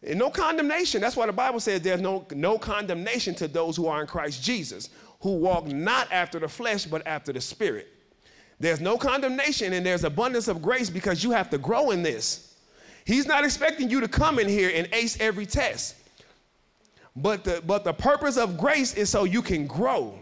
And 0.02 0.18
no 0.18 0.28
condemnation. 0.28 1.00
That's 1.00 1.16
why 1.16 1.24
the 1.24 1.32
Bible 1.32 1.60
says 1.60 1.80
there's 1.80 2.02
no, 2.02 2.26
no 2.34 2.58
condemnation 2.58 3.34
to 3.36 3.48
those 3.48 3.74
who 3.74 3.86
are 3.86 4.02
in 4.02 4.06
Christ 4.06 4.44
Jesus, 4.44 4.90
who 5.20 5.36
walk 5.38 5.68
not 5.68 6.12
after 6.12 6.38
the 6.38 6.46
flesh, 6.46 6.84
but 6.84 7.06
after 7.06 7.32
the 7.32 7.40
spirit. 7.40 7.88
There's 8.60 8.82
no 8.82 8.98
condemnation 8.98 9.72
and 9.72 9.86
there's 9.86 10.04
abundance 10.04 10.46
of 10.46 10.60
grace 10.60 10.90
because 10.90 11.24
you 11.24 11.30
have 11.30 11.48
to 11.48 11.56
grow 11.56 11.90
in 11.90 12.02
this. 12.02 12.54
He's 13.06 13.26
not 13.26 13.46
expecting 13.46 13.88
you 13.88 14.02
to 14.02 14.08
come 14.08 14.38
in 14.38 14.46
here 14.46 14.70
and 14.74 14.90
ace 14.92 15.18
every 15.20 15.46
test. 15.46 15.96
But 17.16 17.44
the, 17.44 17.62
but 17.66 17.82
the 17.82 17.94
purpose 17.94 18.36
of 18.36 18.58
grace 18.58 18.92
is 18.92 19.08
so 19.08 19.24
you 19.24 19.40
can 19.40 19.66
grow. 19.66 20.18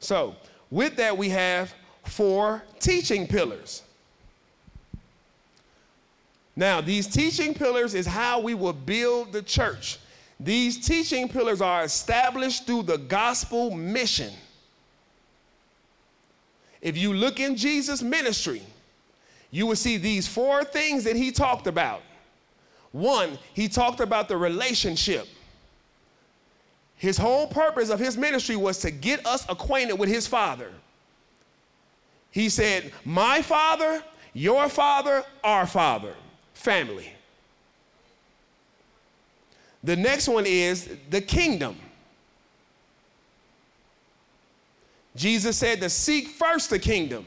So, 0.00 0.36
with 0.70 0.96
that, 0.96 1.16
we 1.16 1.28
have 1.30 1.74
four 2.04 2.62
teaching 2.80 3.26
pillars. 3.26 3.82
Now, 6.54 6.80
these 6.80 7.06
teaching 7.06 7.54
pillars 7.54 7.94
is 7.94 8.06
how 8.06 8.40
we 8.40 8.54
will 8.54 8.72
build 8.72 9.32
the 9.32 9.42
church. 9.42 9.98
These 10.40 10.86
teaching 10.86 11.28
pillars 11.28 11.60
are 11.60 11.84
established 11.84 12.66
through 12.66 12.84
the 12.84 12.98
gospel 12.98 13.70
mission. 13.70 14.32
If 16.80 16.96
you 16.96 17.12
look 17.12 17.40
in 17.40 17.56
Jesus' 17.56 18.02
ministry, 18.02 18.62
you 19.50 19.66
will 19.66 19.76
see 19.76 19.96
these 19.96 20.26
four 20.28 20.64
things 20.64 21.04
that 21.04 21.16
he 21.16 21.30
talked 21.30 21.66
about. 21.66 22.02
One, 22.92 23.38
he 23.52 23.68
talked 23.68 24.00
about 24.00 24.28
the 24.28 24.36
relationship. 24.36 25.26
His 26.96 27.18
whole 27.18 27.46
purpose 27.46 27.90
of 27.90 27.98
his 27.98 28.16
ministry 28.16 28.56
was 28.56 28.78
to 28.78 28.90
get 28.90 29.24
us 29.26 29.44
acquainted 29.48 29.94
with 29.94 30.08
his 30.08 30.26
father. 30.26 30.72
He 32.30 32.48
said, 32.48 32.92
My 33.04 33.42
father, 33.42 34.02
your 34.32 34.68
father, 34.68 35.24
our 35.44 35.66
father, 35.66 36.14
family. 36.54 37.12
The 39.84 39.96
next 39.96 40.28
one 40.28 40.46
is 40.46 40.90
the 41.10 41.20
kingdom. 41.20 41.76
Jesus 45.14 45.56
said 45.56 45.80
to 45.80 45.88
seek 45.88 46.28
first 46.28 46.70
the 46.70 46.78
kingdom 46.78 47.24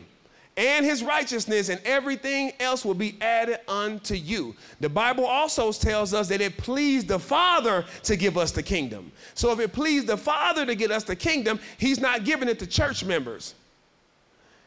and 0.60 0.86
his 0.86 1.02
righteousness, 1.02 1.70
and 1.70 1.80
everything 1.86 2.52
else 2.60 2.84
will 2.84 2.94
be 2.94 3.16
added 3.22 3.60
unto 3.70 4.14
you. 4.14 4.54
The 4.82 4.90
Bible 4.90 5.26
also 5.26 5.72
tells 5.72 6.14
us 6.14 6.28
that 6.28 6.42
it 6.42 6.58
pleased 6.58 7.08
the 7.08 7.18
Father 7.18 7.86
to 8.04 8.18
give 8.18 8.38
us 8.38 8.52
the 8.52 8.62
kingdom. 8.62 9.10
So 9.36 9.54
if 9.54 9.60
it 9.62 9.72
pleased 9.72 10.08
the 10.08 10.18
Father 10.18 10.66
to 10.66 10.76
get 10.76 10.92
us 10.92 11.06
the 11.06 11.16
kingdom, 11.16 11.62
he's 11.78 12.02
not 12.02 12.26
giving 12.26 12.50
it 12.50 12.60
to 12.60 12.68
church 12.68 13.06
members, 13.06 13.56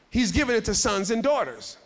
he's 0.09 0.33
giving 0.33 0.57
it 0.57 0.65
to 0.65 0.75
sons 0.75 1.11
and 1.11 1.23
daughters. 1.23 1.77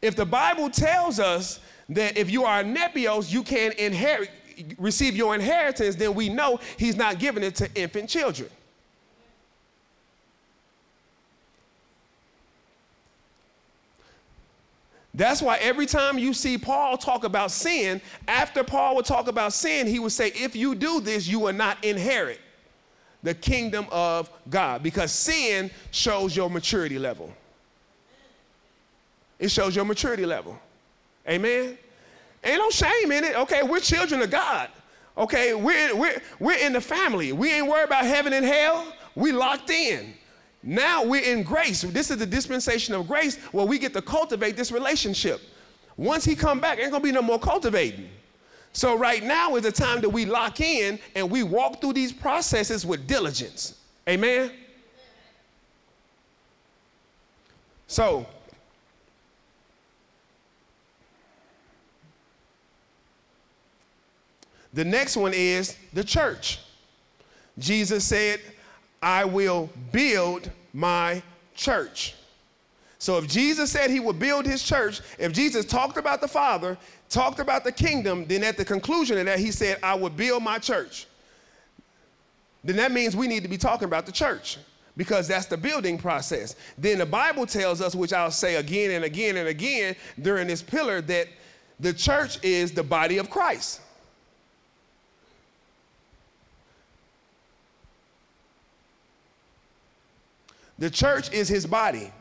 If 0.00 0.16
the 0.16 0.26
Bible 0.26 0.70
tells 0.70 1.20
us 1.20 1.60
that 1.90 2.16
if 2.16 2.30
you 2.30 2.44
are 2.44 2.64
Nepios, 2.64 3.30
you 3.30 3.42
can 3.42 3.72
inherit, 3.72 4.30
receive 4.78 5.14
your 5.14 5.34
inheritance, 5.34 5.96
then 5.96 6.14
we 6.14 6.30
know 6.30 6.60
he's 6.78 6.96
not 6.96 7.18
giving 7.18 7.42
it 7.42 7.56
to 7.56 7.68
infant 7.74 8.08
children. 8.08 8.48
That's 15.14 15.40
why 15.40 15.58
every 15.58 15.86
time 15.86 16.18
you 16.18 16.34
see 16.34 16.58
Paul 16.58 16.98
talk 16.98 17.22
about 17.22 17.52
sin, 17.52 18.00
after 18.26 18.64
Paul 18.64 18.96
would 18.96 19.04
talk 19.04 19.28
about 19.28 19.52
sin, 19.52 19.86
he 19.86 20.00
would 20.00 20.12
say, 20.12 20.28
If 20.34 20.56
you 20.56 20.74
do 20.74 21.00
this, 21.00 21.28
you 21.28 21.38
will 21.38 21.52
not 21.52 21.82
inherit 21.84 22.40
the 23.22 23.32
kingdom 23.32 23.86
of 23.92 24.28
God 24.50 24.82
because 24.82 25.12
sin 25.12 25.70
shows 25.92 26.36
your 26.36 26.50
maturity 26.50 26.98
level. 26.98 27.32
It 29.38 29.50
shows 29.50 29.76
your 29.76 29.84
maturity 29.84 30.26
level. 30.26 30.58
Amen? 31.28 31.78
Ain't 32.42 32.58
no 32.58 32.70
shame 32.70 33.12
in 33.12 33.24
it. 33.24 33.36
Okay, 33.36 33.62
we're 33.62 33.80
children 33.80 34.20
of 34.20 34.30
God. 34.30 34.68
Okay, 35.16 35.54
we're, 35.54 35.94
we're, 35.94 36.20
we're 36.40 36.58
in 36.58 36.72
the 36.72 36.80
family. 36.80 37.32
We 37.32 37.52
ain't 37.52 37.68
worried 37.68 37.84
about 37.86 38.04
heaven 38.04 38.32
and 38.32 38.44
hell. 38.44 38.92
We 39.14 39.32
locked 39.32 39.70
in. 39.70 40.14
Now 40.66 41.04
we're 41.04 41.22
in 41.22 41.42
grace. 41.42 41.82
This 41.82 42.10
is 42.10 42.16
the 42.16 42.26
dispensation 42.26 42.94
of 42.94 43.06
grace 43.06 43.36
where 43.52 43.66
we 43.66 43.78
get 43.78 43.92
to 43.92 44.00
cultivate 44.00 44.56
this 44.56 44.72
relationship. 44.72 45.42
Once 45.98 46.24
he 46.24 46.34
come 46.34 46.58
back, 46.58 46.78
ain't 46.78 46.90
gonna 46.90 47.04
be 47.04 47.12
no 47.12 47.20
more 47.20 47.38
cultivating. 47.38 48.08
So 48.72 48.96
right 48.96 49.22
now 49.22 49.56
is 49.56 49.62
the 49.62 49.70
time 49.70 50.00
that 50.00 50.08
we 50.08 50.24
lock 50.24 50.60
in 50.60 50.98
and 51.14 51.30
we 51.30 51.42
walk 51.42 51.80
through 51.82 51.92
these 51.92 52.12
processes 52.12 52.86
with 52.86 53.06
diligence. 53.06 53.78
Amen. 54.08 54.50
So 57.86 58.26
the 64.72 64.84
next 64.84 65.16
one 65.16 65.34
is 65.34 65.76
the 65.92 66.02
church. 66.02 66.58
Jesus 67.58 68.04
said, 68.04 68.40
I 69.04 69.26
will 69.26 69.68
build 69.92 70.50
my 70.72 71.22
church. 71.54 72.14
So 72.98 73.18
if 73.18 73.28
Jesus 73.28 73.70
said 73.70 73.90
he 73.90 74.00
would 74.00 74.18
build 74.18 74.46
his 74.46 74.62
church, 74.62 75.02
if 75.18 75.30
Jesus 75.30 75.66
talked 75.66 75.98
about 75.98 76.22
the 76.22 76.26
Father, 76.26 76.78
talked 77.10 77.38
about 77.38 77.64
the 77.64 77.70
kingdom, 77.70 78.24
then 78.24 78.42
at 78.42 78.56
the 78.56 78.64
conclusion 78.64 79.18
of 79.18 79.26
that, 79.26 79.38
he 79.38 79.50
said, 79.50 79.78
I 79.82 79.94
will 79.94 80.08
build 80.08 80.42
my 80.42 80.58
church. 80.58 81.06
Then 82.64 82.76
that 82.76 82.92
means 82.92 83.14
we 83.14 83.28
need 83.28 83.42
to 83.42 83.48
be 83.48 83.58
talking 83.58 83.84
about 83.84 84.06
the 84.06 84.12
church 84.12 84.56
because 84.96 85.28
that's 85.28 85.44
the 85.44 85.58
building 85.58 85.98
process. 85.98 86.56
Then 86.78 86.96
the 86.96 87.04
Bible 87.04 87.44
tells 87.44 87.82
us, 87.82 87.94
which 87.94 88.14
I'll 88.14 88.30
say 88.30 88.54
again 88.54 88.92
and 88.92 89.04
again 89.04 89.36
and 89.36 89.48
again 89.48 89.96
during 90.22 90.48
this 90.48 90.62
pillar, 90.62 91.02
that 91.02 91.28
the 91.78 91.92
church 91.92 92.42
is 92.42 92.72
the 92.72 92.82
body 92.82 93.18
of 93.18 93.28
Christ. 93.28 93.82
The 100.84 100.90
church 100.90 101.32
is 101.32 101.48
his 101.48 101.64
body. 101.64 102.12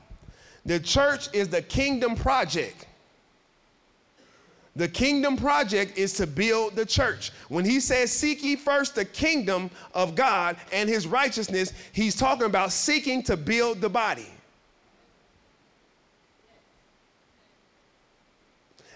The 0.66 0.80
church 0.80 1.28
is 1.34 1.50
the 1.50 1.62
kingdom 1.62 2.16
project. 2.16 2.88
The 4.78 4.88
kingdom 4.88 5.36
project 5.36 5.98
is 5.98 6.14
to 6.14 6.26
build 6.26 6.78
the 6.78 6.86
church. 6.86 7.34
When 7.50 7.66
he 7.66 7.82
says, 7.82 8.10
Seek 8.10 8.42
ye 8.42 8.56
first 8.56 8.96
the 8.96 9.04
kingdom 9.04 9.70
of 9.94 10.16
God 10.16 10.56
and 10.72 10.88
his 10.88 11.06
righteousness, 11.06 11.74
he's 11.92 12.16
talking 12.16 12.46
about 12.46 12.72
seeking 12.72 13.22
to 13.24 13.36
build 13.36 13.82
the 13.82 13.90
body. 13.90 14.30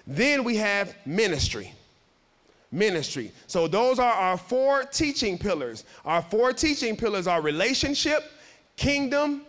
Then 0.07 0.45
we 0.45 0.55
have 0.55 0.95
ministry. 1.05 1.73
Ministry. 2.71 3.33
So 3.47 3.67
those 3.67 3.99
are 3.99 4.13
our 4.13 4.37
four 4.37 4.83
teaching 4.83 5.37
pillars. 5.37 5.83
Our 6.05 6.21
four 6.21 6.53
teaching 6.53 6.95
pillars 6.95 7.27
are 7.27 7.41
relationship, 7.41 8.23
kingdom, 8.77 9.41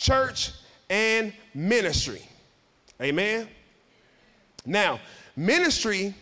church, 0.00 0.52
and 0.88 1.32
ministry. 1.54 2.22
Amen? 3.00 3.46
Now, 4.66 4.98
ministry 5.36 6.14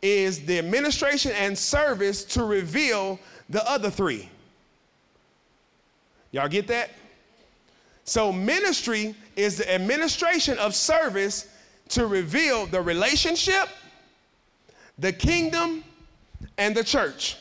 is 0.00 0.46
the 0.46 0.58
administration 0.58 1.32
and 1.32 1.56
service 1.56 2.24
to 2.24 2.44
reveal 2.44 3.18
the 3.50 3.68
other 3.68 3.90
three. 3.90 4.30
Y'all 6.30 6.48
get 6.48 6.66
that? 6.68 6.90
So, 8.04 8.32
ministry 8.32 9.14
is 9.34 9.58
the 9.58 9.74
administration 9.74 10.56
of 10.58 10.74
service 10.74 11.48
to 11.90 12.06
reveal 12.06 12.66
the 12.66 12.80
relationship, 12.80 13.68
the 14.98 15.12
kingdom, 15.12 15.84
and 16.56 16.74
the 16.74 16.84
church. 16.84 17.36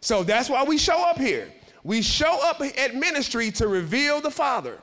So 0.00 0.22
that's 0.22 0.48
why 0.48 0.64
we 0.64 0.78
show 0.78 1.02
up 1.08 1.18
here. 1.18 1.52
We 1.82 2.02
show 2.02 2.38
up 2.42 2.60
at 2.60 2.94
ministry 2.94 3.50
to 3.52 3.68
reveal 3.68 4.20
the 4.20 4.30
Father, 4.30 4.78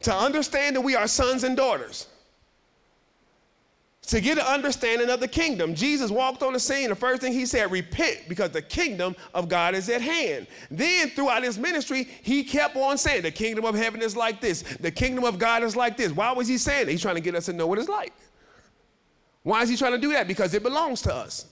to 0.00 0.14
understand 0.14 0.76
that 0.76 0.80
we 0.80 0.94
are 0.94 1.06
sons 1.06 1.44
and 1.44 1.56
daughters, 1.56 2.08
to 4.06 4.20
get 4.20 4.36
an 4.36 4.44
understanding 4.44 5.08
of 5.08 5.20
the 5.20 5.28
kingdom. 5.28 5.74
Jesus 5.74 6.10
walked 6.10 6.42
on 6.42 6.52
the 6.52 6.60
scene. 6.60 6.90
The 6.90 6.94
first 6.94 7.22
thing 7.22 7.32
he 7.32 7.46
said, 7.46 7.70
repent 7.70 8.28
because 8.28 8.50
the 8.50 8.60
kingdom 8.60 9.16
of 9.32 9.48
God 9.48 9.74
is 9.74 9.88
at 9.88 10.02
hand. 10.02 10.46
Then 10.70 11.08
throughout 11.08 11.42
his 11.42 11.58
ministry, 11.58 12.08
he 12.22 12.44
kept 12.44 12.76
on 12.76 12.98
saying, 12.98 13.22
the 13.22 13.30
kingdom 13.30 13.64
of 13.64 13.74
heaven 13.74 14.02
is 14.02 14.14
like 14.14 14.42
this. 14.42 14.60
The 14.62 14.90
kingdom 14.90 15.24
of 15.24 15.38
God 15.38 15.62
is 15.62 15.74
like 15.74 15.96
this. 15.96 16.12
Why 16.12 16.32
was 16.32 16.48
he 16.48 16.58
saying 16.58 16.88
it? 16.88 16.90
He's 16.90 17.00
trying 17.00 17.14
to 17.14 17.22
get 17.22 17.34
us 17.34 17.46
to 17.46 17.54
know 17.54 17.66
what 17.66 17.78
it's 17.78 17.88
like. 17.88 18.12
Why 19.42 19.62
is 19.62 19.70
he 19.70 19.76
trying 19.76 19.92
to 19.92 19.98
do 19.98 20.12
that? 20.12 20.28
Because 20.28 20.52
it 20.52 20.62
belongs 20.62 21.00
to 21.02 21.14
us. 21.14 21.46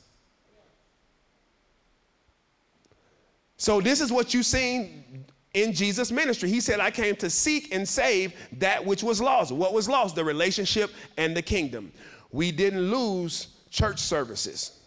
So 3.63 3.81
this 3.81 4.01
is 4.01 4.11
what 4.11 4.35
you've 4.35 4.45
seen 4.45 5.25
in 5.55 5.73
Jesus' 5.73 6.11
ministry. 6.11 6.49
He 6.49 6.59
said, 6.59 6.81
I 6.81 6.91
came 6.91 7.15
to 7.15 7.31
seek 7.31 7.73
and 7.73 7.89
save 7.89 8.35
that 8.59 8.85
which 8.85 9.05
was 9.05 9.21
lost. 9.21 9.53
What 9.53 9.73
was 9.73 9.89
lost? 9.89 10.17
The 10.17 10.25
relationship 10.25 10.91
and 11.17 11.37
the 11.37 11.43
kingdom. 11.43 11.93
We 12.33 12.51
didn't 12.51 12.91
lose 12.91 13.47
church 13.71 14.01
services. 14.01 14.81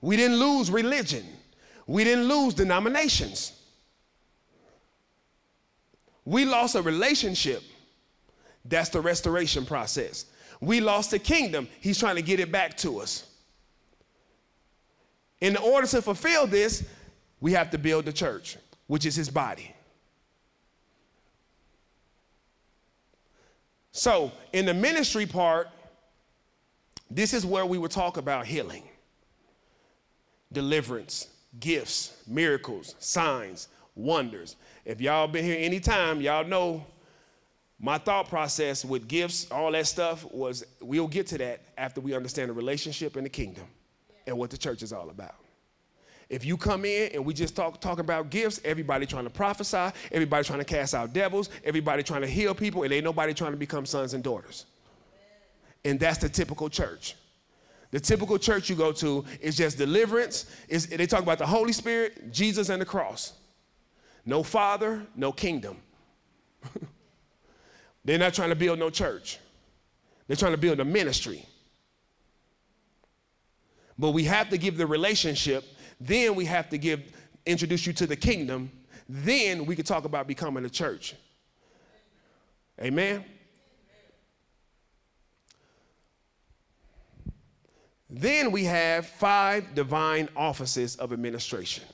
We 0.00 0.16
didn't 0.16 0.36
lose 0.36 0.70
religion. 0.70 1.24
We 1.88 2.04
didn't 2.04 2.28
lose 2.28 2.54
denominations. 2.54 3.60
We 6.24 6.44
lost 6.44 6.76
a 6.76 6.82
relationship. 6.82 7.64
That's 8.64 8.90
the 8.90 9.00
restoration 9.00 9.66
process. 9.66 10.26
We 10.60 10.80
lost 10.80 11.10
the 11.10 11.18
kingdom. 11.18 11.66
He's 11.80 11.98
trying 11.98 12.14
to 12.14 12.22
get 12.22 12.38
it 12.38 12.52
back 12.52 12.76
to 12.76 13.00
us. 13.00 13.32
In 15.40 15.56
order 15.56 15.86
to 15.88 16.02
fulfill 16.02 16.46
this, 16.46 16.84
we 17.40 17.52
have 17.52 17.70
to 17.70 17.78
build 17.78 18.06
the 18.06 18.12
church, 18.12 18.56
which 18.86 19.04
is 19.04 19.14
his 19.14 19.28
body. 19.28 19.74
So, 23.92 24.32
in 24.52 24.66
the 24.66 24.74
ministry 24.74 25.26
part, 25.26 25.68
this 27.10 27.32
is 27.32 27.46
where 27.46 27.64
we 27.64 27.78
would 27.78 27.90
talk 27.90 28.16
about 28.16 28.46
healing, 28.46 28.82
deliverance, 30.52 31.28
gifts, 31.60 32.22
miracles, 32.26 32.94
signs, 32.98 33.68
wonders. 33.94 34.56
If 34.84 35.00
y'all 35.00 35.28
been 35.28 35.44
here 35.44 35.56
any 35.58 35.80
time, 35.80 36.20
y'all 36.20 36.46
know 36.46 36.84
my 37.78 37.98
thought 37.98 38.28
process 38.28 38.84
with 38.84 39.06
gifts, 39.06 39.50
all 39.50 39.72
that 39.72 39.86
stuff 39.86 40.24
was 40.30 40.64
we'll 40.80 41.08
get 41.08 41.26
to 41.28 41.38
that 41.38 41.62
after 41.78 42.00
we 42.00 42.14
understand 42.14 42.50
the 42.50 42.54
relationship 42.54 43.16
and 43.16 43.24
the 43.24 43.30
kingdom 43.30 43.64
and 44.26 44.36
what 44.36 44.50
the 44.50 44.58
church 44.58 44.82
is 44.82 44.92
all 44.92 45.10
about. 45.10 45.36
If 46.28 46.44
you 46.44 46.56
come 46.56 46.84
in 46.84 47.12
and 47.12 47.24
we 47.24 47.34
just 47.34 47.54
talk 47.54 47.80
talk 47.80 48.00
about 48.00 48.30
gifts, 48.30 48.60
everybody 48.64 49.06
trying 49.06 49.24
to 49.24 49.30
prophesy, 49.30 49.92
everybody 50.10 50.44
trying 50.44 50.58
to 50.58 50.64
cast 50.64 50.94
out 50.94 51.12
devils, 51.12 51.50
everybody 51.64 52.02
trying 52.02 52.22
to 52.22 52.26
heal 52.26 52.54
people, 52.54 52.82
and 52.82 52.92
ain't 52.92 53.04
nobody 53.04 53.32
trying 53.32 53.52
to 53.52 53.56
become 53.56 53.86
sons 53.86 54.12
and 54.12 54.24
daughters. 54.24 54.66
And 55.84 56.00
that's 56.00 56.18
the 56.18 56.28
typical 56.28 56.68
church. 56.68 57.14
The 57.92 58.00
typical 58.00 58.38
church 58.38 58.68
you 58.68 58.74
go 58.74 58.90
to 58.92 59.24
is 59.40 59.56
just 59.56 59.78
deliverance. 59.78 60.46
Is 60.68 60.88
they 60.88 61.06
talk 61.06 61.22
about 61.22 61.38
the 61.38 61.46
Holy 61.46 61.72
Spirit, 61.72 62.32
Jesus, 62.32 62.68
and 62.70 62.82
the 62.82 62.86
cross. 62.86 63.34
No 64.24 64.42
Father, 64.42 65.06
no 65.14 65.30
kingdom. 65.30 65.76
They're 68.04 68.18
not 68.18 68.34
trying 68.34 68.48
to 68.48 68.56
build 68.56 68.80
no 68.80 68.90
church. 68.90 69.38
They're 70.26 70.36
trying 70.36 70.52
to 70.52 70.58
build 70.58 70.80
a 70.80 70.84
ministry. 70.84 71.46
But 73.98 74.10
we 74.10 74.24
have 74.24 74.50
to 74.50 74.58
give 74.58 74.76
the 74.76 74.86
relationship. 74.86 75.64
Then 76.00 76.34
we 76.34 76.44
have 76.44 76.68
to 76.70 76.78
give, 76.78 77.02
introduce 77.46 77.86
you 77.86 77.92
to 77.94 78.06
the 78.06 78.16
kingdom. 78.16 78.70
Then 79.08 79.66
we 79.66 79.76
can 79.76 79.84
talk 79.84 80.04
about 80.04 80.26
becoming 80.26 80.64
a 80.64 80.70
church. 80.70 81.14
Amen. 82.80 83.24
Then 88.08 88.52
we 88.52 88.64
have 88.64 89.06
five 89.06 89.74
divine 89.74 90.28
offices 90.36 90.96
of 90.96 91.12
administration. 91.12 91.84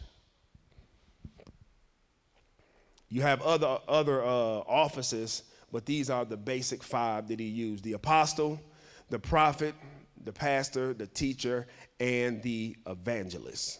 You 3.08 3.22
have 3.22 3.42
other, 3.42 3.78
other 3.88 4.22
uh, 4.22 4.26
offices, 4.26 5.42
but 5.70 5.86
these 5.86 6.10
are 6.10 6.24
the 6.24 6.36
basic 6.36 6.82
five 6.82 7.28
that 7.28 7.38
he 7.38 7.46
used 7.46 7.84
the 7.84 7.92
apostle, 7.92 8.60
the 9.10 9.18
prophet, 9.18 9.74
the 10.24 10.32
pastor, 10.32 10.94
the 10.94 11.06
teacher, 11.06 11.66
and 12.02 12.42
the 12.42 12.74
evangelist. 12.84 13.78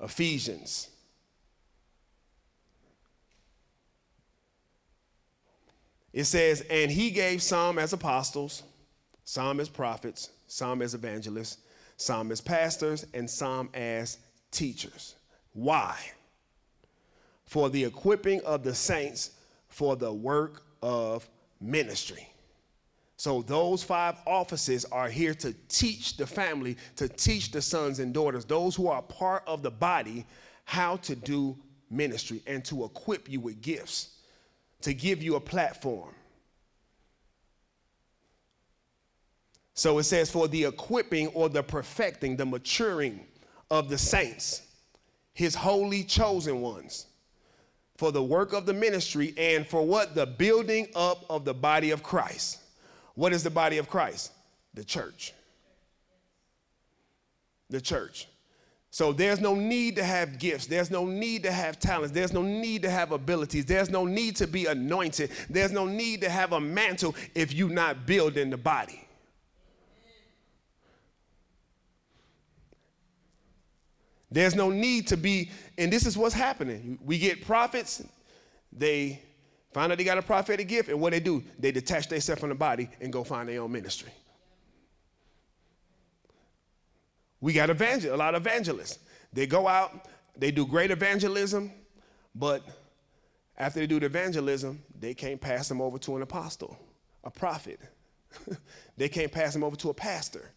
Ephesians. 0.00 0.88
It 6.14 6.24
says, 6.24 6.64
and 6.70 6.90
he 6.90 7.10
gave 7.10 7.42
some 7.42 7.78
as 7.78 7.92
apostles, 7.92 8.62
some 9.24 9.60
as 9.60 9.68
prophets, 9.68 10.30
some 10.46 10.80
as 10.80 10.94
evangelists, 10.94 11.58
some 11.98 12.32
as 12.32 12.40
pastors, 12.40 13.04
and 13.12 13.28
some 13.28 13.68
as 13.74 14.16
teachers. 14.50 15.16
Why? 15.52 15.94
For 17.44 17.68
the 17.68 17.84
equipping 17.84 18.40
of 18.46 18.62
the 18.62 18.74
saints 18.74 19.32
for 19.68 19.94
the 19.94 20.12
work 20.12 20.62
of 20.82 21.28
ministry. 21.60 22.30
So, 23.18 23.42
those 23.42 23.82
five 23.82 24.14
offices 24.26 24.84
are 24.92 25.08
here 25.08 25.34
to 25.34 25.52
teach 25.68 26.16
the 26.16 26.26
family, 26.26 26.76
to 26.94 27.08
teach 27.08 27.50
the 27.50 27.60
sons 27.60 27.98
and 27.98 28.14
daughters, 28.14 28.44
those 28.44 28.76
who 28.76 28.86
are 28.86 29.02
part 29.02 29.42
of 29.44 29.60
the 29.60 29.72
body, 29.72 30.24
how 30.64 30.98
to 30.98 31.16
do 31.16 31.58
ministry 31.90 32.40
and 32.46 32.64
to 32.66 32.84
equip 32.84 33.28
you 33.28 33.40
with 33.40 33.60
gifts, 33.60 34.10
to 34.82 34.94
give 34.94 35.20
you 35.20 35.34
a 35.34 35.40
platform. 35.40 36.14
So 39.74 39.98
it 39.98 40.04
says, 40.04 40.30
for 40.30 40.46
the 40.46 40.66
equipping 40.66 41.26
or 41.28 41.48
the 41.48 41.64
perfecting, 41.64 42.36
the 42.36 42.46
maturing 42.46 43.26
of 43.68 43.88
the 43.88 43.98
saints, 43.98 44.62
his 45.34 45.56
holy 45.56 46.04
chosen 46.04 46.60
ones, 46.60 47.06
for 47.96 48.12
the 48.12 48.22
work 48.22 48.52
of 48.52 48.64
the 48.64 48.74
ministry, 48.74 49.34
and 49.36 49.66
for 49.66 49.84
what? 49.84 50.14
The 50.14 50.26
building 50.26 50.86
up 50.94 51.24
of 51.28 51.44
the 51.44 51.54
body 51.54 51.90
of 51.90 52.04
Christ. 52.04 52.60
What 53.18 53.32
is 53.32 53.42
the 53.42 53.50
body 53.50 53.78
of 53.78 53.90
Christ? 53.90 54.30
The 54.74 54.84
church. 54.84 55.34
The 57.68 57.80
church. 57.80 58.28
So 58.92 59.12
there's 59.12 59.40
no 59.40 59.56
need 59.56 59.96
to 59.96 60.04
have 60.04 60.38
gifts. 60.38 60.66
There's 60.66 60.88
no 60.88 61.04
need 61.04 61.42
to 61.42 61.50
have 61.50 61.80
talents. 61.80 62.12
There's 62.12 62.32
no 62.32 62.42
need 62.42 62.82
to 62.82 62.90
have 62.90 63.10
abilities. 63.10 63.64
There's 63.64 63.90
no 63.90 64.04
need 64.04 64.36
to 64.36 64.46
be 64.46 64.66
anointed. 64.66 65.32
There's 65.50 65.72
no 65.72 65.84
need 65.84 66.20
to 66.20 66.30
have 66.30 66.52
a 66.52 66.60
mantle 66.60 67.16
if 67.34 67.52
you're 67.52 67.68
not 67.68 68.06
building 68.06 68.50
the 68.50 68.56
body. 68.56 69.04
There's 74.30 74.54
no 74.54 74.70
need 74.70 75.08
to 75.08 75.16
be, 75.16 75.50
and 75.76 75.92
this 75.92 76.06
is 76.06 76.16
what's 76.16 76.36
happening. 76.36 77.00
We 77.04 77.18
get 77.18 77.44
prophets, 77.44 78.00
they 78.72 79.22
find 79.72 79.92
out 79.92 79.98
they 79.98 80.04
got 80.04 80.18
a 80.18 80.22
prophetic 80.22 80.68
gift, 80.68 80.88
and 80.88 81.00
what 81.00 81.12
they 81.12 81.20
do, 81.20 81.42
they 81.58 81.70
detach 81.72 82.08
themselves 82.08 82.40
from 82.40 82.48
the 82.50 82.54
body 82.54 82.88
and 83.00 83.12
go 83.12 83.24
find 83.24 83.48
their 83.48 83.62
own 83.62 83.72
ministry. 83.72 84.12
We 87.40 87.52
got 87.52 87.70
evangel- 87.70 88.14
a 88.14 88.16
lot 88.16 88.34
of 88.34 88.42
evangelists. 88.42 88.98
They 89.32 89.46
go 89.46 89.68
out, 89.68 90.08
they 90.36 90.50
do 90.50 90.66
great 90.66 90.90
evangelism, 90.90 91.72
but 92.34 92.62
after 93.56 93.80
they 93.80 93.86
do 93.86 94.00
the 94.00 94.06
evangelism, 94.06 94.82
they 94.98 95.14
can't 95.14 95.40
pass 95.40 95.68
them 95.68 95.80
over 95.80 95.98
to 95.98 96.16
an 96.16 96.22
apostle, 96.22 96.78
a 97.24 97.30
prophet. 97.30 97.80
they 98.96 99.08
can't 99.08 99.32
pass 99.32 99.52
them 99.52 99.64
over 99.64 99.76
to 99.76 99.90
a 99.90 99.94
pastor 99.94 100.50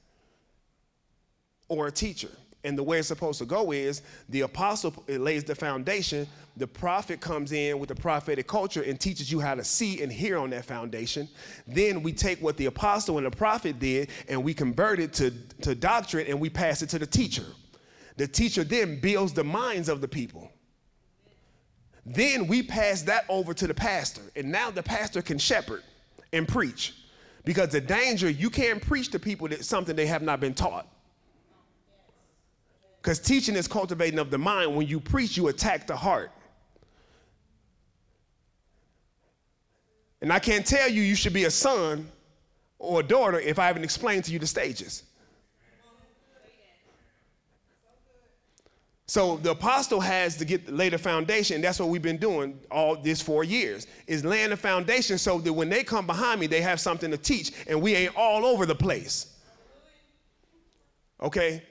or 1.68 1.88
a 1.88 1.91
teacher. 1.91 2.30
And 2.64 2.78
the 2.78 2.84
way 2.84 2.99
it's 2.99 3.07
supposed 3.07 3.39
to 3.39 3.45
go 3.45 3.72
is 3.72 4.03
the 4.30 4.41
apostle 4.41 4.93
lays 5.07 5.43
the 5.43 5.55
foundation, 5.55 6.28
the 6.57 6.68
prophet 6.68 7.20
comes 7.20 7.51
in 7.51 7.80
with 7.80 7.89
the 7.89 7.95
prophetic 7.95 8.47
culture 8.47 8.84
and 8.84 8.99
teaches 8.99 9.32
you 9.32 9.39
how 9.39 9.55
to 9.55 9.64
see 9.64 10.03
and 10.03 10.12
hear 10.12 10.38
on 10.38 10.51
that 10.51 10.66
foundation. 10.66 11.28
Then 11.66 12.03
we 12.03 12.14
take 12.14 12.39
what 12.39 12.57
the 12.57 12.68
apostle 12.68 13.18
and 13.18 13.26
the 13.26 13.32
prophet 13.32 13.80
did 13.80 14.09
and 14.30 14.43
we 14.43 14.53
convert 14.53 14.99
it 14.99 15.14
to, 15.14 15.32
to 15.62 15.74
doctrine 15.74 16.28
and 16.28 16.39
we 16.39 16.49
pass 16.49 16.84
it 16.84 16.89
to 16.89 16.99
the 16.99 17.07
teacher. 17.07 17.45
The 18.18 18.28
teacher 18.28 18.64
then 18.64 18.99
builds 18.99 19.34
the 19.34 19.43
minds 19.43 19.89
of 19.89 20.01
the 20.01 20.07
people. 20.07 20.51
Then 22.05 22.47
we 22.47 22.64
pass 22.64 23.03
that 23.03 23.26
over 23.30 23.53
to 23.53 23.68
the 23.68 23.74
pastor, 23.74 24.22
and 24.36 24.51
now 24.51 24.72
the 24.72 24.84
pastor 24.84 25.22
can 25.22 25.38
shepherd 25.38 25.84
and 26.34 26.47
preach. 26.47 26.95
Because 27.43 27.70
the 27.70 27.82
danger, 27.82 28.30
you 28.30 28.49
can't 28.49 28.82
preach 28.82 29.09
to 29.12 29.20
people 29.20 29.47
that 29.47 29.66
something 29.66 29.95
they 29.95 30.05
have 30.07 30.22
not 30.22 30.39
been 30.39 30.53
taught. 30.53 30.88
Because 33.02 33.20
teaching 33.20 33.56
is 33.56 33.68
cultivating 33.68 34.20
of 34.20 34.30
the 34.30 34.38
mind. 34.38 34.76
When 34.76 34.88
you 34.88 34.99
preach, 34.99 35.36
you 35.36 35.47
attack 35.47 35.88
the 35.88 35.95
heart. 35.95 36.32
And 40.22 40.32
I 40.32 40.38
can't 40.38 40.66
tell 40.66 40.88
you 40.88 41.02
you 41.02 41.16
should 41.16 41.34
be 41.34 41.45
a 41.45 41.52
son 41.52 42.08
or 42.78 42.99
a 42.99 43.04
daughter 43.04 43.39
if 43.39 43.58
I 43.58 43.66
haven't 43.66 43.84
explained 43.84 44.26
to 44.26 44.32
you 44.32 44.38
the 44.38 44.45
stages. 44.45 45.04
So 49.08 49.38
the 49.38 49.52
apostle 49.52 49.99
has 49.99 50.38
to 50.38 50.45
get 50.45 50.72
lay 50.72 50.88
the 50.88 50.97
foundation. 50.97 51.60
That's 51.60 51.80
what 51.80 51.89
we've 51.89 52.02
been 52.02 52.18
doing 52.18 52.58
all 52.70 52.95
this 52.95 53.22
four 53.22 53.43
years 53.43 53.88
is 54.08 54.24
laying 54.24 54.52
the 54.52 54.58
foundation 54.58 55.18
so 55.18 55.39
that 55.39 55.52
when 55.52 55.68
they 55.70 55.84
come 55.84 56.06
behind 56.06 56.39
me, 56.39 56.47
they 56.47 56.62
have 56.62 56.80
something 56.80 57.12
to 57.12 57.18
teach, 57.18 57.52
and 57.68 57.82
we 57.82 57.93
ain't 57.93 58.16
all 58.16 58.45
over 58.45 58.66
the 58.66 58.76
place. 58.76 59.36
Okay. 61.20 61.64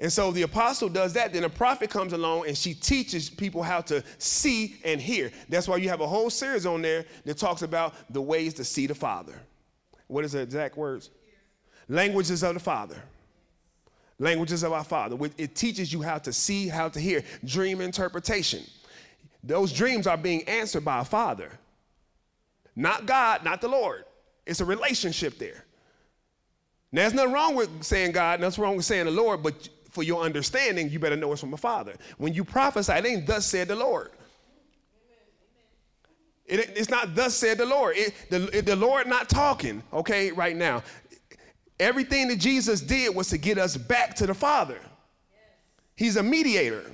And 0.00 0.12
so 0.12 0.30
the 0.30 0.42
apostle 0.42 0.88
does 0.88 1.12
that. 1.14 1.32
Then 1.32 1.44
a 1.44 1.48
prophet 1.48 1.90
comes 1.90 2.12
along 2.12 2.46
and 2.46 2.56
she 2.56 2.72
teaches 2.72 3.28
people 3.28 3.62
how 3.62 3.80
to 3.82 4.02
see 4.18 4.76
and 4.84 5.00
hear. 5.00 5.32
That's 5.48 5.66
why 5.66 5.78
you 5.78 5.88
have 5.88 6.00
a 6.00 6.06
whole 6.06 6.30
series 6.30 6.66
on 6.66 6.82
there 6.82 7.04
that 7.24 7.36
talks 7.36 7.62
about 7.62 7.94
the 8.10 8.22
ways 8.22 8.54
to 8.54 8.64
see 8.64 8.86
the 8.86 8.94
Father. 8.94 9.34
What 10.06 10.24
is 10.24 10.32
the 10.32 10.40
exact 10.40 10.76
words? 10.76 11.10
Languages 11.88 12.42
of 12.42 12.54
the 12.54 12.60
Father. 12.60 12.96
Languages 14.20 14.62
of 14.62 14.72
our 14.72 14.84
Father. 14.84 15.16
It 15.36 15.54
teaches 15.54 15.92
you 15.92 16.02
how 16.02 16.18
to 16.18 16.32
see, 16.32 16.68
how 16.68 16.88
to 16.88 17.00
hear. 17.00 17.24
Dream 17.44 17.80
interpretation. 17.80 18.62
Those 19.42 19.72
dreams 19.72 20.06
are 20.06 20.16
being 20.16 20.42
answered 20.48 20.84
by 20.84 21.00
a 21.00 21.04
Father. 21.04 21.50
Not 22.76 23.06
God, 23.06 23.44
not 23.44 23.60
the 23.60 23.68
Lord. 23.68 24.04
It's 24.46 24.60
a 24.60 24.64
relationship 24.64 25.38
there. 25.38 25.64
Now, 26.90 27.02
there's 27.02 27.14
nothing 27.14 27.32
wrong 27.32 27.54
with 27.54 27.82
saying 27.82 28.12
God, 28.12 28.40
nothing 28.40 28.62
wrong 28.62 28.76
with 28.76 28.86
saying 28.86 29.04
the 29.04 29.10
Lord, 29.10 29.42
but 29.42 29.68
for 29.98 30.04
your 30.04 30.22
understanding, 30.22 30.88
you 30.90 31.00
better 31.00 31.16
know 31.16 31.32
it's 31.32 31.40
from 31.40 31.50
the 31.50 31.56
father. 31.56 31.92
When 32.18 32.32
you 32.32 32.44
prophesy, 32.44 32.92
it 32.92 33.04
ain't 33.04 33.26
thus 33.26 33.44
said 33.44 33.66
the 33.66 33.74
Lord. 33.74 34.12
It, 36.46 36.70
it's 36.76 36.88
not 36.88 37.16
thus 37.16 37.34
said 37.34 37.58
the 37.58 37.66
Lord. 37.66 37.96
It, 37.96 38.14
the, 38.30 38.38
the 38.64 38.76
Lord 38.76 39.08
not 39.08 39.28
talking, 39.28 39.82
okay, 39.92 40.30
right 40.30 40.54
now. 40.54 40.84
Everything 41.80 42.28
that 42.28 42.36
Jesus 42.36 42.80
did 42.80 43.12
was 43.12 43.26
to 43.30 43.38
get 43.38 43.58
us 43.58 43.76
back 43.76 44.14
to 44.14 44.26
the 44.28 44.34
Father. 44.34 44.78
He's 45.96 46.14
a 46.14 46.22
mediator. 46.22 46.84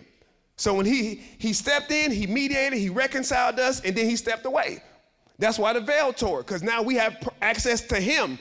So 0.56 0.72
when 0.72 0.86
he, 0.86 1.16
he 1.36 1.52
stepped 1.52 1.90
in, 1.90 2.10
he 2.10 2.26
mediated, 2.26 2.78
he 2.78 2.88
reconciled 2.88 3.60
us, 3.60 3.82
and 3.82 3.94
then 3.94 4.08
he 4.08 4.16
stepped 4.16 4.46
away. 4.46 4.82
That's 5.38 5.58
why 5.58 5.74
the 5.74 5.80
veil 5.82 6.14
tore, 6.14 6.38
because 6.38 6.62
now 6.62 6.80
we 6.80 6.94
have 6.94 7.28
access 7.42 7.82
to 7.88 8.00
him. 8.00 8.38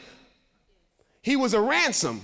He 1.22 1.36
was 1.36 1.54
a 1.54 1.60
ransom 1.60 2.22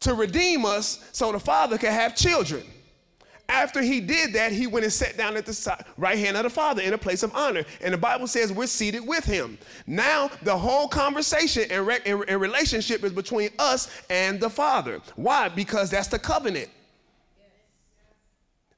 to 0.00 0.14
redeem 0.14 0.64
us 0.64 1.08
so 1.12 1.32
the 1.32 1.40
father 1.40 1.78
could 1.78 1.90
have 1.90 2.14
children. 2.14 2.62
After 3.48 3.80
he 3.80 4.00
did 4.00 4.32
that, 4.32 4.50
he 4.50 4.66
went 4.66 4.84
and 4.84 4.92
sat 4.92 5.16
down 5.16 5.36
at 5.36 5.46
the 5.46 5.84
right 5.96 6.18
hand 6.18 6.36
of 6.36 6.42
the 6.42 6.50
Father 6.50 6.82
in 6.82 6.94
a 6.94 6.98
place 6.98 7.22
of 7.22 7.32
honor. 7.34 7.64
And 7.80 7.94
the 7.94 7.98
Bible 7.98 8.26
says 8.26 8.52
we're 8.52 8.66
seated 8.66 9.06
with 9.06 9.24
him. 9.24 9.56
Now, 9.86 10.30
the 10.42 10.56
whole 10.56 10.88
conversation 10.88 11.64
and, 11.70 11.86
re- 11.86 12.00
and, 12.04 12.40
relationship 12.40 13.04
is 13.04 13.12
between 13.12 13.50
us 13.58 13.88
and 14.10 14.40
the 14.40 14.50
Father. 14.50 15.00
Why? 15.14 15.48
Because 15.48 15.90
that's 15.90 16.08
the 16.08 16.18
covenant. 16.18 16.68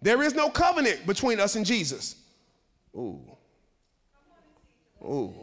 There 0.02 0.22
is 0.22 0.34
no 0.34 0.50
covenant 0.50 1.06
between 1.06 1.40
us 1.40 1.56
and 1.56 1.64
Jesus. 1.64 2.16
Ooh. 2.94 3.20
Ooh. 5.02 5.34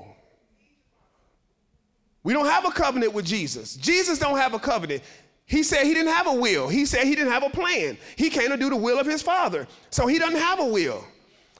We 2.23 2.33
don't 2.33 2.45
have 2.45 2.65
a 2.65 2.71
covenant 2.71 3.13
with 3.13 3.25
Jesus. 3.25 3.75
Jesus 3.75 4.19
don't 4.19 4.37
have 4.37 4.53
a 4.53 4.59
covenant. 4.59 5.03
He 5.45 5.61
said 5.61 5.85
he 5.85 5.93
didn't 5.93 6.11
have 6.11 6.27
a 6.27 6.33
will. 6.33 6.67
He 6.67 6.85
said 6.85 7.03
he 7.03 7.15
didn't 7.15 7.31
have 7.31 7.43
a 7.43 7.49
plan. 7.49 7.97
He 8.15 8.29
came 8.29 8.49
to 8.49 8.57
do 8.57 8.69
the 8.69 8.75
will 8.75 8.99
of 8.99 9.05
his 9.05 9.21
father. 9.21 9.67
So 9.91 10.07
he 10.07 10.17
doesn't 10.17 10.39
have 10.39 10.59
a 10.59 10.65
will. 10.65 11.05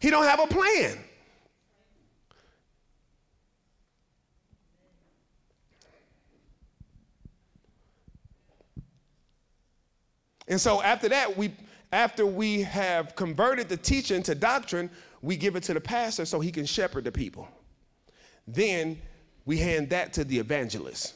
He 0.01 0.09
don't 0.09 0.25
have 0.25 0.39
a 0.39 0.47
plan. 0.47 0.97
And 10.47 10.61
so 10.61 10.81
after 10.81 11.09
that, 11.09 11.36
we 11.38 11.51
after 11.91 12.25
we 12.25 12.61
have 12.61 13.15
converted 13.15 13.69
the 13.69 13.77
teaching 13.77 14.21
to 14.23 14.36
doctrine, 14.36 14.89
we 15.21 15.38
give 15.38 15.55
it 15.55 15.63
to 15.63 15.73
the 15.73 15.81
pastor 15.81 16.25
so 16.25 16.39
he 16.39 16.51
can 16.51 16.65
shepherd 16.65 17.03
the 17.03 17.11
people. 17.11 17.47
Then 18.47 19.01
we 19.45 19.57
hand 19.57 19.89
that 19.91 20.13
to 20.13 20.23
the 20.23 20.38
evangelist. 20.38 21.13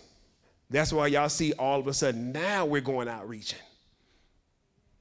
That's 0.70 0.93
why 0.93 1.07
y'all 1.07 1.30
see 1.30 1.53
all 1.53 1.80
of 1.80 1.88
a 1.88 1.93
sudden 1.93 2.32
now 2.32 2.65
we're 2.65 2.82
going 2.82 3.07
out 3.07 3.28
reaching. 3.28 3.59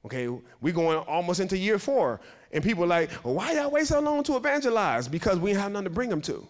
Okay, 0.05 0.27
we're 0.61 0.73
going 0.73 0.97
almost 0.97 1.39
into 1.39 1.57
year 1.57 1.77
four. 1.77 2.21
And 2.51 2.63
people 2.63 2.83
are 2.85 2.87
like, 2.87 3.11
well, 3.23 3.35
why 3.35 3.53
y'all 3.53 3.69
wait 3.69 3.85
so 3.85 3.99
long 3.99 4.23
to 4.23 4.35
evangelize? 4.37 5.07
Because 5.07 5.37
we 5.37 5.53
have 5.53 5.71
nothing 5.71 5.83
to 5.83 5.89
bring 5.89 6.09
them 6.09 6.21
to. 6.21 6.47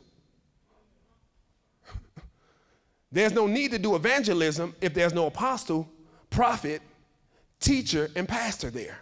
There's 3.12 3.34
no 3.34 3.48
need 3.48 3.72
to 3.72 3.80
do 3.80 3.96
evangelism 3.96 4.76
if 4.80 4.94
there's 4.94 5.14
no 5.14 5.28
apostle, 5.28 5.90
prophet, 6.30 6.82
teacher, 7.60 8.10
and 8.16 8.28
pastor 8.28 8.70
there. 8.70 9.00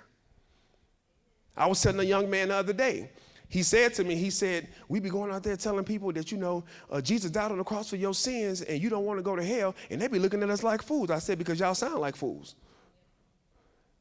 I 1.56 1.68
was 1.68 1.82
telling 1.82 2.00
a 2.00 2.04
young 2.04 2.30
man 2.30 2.48
the 2.48 2.56
other 2.56 2.74
day, 2.74 3.12
he 3.50 3.64
said 3.64 3.94
to 3.96 4.04
me, 4.04 4.16
he 4.16 4.30
said, 4.30 4.68
we 4.90 5.00
be 5.00 5.10
going 5.10 5.32
out 5.32 5.44
there 5.44 5.56
telling 5.56 5.86
people 5.86 6.12
that, 6.12 6.32
you 6.32 6.38
know, 6.38 6.66
uh, 6.92 7.00
Jesus 7.00 7.32
died 7.32 7.52
on 7.52 7.58
the 7.58 7.64
cross 7.64 7.90
for 7.90 7.96
your 7.96 8.14
sins 8.14 8.62
and 8.62 8.82
you 8.82 8.90
don't 8.90 9.06
want 9.06 9.20
to 9.20 9.24
go 9.24 9.36
to 9.36 9.44
hell, 9.44 9.74
and 9.90 10.02
they 10.02 10.08
be 10.08 10.20
looking 10.20 10.44
at 10.44 10.50
us 10.50 10.64
like 10.64 10.82
fools. 10.82 11.10
I 11.10 11.20
said, 11.20 11.38
because 11.38 11.60
y'all 11.60 11.76
sound 11.76 12.00
like 12.00 12.16
fools. 12.16 12.56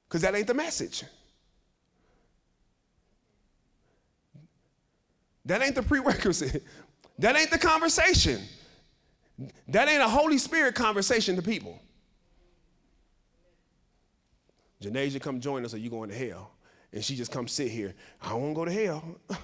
Because 0.08 0.22
that 0.22 0.34
ain't 0.34 0.46
the 0.46 0.54
message. 0.54 1.04
That 5.44 5.62
ain't 5.62 5.74
the 5.74 5.82
prerequisite. 5.82 6.64
That 7.18 7.34
ain't 7.34 7.50
the 7.50 7.56
conversation. 7.56 8.42
That 9.68 9.88
ain't 9.88 10.02
a 10.02 10.08
Holy 10.08 10.36
Spirit 10.36 10.74
conversation 10.74 11.34
to 11.36 11.40
people. 11.40 11.80
Janasia, 14.82 15.18
come 15.18 15.40
join 15.40 15.64
us 15.64 15.72
or 15.72 15.78
you 15.78 15.88
going 15.88 16.10
to 16.10 16.14
hell. 16.14 16.50
And 16.92 17.04
she 17.04 17.16
just 17.16 17.30
come 17.30 17.48
sit 17.48 17.70
here. 17.70 17.94
I 18.22 18.30
don't 18.30 18.54
want 18.54 18.54
to 18.54 18.60
go 18.60 18.64
to 18.64 18.86
hell. 18.86 19.38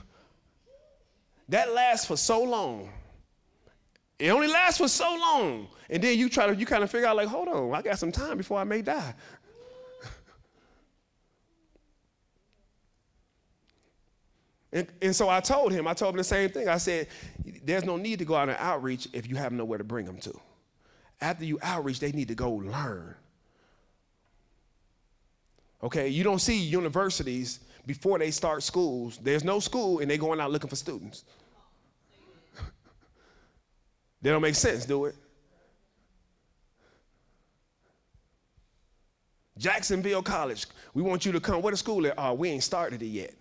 that 1.48 1.72
lasts 1.72 2.06
for 2.06 2.16
so 2.16 2.42
long. 2.42 2.90
It 4.18 4.30
only 4.30 4.46
lasts 4.46 4.78
for 4.78 4.88
so 4.88 5.04
long. 5.04 5.66
And 5.90 6.02
then 6.02 6.16
you 6.16 6.28
try 6.28 6.46
to, 6.46 6.54
you 6.54 6.64
kind 6.64 6.84
of 6.84 6.90
figure 6.90 7.08
out, 7.08 7.16
like, 7.16 7.26
hold 7.26 7.48
on, 7.48 7.74
I 7.74 7.82
got 7.82 7.98
some 7.98 8.12
time 8.12 8.36
before 8.36 8.58
I 8.58 8.64
may 8.64 8.82
die. 8.82 9.14
And, 14.74 14.86
and, 15.02 15.14
so 15.14 15.28
I 15.28 15.40
told 15.40 15.70
him, 15.70 15.86
I 15.86 15.92
told 15.92 16.14
him 16.14 16.16
the 16.16 16.24
same 16.24 16.48
thing. 16.48 16.66
I 16.66 16.78
said, 16.78 17.08
there's 17.62 17.84
no 17.84 17.98
need 17.98 18.20
to 18.20 18.24
go 18.24 18.34
out 18.34 18.48
and 18.48 18.56
outreach 18.58 19.06
if 19.12 19.28
you 19.28 19.36
have 19.36 19.52
nowhere 19.52 19.76
to 19.76 19.84
bring 19.84 20.06
them 20.06 20.16
to. 20.20 20.32
After 21.20 21.44
you 21.44 21.58
outreach, 21.60 22.00
they 22.00 22.10
need 22.10 22.28
to 22.28 22.34
go 22.34 22.52
learn. 22.52 23.14
Okay, 25.82 26.08
you 26.08 26.22
don't 26.22 26.38
see 26.38 26.58
universities 26.58 27.60
before 27.86 28.18
they 28.18 28.30
start 28.30 28.62
schools. 28.62 29.18
There's 29.20 29.42
no 29.42 29.58
school 29.58 29.98
and 29.98 30.10
they're 30.10 30.18
going 30.18 30.40
out 30.40 30.50
looking 30.50 30.70
for 30.70 30.76
students. 30.76 31.24
they 34.22 34.30
don't 34.30 34.42
make 34.42 34.54
sense, 34.54 34.86
do 34.86 35.06
it? 35.06 35.16
Jacksonville 39.58 40.22
College, 40.22 40.66
we 40.94 41.02
want 41.02 41.26
you 41.26 41.32
to 41.32 41.40
come. 41.40 41.62
Where 41.62 41.72
the 41.72 41.76
school 41.76 42.06
at? 42.06 42.14
Oh, 42.16 42.30
uh, 42.30 42.32
we 42.32 42.48
ain't 42.48 42.62
started 42.62 43.02
it 43.02 43.06
yet. 43.06 43.34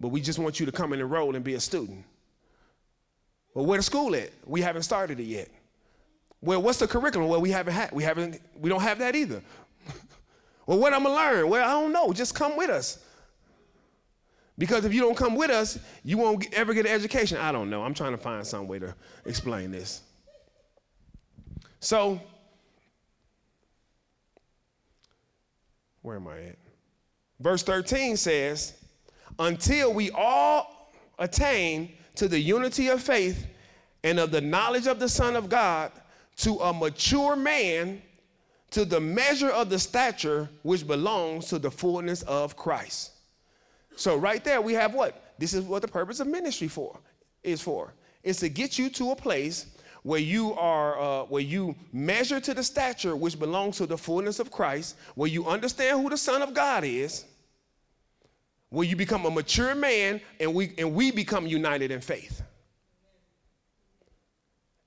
But 0.00 0.08
we 0.08 0.20
just 0.20 0.38
want 0.38 0.60
you 0.60 0.66
to 0.66 0.72
come 0.72 0.92
and 0.92 1.00
enroll 1.00 1.34
and 1.34 1.44
be 1.44 1.54
a 1.54 1.60
student. 1.60 2.04
Well, 3.54 3.64
where 3.64 3.78
the 3.78 3.82
school 3.82 4.14
at? 4.14 4.30
We 4.44 4.60
haven't 4.60 4.82
started 4.82 5.18
it 5.18 5.24
yet. 5.24 5.48
Well, 6.42 6.60
what's 6.60 6.78
the 6.78 6.86
curriculum? 6.86 7.28
Well, 7.28 7.40
we 7.40 7.50
haven't 7.50 7.72
had, 7.72 7.92
we 7.92 8.02
haven't, 8.02 8.40
we 8.60 8.68
don't 8.68 8.82
have 8.82 8.98
that 8.98 9.16
either. 9.16 9.42
Well, 10.66 10.78
what 10.78 10.92
I'm 10.92 11.04
gonna 11.04 11.14
learn? 11.14 11.48
Well, 11.48 11.64
I 11.64 11.80
don't 11.80 11.92
know. 11.92 12.12
Just 12.12 12.34
come 12.34 12.56
with 12.56 12.70
us. 12.70 12.98
Because 14.58 14.84
if 14.84 14.94
you 14.94 15.00
don't 15.00 15.16
come 15.16 15.34
with 15.34 15.50
us, 15.50 15.78
you 16.02 16.18
won't 16.18 16.52
ever 16.54 16.74
get 16.74 16.86
an 16.86 16.92
education. 16.92 17.38
I 17.38 17.52
don't 17.52 17.70
know. 17.70 17.82
I'm 17.82 17.94
trying 17.94 18.12
to 18.12 18.18
find 18.18 18.46
some 18.46 18.66
way 18.66 18.78
to 18.78 18.94
explain 19.26 19.70
this. 19.70 20.02
So, 21.78 22.20
where 26.02 26.16
am 26.16 26.26
I 26.26 26.38
at? 26.38 26.58
Verse 27.38 27.62
13 27.62 28.16
says, 28.16 28.72
Until 29.38 29.92
we 29.92 30.10
all 30.10 30.92
attain 31.18 31.92
to 32.14 32.28
the 32.28 32.38
unity 32.38 32.88
of 32.88 33.02
faith 33.02 33.46
and 34.02 34.18
of 34.18 34.30
the 34.30 34.40
knowledge 34.40 34.86
of 34.86 34.98
the 34.98 35.08
Son 35.08 35.36
of 35.36 35.48
God, 35.48 35.92
to 36.38 36.56
a 36.56 36.72
mature 36.72 37.36
man, 37.36 38.02
to 38.76 38.84
the 38.84 39.00
measure 39.00 39.48
of 39.48 39.70
the 39.70 39.78
stature 39.78 40.50
which 40.60 40.86
belongs 40.86 41.46
to 41.46 41.58
the 41.58 41.70
fullness 41.70 42.20
of 42.24 42.58
Christ. 42.58 43.12
So 43.96 44.16
right 44.16 44.44
there 44.44 44.60
we 44.60 44.74
have 44.74 44.92
what? 44.92 45.32
This 45.38 45.54
is 45.54 45.64
what 45.64 45.80
the 45.80 45.88
purpose 45.88 46.20
of 46.20 46.26
ministry 46.26 46.68
for 46.68 46.98
is 47.42 47.62
for. 47.62 47.94
Is 48.22 48.36
to 48.40 48.50
get 48.50 48.78
you 48.78 48.90
to 48.90 49.12
a 49.12 49.16
place 49.16 49.64
where 50.02 50.20
you 50.20 50.52
are 50.52 51.00
uh, 51.00 51.24
where 51.24 51.40
you 51.40 51.74
measure 51.90 52.38
to 52.38 52.52
the 52.52 52.62
stature 52.62 53.16
which 53.16 53.38
belongs 53.38 53.78
to 53.78 53.86
the 53.86 53.96
fullness 53.96 54.40
of 54.40 54.50
Christ, 54.50 54.96
where 55.14 55.30
you 55.30 55.46
understand 55.46 56.02
who 56.02 56.10
the 56.10 56.18
Son 56.18 56.42
of 56.42 56.52
God 56.52 56.84
is, 56.84 57.24
where 58.68 58.86
you 58.86 58.94
become 58.94 59.24
a 59.24 59.30
mature 59.30 59.74
man 59.74 60.20
and 60.38 60.52
we 60.52 60.74
and 60.76 60.92
we 60.92 61.10
become 61.12 61.46
united 61.46 61.90
in 61.90 62.02
faith. 62.02 62.42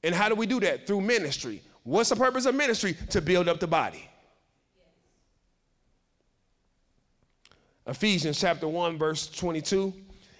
And 0.03 0.13
how 0.13 0.29
do 0.29 0.35
we 0.35 0.45
do 0.45 0.59
that? 0.59 0.85
Through 0.85 1.01
ministry. 1.01 1.63
What's 1.89 2.09
the 2.09 2.15
purpose 2.15 2.45
of 2.45 2.53
ministry? 2.53 2.95
To 3.09 3.19
build 3.19 3.49
up 3.49 3.59
the 3.59 3.65
body. 3.65 4.07
Ephesians 7.87 8.39
chapter 8.39 8.67
1, 8.67 8.99
verse 8.99 9.27
22, 9.27 9.91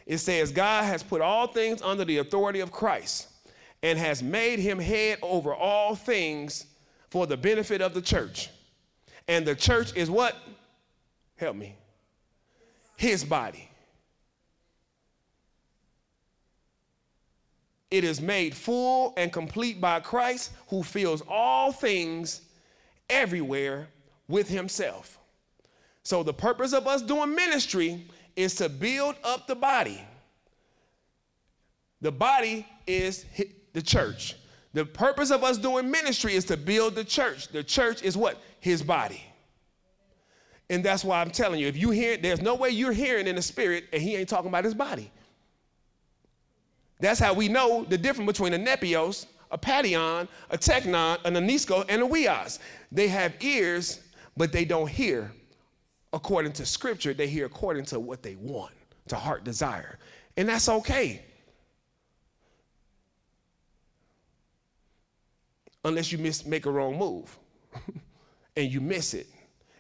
it 0.06 0.20
says, 0.20 0.52
God 0.52 0.84
has 0.84 1.02
put 1.02 1.22
all 1.22 1.48
things 1.48 1.82
under 1.82 2.06
the 2.06 2.20
authority 2.20 2.60
of 2.60 2.72
Christ 2.72 3.30
and 3.82 3.98
has 3.98 4.22
made 4.22 4.60
him 4.60 4.78
head 4.78 5.18
over 5.24 5.56
all 5.56 5.96
things 5.96 6.68
for 7.10 7.26
the 7.26 7.36
benefit 7.36 7.82
of 7.82 7.96
the 7.96 8.02
church. 8.02 8.52
And 9.28 9.44
the 9.44 9.56
church 9.56 9.96
is 9.96 10.12
what? 10.12 10.36
Help 11.36 11.56
me. 11.56 11.76
His 12.96 13.24
body. 13.24 13.69
It 17.92 18.04
is 18.04 18.22
made 18.22 18.56
full 18.56 19.14
and 19.18 19.34
complete 19.34 19.82
by 19.82 20.00
Christ 20.00 20.52
who 20.68 20.84
fills 20.84 21.24
all 21.28 21.72
things 21.72 22.42
everywhere 23.10 23.88
with 24.28 24.48
himself. 24.48 25.18
So, 26.04 26.24
the 26.24 26.34
purpose 26.34 26.74
of 26.74 26.88
us 26.88 27.02
doing 27.02 27.34
ministry 27.36 28.08
is 28.36 28.56
to 28.56 28.70
build 28.70 29.16
up 29.24 29.48
the 29.48 29.56
body. 29.56 30.02
The 32.02 32.12
body 32.12 32.66
is 32.88 33.26
the 33.74 33.82
church. 33.82 34.36
The 34.74 34.86
purpose 34.86 35.32
of 35.32 35.44
us 35.44 35.58
doing 35.58 35.90
ministry 35.90 36.36
is 36.36 36.46
to 36.46 36.58
build 36.58 36.96
the 36.96 37.04
church. 37.04 37.48
The 37.50 37.64
church 37.64 38.04
is 38.04 38.16
what? 38.16 38.40
His 38.60 38.84
body. 38.84 39.24
And 40.70 40.86
that's 40.86 41.04
why 41.04 41.20
I'm 41.20 41.32
telling 41.32 41.60
you, 41.60 41.68
if 41.68 41.76
you 41.76 41.90
hear, 41.90 42.16
there's 42.18 42.42
no 42.42 42.54
way 42.54 42.70
you're 42.70 42.94
hearing 42.94 43.26
in 43.26 43.36
the 43.36 43.42
spirit 43.42 43.86
and 43.92 44.02
he 44.02 44.16
ain't 44.16 44.30
talking 44.30 44.50
about 44.50 44.64
his 44.64 44.76
body. 44.76 45.12
That's 47.00 47.20
how 47.20 47.34
we 47.34 47.48
know 47.48 47.86
the 47.88 47.98
difference 47.98 48.28
between 48.28 48.54
a 48.54 48.60
nepios, 48.60 49.26
a 49.52 49.58
paidion, 49.58 50.28
a 50.50 50.58
teknon, 50.58 51.24
an 51.26 51.36
anisco, 51.36 51.86
and 51.88 52.04
a 52.04 52.06
huios. 52.06 52.60
They 52.92 53.08
have 53.08 53.34
ears, 53.42 54.02
but 54.36 54.52
they 54.52 54.66
don't 54.66 54.90
hear 54.90 55.32
according 56.12 56.54
to 56.54 56.66
scripture. 56.66 57.14
They 57.14 57.28
hear 57.28 57.46
according 57.46 57.86
to 57.86 58.00
what 58.00 58.22
they 58.22 58.36
want, 58.36 58.74
to 59.08 59.16
heart 59.16 59.44
desire. 59.44 59.98
And 60.38 60.50
that's 60.50 60.68
okay. 60.70 61.24
Unless 65.86 66.12
you 66.12 66.18
miss, 66.18 66.46
make 66.46 66.66
a 66.66 66.72
wrong 66.72 66.98
move 66.98 67.38
and 68.58 68.72
you 68.72 68.82
miss 68.82 69.14
it. 69.14 69.28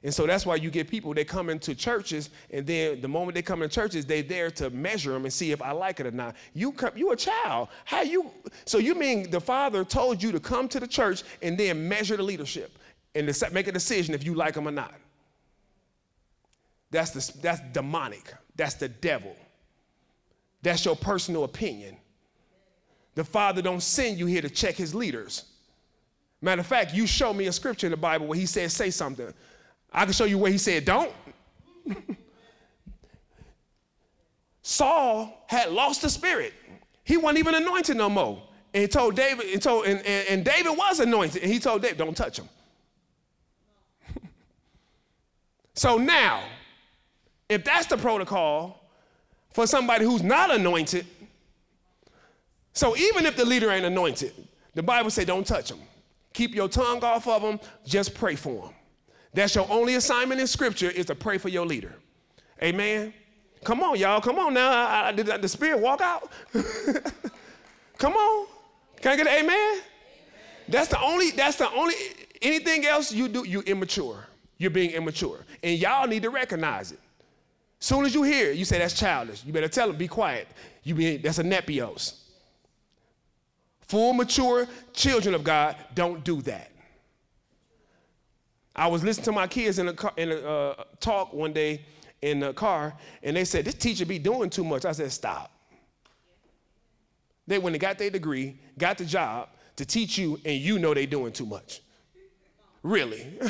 And 0.03 0.13
so 0.13 0.25
that's 0.25 0.45
why 0.45 0.55
you 0.55 0.69
get 0.71 0.87
people 0.87 1.13
they 1.13 1.25
come 1.25 1.49
into 1.49 1.75
churches, 1.75 2.29
and 2.51 2.65
then 2.65 3.01
the 3.01 3.07
moment 3.07 3.35
they 3.35 3.41
come 3.41 3.61
into 3.61 3.75
churches, 3.75 4.05
they're 4.05 4.23
there 4.23 4.49
to 4.51 4.69
measure 4.69 5.11
them 5.11 5.25
and 5.25 5.33
see 5.33 5.51
if 5.51 5.61
I 5.61 5.71
like 5.71 5.99
it 5.99 6.07
or 6.07 6.11
not. 6.11 6.35
You 6.53 6.71
come, 6.71 6.95
you 6.95 7.11
a 7.11 7.15
child. 7.15 7.67
How 7.83 8.01
you? 8.01 8.31
So 8.65 8.77
you 8.77 8.95
mean 8.95 9.29
the 9.29 9.41
father 9.41 9.83
told 9.83 10.23
you 10.23 10.31
to 10.31 10.39
come 10.39 10.69
to 10.69 10.79
the 10.79 10.87
church 10.87 11.23
and 11.41 11.57
then 11.57 11.87
measure 11.89 12.15
the 12.15 12.23
leadership 12.23 12.77
and 13.13 13.25
make 13.51 13.67
a 13.67 13.71
decision 13.71 14.13
if 14.13 14.23
you 14.23 14.35
like 14.35 14.53
them 14.53 14.67
or 14.67 14.71
not? 14.71 14.93
That's 16.91 17.11
the, 17.11 17.39
that's 17.41 17.61
demonic. 17.73 18.33
That's 18.55 18.75
the 18.75 18.89
devil. 18.89 19.35
That's 20.61 20.83
your 20.85 20.95
personal 20.95 21.43
opinion. 21.43 21.97
The 23.15 23.23
father 23.23 23.61
don't 23.61 23.81
send 23.81 24.17
you 24.17 24.25
here 24.25 24.41
to 24.41 24.49
check 24.49 24.75
his 24.75 24.95
leaders. 24.95 25.45
Matter 26.41 26.61
of 26.61 26.67
fact, 26.67 26.93
you 26.93 27.05
show 27.05 27.33
me 27.33 27.47
a 27.47 27.51
scripture 27.51 27.87
in 27.87 27.91
the 27.91 27.97
Bible 27.97 28.27
where 28.27 28.39
he 28.39 28.45
says, 28.45 28.73
say 28.73 28.89
something. 28.89 29.33
I 29.91 30.05
can 30.05 30.13
show 30.13 30.25
you 30.25 30.37
where 30.37 30.51
he 30.51 30.57
said, 30.57 30.85
don't. 30.85 31.11
Saul 34.61 35.45
had 35.47 35.71
lost 35.71 36.03
the 36.03 36.09
spirit. 36.09 36.53
He 37.03 37.17
wasn't 37.17 37.39
even 37.39 37.55
anointed 37.55 37.97
no 37.97 38.09
more. 38.09 38.43
And 38.73 38.81
he 38.83 38.87
told 38.87 39.15
David, 39.15 39.47
and, 39.47 39.61
told, 39.61 39.85
and, 39.85 39.99
and, 40.05 40.27
and 40.29 40.45
David 40.45 40.77
was 40.77 40.99
anointed. 40.99 41.41
And 41.41 41.51
he 41.51 41.59
told 41.59 41.81
David, 41.81 41.97
don't 41.97 42.15
touch 42.15 42.37
him. 42.37 42.47
so 45.73 45.97
now, 45.97 46.43
if 47.49 47.63
that's 47.63 47.87
the 47.87 47.97
protocol 47.97 48.79
for 49.49 49.65
somebody 49.65 50.05
who's 50.05 50.21
not 50.21 50.51
anointed, 50.51 51.07
so 52.73 52.95
even 52.95 53.25
if 53.25 53.35
the 53.35 53.45
leader 53.45 53.71
ain't 53.71 53.85
anointed, 53.85 54.33
the 54.75 54.83
Bible 54.83 55.09
say 55.09 55.25
don't 55.25 55.47
touch 55.47 55.71
him. 55.71 55.79
Keep 56.33 56.53
your 56.53 56.69
tongue 56.69 57.03
off 57.03 57.27
of 57.27 57.41
him, 57.41 57.59
just 57.85 58.13
pray 58.13 58.35
for 58.35 58.67
him. 58.67 58.73
That's 59.33 59.55
your 59.55 59.69
only 59.69 59.95
assignment 59.95 60.41
in 60.41 60.47
scripture 60.47 60.89
is 60.89 61.05
to 61.07 61.15
pray 61.15 61.37
for 61.37 61.49
your 61.49 61.65
leader. 61.65 61.95
Amen. 62.63 63.13
Come 63.63 63.81
on, 63.81 63.97
y'all. 63.97 64.21
Come 64.21 64.39
on 64.39 64.53
now. 64.53 64.71
I, 64.71 65.09
I, 65.09 65.11
did 65.11 65.27
the 65.27 65.47
spirit 65.47 65.79
walk 65.79 66.01
out? 66.01 66.31
Come 67.97 68.13
on. 68.13 68.47
Can 69.01 69.11
I 69.11 69.15
get 69.15 69.27
an 69.27 69.33
amen? 69.33 69.49
amen? 69.49 69.81
That's 70.67 70.87
the 70.87 71.01
only, 71.01 71.31
that's 71.31 71.57
the 71.57 71.69
only, 71.71 71.95
anything 72.41 72.85
else 72.85 73.11
you 73.11 73.27
do, 73.27 73.45
you 73.45 73.61
immature. 73.61 74.25
You're 74.57 74.71
being 74.71 74.91
immature. 74.91 75.45
And 75.63 75.77
y'all 75.79 76.07
need 76.07 76.23
to 76.23 76.29
recognize 76.29 76.91
it. 76.91 76.99
Soon 77.79 78.05
as 78.05 78.13
you 78.13 78.23
hear 78.23 78.51
it, 78.51 78.57
you 78.57 78.65
say 78.65 78.77
that's 78.77 78.93
childish. 78.93 79.43
You 79.45 79.53
better 79.53 79.69
tell 79.69 79.87
them, 79.87 79.95
be 79.95 80.07
quiet. 80.07 80.47
You 80.83 80.95
be, 80.95 81.17
that's 81.17 81.39
a 81.39 81.43
nepios. 81.43 82.19
Full 83.87 84.13
mature 84.13 84.67
children 84.93 85.33
of 85.33 85.43
God 85.43 85.75
don't 85.95 86.23
do 86.23 86.41
that. 86.43 86.68
I 88.79 88.87
was 88.87 89.03
listening 89.03 89.25
to 89.25 89.31
my 89.33 89.45
kids 89.45 89.77
in 89.77 89.89
a, 89.89 89.93
car, 89.93 90.13
in 90.15 90.31
a 90.31 90.35
uh, 90.35 90.83
talk 91.01 91.33
one 91.33 91.51
day 91.51 91.81
in 92.21 92.39
the 92.39 92.53
car, 92.53 92.93
and 93.21 93.35
they 93.35 93.43
said, 93.43 93.65
This 93.65 93.73
teacher 93.73 94.05
be 94.05 94.19
doing 94.19 94.49
too 94.49 94.63
much. 94.63 94.85
I 94.85 94.93
said, 94.93 95.11
Stop. 95.11 95.51
They 97.45 97.57
went 97.57 97.75
and 97.75 97.81
got 97.81 97.97
their 97.97 98.09
degree, 98.09 98.57
got 98.77 98.97
the 98.97 99.03
job 99.03 99.49
to 99.75 99.85
teach 99.85 100.17
you, 100.17 100.39
and 100.45 100.61
you 100.61 100.79
know 100.79 100.93
they 100.93 101.05
doing 101.05 101.33
too 101.33 101.45
much. 101.45 101.81
Really. 102.81 103.27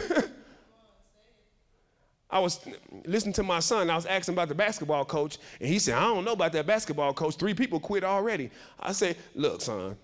I 2.31 2.39
was 2.39 2.59
listening 3.05 3.33
to 3.33 3.43
my 3.43 3.59
son. 3.59 3.91
I 3.91 3.95
was 3.95 4.07
asking 4.07 4.33
about 4.33 4.47
the 4.47 4.55
basketball 4.55 5.05
coach, 5.05 5.37
and 5.59 5.69
he 5.69 5.77
said, 5.77 5.93
I 5.93 6.01
don't 6.01 6.25
know 6.25 6.33
about 6.33 6.53
that 6.53 6.65
basketball 6.65 7.13
coach. 7.13 7.35
Three 7.35 7.53
people 7.53 7.79
quit 7.79 8.03
already. 8.03 8.49
I 8.79 8.93
said, 8.93 9.15
Look, 9.35 9.61
son, 9.61 9.95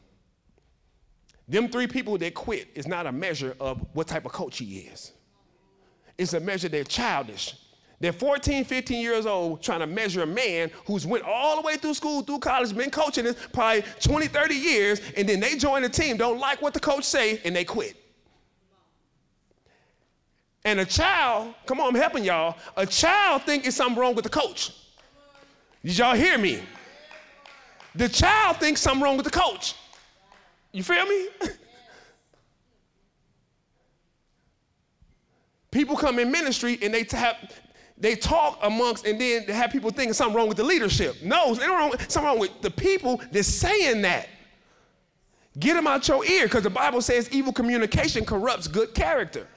them 1.48 1.70
three 1.70 1.88
people 1.88 2.16
that 2.20 2.36
quit 2.36 2.68
is 2.76 2.88
not 2.88 3.08
a 3.08 3.12
measure 3.12 3.56
of 3.60 3.84
what 3.94 4.06
type 4.06 4.26
of 4.26 4.32
coach 4.32 4.60
he 4.60 4.82
is. 4.82 5.14
It's 6.18 6.34
a 6.34 6.40
measure 6.40 6.70
they're 6.70 6.84
childish. 6.84 7.56
They're 8.00 8.14
14, 8.14 8.66
15 8.66 9.02
years 9.02 9.26
old 9.26 9.64
trying 9.64 9.80
to 9.80 9.88
measure 9.88 10.22
a 10.22 10.28
man 10.28 10.70
who's 10.86 11.08
went 11.08 11.24
all 11.24 11.56
the 11.56 11.62
way 11.62 11.78
through 11.78 11.94
school, 11.94 12.22
through 12.22 12.40
college, 12.40 12.76
been 12.76 12.92
coaching 12.92 13.24
this 13.24 13.36
probably 13.54 13.84
20, 14.02 14.28
30 14.28 14.56
years, 14.56 15.02
and 15.16 15.28
then 15.28 15.40
they 15.40 15.56
join 15.56 15.82
the 15.82 15.90
team, 15.90 16.18
don't 16.18 16.40
like 16.40 16.62
what 16.62 16.74
the 16.74 16.80
coach 16.80 17.06
say, 17.06 17.40
and 17.46 17.56
they 17.56 17.64
quit. 17.64 17.96
And 20.66 20.80
a 20.80 20.86
child, 20.86 21.54
come 21.66 21.80
on, 21.80 21.90
I'm 21.90 21.96
helping 22.02 22.24
y'all. 22.24 22.58
A 22.76 22.86
child 22.86 23.44
think 23.44 23.66
it's 23.66 23.78
something 23.78 23.98
wrong 23.98 24.16
with 24.16 24.24
the 24.24 24.30
coach. 24.30 24.72
Did 25.84 25.98
y'all 25.98 26.16
hear 26.16 26.38
me? 26.38 26.62
The 27.94 28.10
child 28.10 28.58
thinks 28.58 28.82
something 28.82 29.04
wrong 29.04 29.16
with 29.16 29.26
the 29.26 29.32
coach. 29.32 29.76
You 30.72 30.84
feel 30.84 31.06
me? 31.06 31.28
people 35.76 35.98
come 35.98 36.20
in 36.20 36.32
ministry 36.32 36.80
and 36.82 36.94
they 36.94 37.06
they 37.98 38.16
talk 38.16 38.60
amongst 38.64 39.06
and 39.06 39.20
then 39.20 39.44
have 39.44 39.72
people 39.72 39.90
thinking 39.90 40.14
something 40.14 40.36
wrong 40.36 40.48
with 40.48 40.58
the 40.58 40.64
leadership. 40.64 41.22
No, 41.22 41.54
wrong, 41.54 41.94
something 42.08 42.24
wrong 42.24 42.40
with 42.40 42.62
the 42.62 42.72
people 42.72 43.22
that's 43.32 43.48
saying 43.48 44.02
that. 44.04 44.30
Get 45.60 45.74
them 45.74 45.86
out 45.86 46.08
your 46.08 46.26
ear 46.26 46.46
because 46.46 46.64
the 46.64 46.70
Bible 46.70 47.02
says 47.02 47.30
evil 47.32 47.52
communication 47.54 48.26
corrupts 48.26 48.68
good 48.68 48.94
character. 48.94 49.48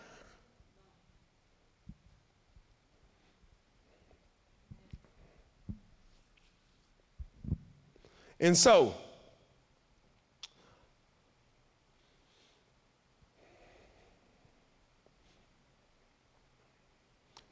And 8.41 8.57
so, 8.57 8.95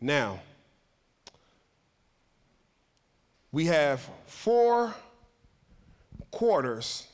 now, 0.00 0.40
we 3.52 3.66
have 3.66 4.06
four 4.26 4.94
quarters 6.30 7.06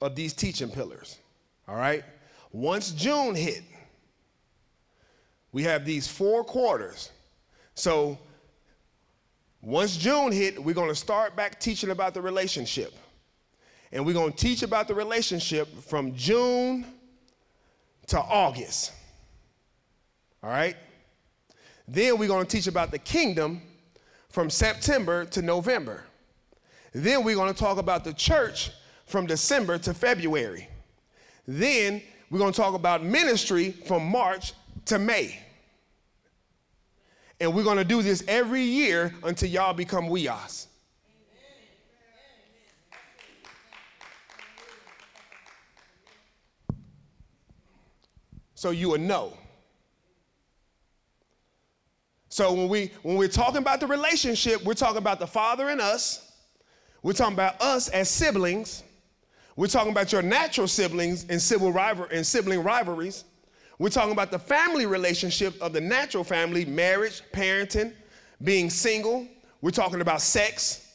of 0.00 0.14
these 0.14 0.32
teaching 0.32 0.70
pillars. 0.70 1.18
All 1.66 1.76
right? 1.76 2.04
Once 2.52 2.92
June 2.92 3.34
hit, 3.34 3.62
we 5.52 5.64
have 5.64 5.84
these 5.84 6.06
four 6.06 6.44
quarters. 6.44 7.10
So 7.74 8.18
once 9.60 9.96
June 9.96 10.30
hit, 10.30 10.62
we're 10.62 10.74
going 10.74 10.88
to 10.88 10.94
start 10.94 11.34
back 11.34 11.58
teaching 11.58 11.90
about 11.90 12.14
the 12.14 12.22
relationship. 12.22 12.94
And 13.90 14.06
we're 14.06 14.14
going 14.14 14.32
to 14.32 14.38
teach 14.38 14.62
about 14.62 14.86
the 14.86 14.94
relationship 14.94 15.66
from 15.82 16.14
June 16.14 16.84
to 18.08 18.20
August. 18.20 18.92
All 20.42 20.50
right? 20.50 20.76
Then 21.88 22.18
we're 22.18 22.28
going 22.28 22.46
to 22.46 22.50
teach 22.50 22.66
about 22.66 22.90
the 22.90 22.98
kingdom 22.98 23.62
from 24.28 24.50
September 24.50 25.24
to 25.26 25.42
November. 25.42 26.04
Then 26.92 27.24
we're 27.24 27.36
going 27.36 27.52
to 27.52 27.58
talk 27.58 27.78
about 27.78 28.04
the 28.04 28.12
church 28.12 28.70
from 29.06 29.26
December 29.26 29.78
to 29.78 29.94
February. 29.94 30.68
Then 31.46 32.02
we're 32.30 32.38
going 32.38 32.52
to 32.52 32.60
talk 32.60 32.74
about 32.74 33.04
ministry 33.04 33.70
from 33.70 34.04
March 34.06 34.52
to 34.86 34.98
May. 34.98 35.38
And 37.38 37.54
we're 37.54 37.64
going 37.64 37.76
to 37.76 37.84
do 37.84 38.02
this 38.02 38.24
every 38.26 38.62
year 38.62 39.14
until 39.22 39.48
y'all 39.48 39.74
become 39.74 40.06
huios. 40.06 40.66
So 48.54 48.70
you 48.70 48.88
will 48.88 48.98
know. 48.98 49.36
So 52.36 52.52
when 52.52 52.68
we 52.68 52.90
when 53.00 53.16
we're 53.16 53.28
talking 53.28 53.56
about 53.56 53.80
the 53.80 53.86
relationship, 53.86 54.62
we're 54.62 54.74
talking 54.74 54.98
about 54.98 55.18
the 55.18 55.26
father 55.26 55.70
and 55.70 55.80
us. 55.80 56.32
We're 57.02 57.14
talking 57.14 57.32
about 57.32 57.58
us 57.62 57.88
as 57.88 58.10
siblings. 58.10 58.82
We're 59.56 59.68
talking 59.68 59.90
about 59.90 60.12
your 60.12 60.20
natural 60.20 60.68
siblings 60.68 61.24
and 61.30 61.40
civil 61.40 61.72
rival 61.72 62.08
and 62.12 62.26
sibling 62.26 62.62
rivalries. 62.62 63.24
We're 63.78 63.88
talking 63.88 64.12
about 64.12 64.30
the 64.30 64.38
family 64.38 64.84
relationship 64.84 65.54
of 65.62 65.72
the 65.72 65.80
natural 65.80 66.24
family, 66.24 66.66
marriage, 66.66 67.22
parenting, 67.32 67.94
being 68.44 68.68
single. 68.68 69.26
We're 69.62 69.70
talking 69.70 70.02
about 70.02 70.20
sex. 70.20 70.92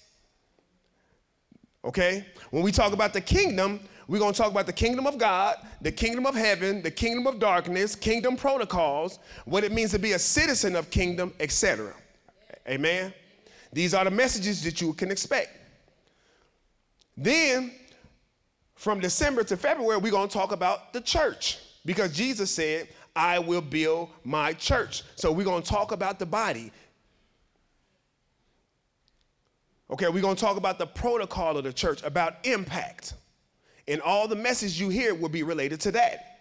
Okay? 1.83 2.23
When 2.51 2.61
we 2.61 2.71
talk 2.71 2.93
about 2.93 3.13
the 3.13 3.21
kingdom, 3.21 3.79
we're 4.11 4.19
going 4.19 4.33
to 4.33 4.37
talk 4.37 4.51
about 4.51 4.65
the 4.65 4.73
kingdom 4.73 5.07
of 5.07 5.17
God, 5.17 5.55
the 5.79 5.91
kingdom 5.91 6.25
of 6.25 6.35
heaven, 6.35 6.81
the 6.81 6.91
kingdom 6.91 7.27
of 7.27 7.39
darkness, 7.39 7.95
kingdom 7.95 8.35
protocols, 8.35 9.19
what 9.45 9.63
it 9.63 9.71
means 9.71 9.91
to 9.91 9.99
be 9.99 10.11
a 10.11 10.19
citizen 10.19 10.75
of 10.75 10.89
kingdom, 10.89 11.33
etc. 11.39 11.93
Amen. 12.67 13.13
These 13.71 13.93
are 13.93 14.03
the 14.03 14.11
messages 14.11 14.61
that 14.65 14.81
you 14.81 14.91
can 14.91 15.11
expect. 15.11 15.57
Then 17.15 17.71
from 18.75 18.99
December 18.99 19.45
to 19.45 19.55
February, 19.55 19.97
we're 19.99 20.11
going 20.11 20.27
to 20.27 20.33
talk 20.33 20.51
about 20.51 20.91
the 20.91 20.99
church 20.99 21.59
because 21.85 22.11
Jesus 22.11 22.51
said, 22.51 22.89
I 23.15 23.39
will 23.39 23.61
build 23.61 24.09
my 24.25 24.51
church. 24.51 25.03
So 25.15 25.31
we're 25.31 25.45
going 25.45 25.63
to 25.63 25.69
talk 25.69 25.93
about 25.93 26.19
the 26.19 26.25
body. 26.25 26.73
Okay, 29.89 30.09
we're 30.09 30.21
going 30.21 30.35
to 30.35 30.41
talk 30.41 30.57
about 30.57 30.79
the 30.79 30.87
protocol 30.87 31.55
of 31.55 31.63
the 31.63 31.71
church, 31.71 32.03
about 32.03 32.45
impact. 32.45 33.13
And 33.87 34.01
all 34.01 34.27
the 34.27 34.35
message 34.35 34.79
you 34.79 34.89
hear 34.89 35.13
will 35.15 35.29
be 35.29 35.43
related 35.43 35.79
to 35.81 35.91
that. 35.91 36.31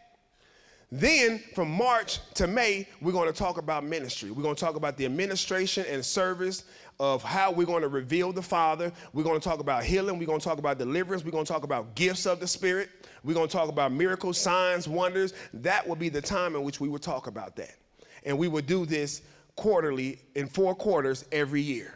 Then 0.92 1.40
from 1.54 1.70
March 1.70 2.18
to 2.34 2.48
May, 2.48 2.88
we're 3.00 3.12
going 3.12 3.32
to 3.32 3.38
talk 3.38 3.58
about 3.58 3.84
ministry. 3.84 4.32
We're 4.32 4.42
going 4.42 4.56
to 4.56 4.60
talk 4.60 4.74
about 4.74 4.96
the 4.96 5.04
administration 5.04 5.86
and 5.88 6.04
service 6.04 6.64
of 6.98 7.22
how 7.22 7.52
we're 7.52 7.66
going 7.66 7.82
to 7.82 7.88
reveal 7.88 8.32
the 8.32 8.42
Father. 8.42 8.92
We're 9.12 9.22
going 9.22 9.40
to 9.40 9.44
talk 9.48 9.60
about 9.60 9.84
healing. 9.84 10.18
We're 10.18 10.26
going 10.26 10.40
to 10.40 10.44
talk 10.44 10.58
about 10.58 10.78
deliverance. 10.78 11.24
We're 11.24 11.30
going 11.30 11.44
to 11.44 11.52
talk 11.52 11.62
about 11.62 11.94
gifts 11.94 12.26
of 12.26 12.40
the 12.40 12.46
Spirit. 12.46 12.90
We're 13.22 13.34
going 13.34 13.46
to 13.46 13.52
talk 13.52 13.68
about 13.68 13.92
miracles, 13.92 14.36
signs, 14.36 14.88
wonders. 14.88 15.32
That 15.54 15.86
will 15.86 15.96
be 15.96 16.08
the 16.08 16.20
time 16.20 16.56
in 16.56 16.62
which 16.64 16.80
we 16.80 16.88
will 16.88 16.98
talk 16.98 17.28
about 17.28 17.54
that. 17.56 17.76
And 18.24 18.36
we 18.36 18.48
will 18.48 18.62
do 18.62 18.84
this 18.84 19.22
quarterly 19.54 20.18
in 20.34 20.48
four 20.48 20.74
quarters 20.74 21.24
every 21.30 21.62
year. 21.62 21.94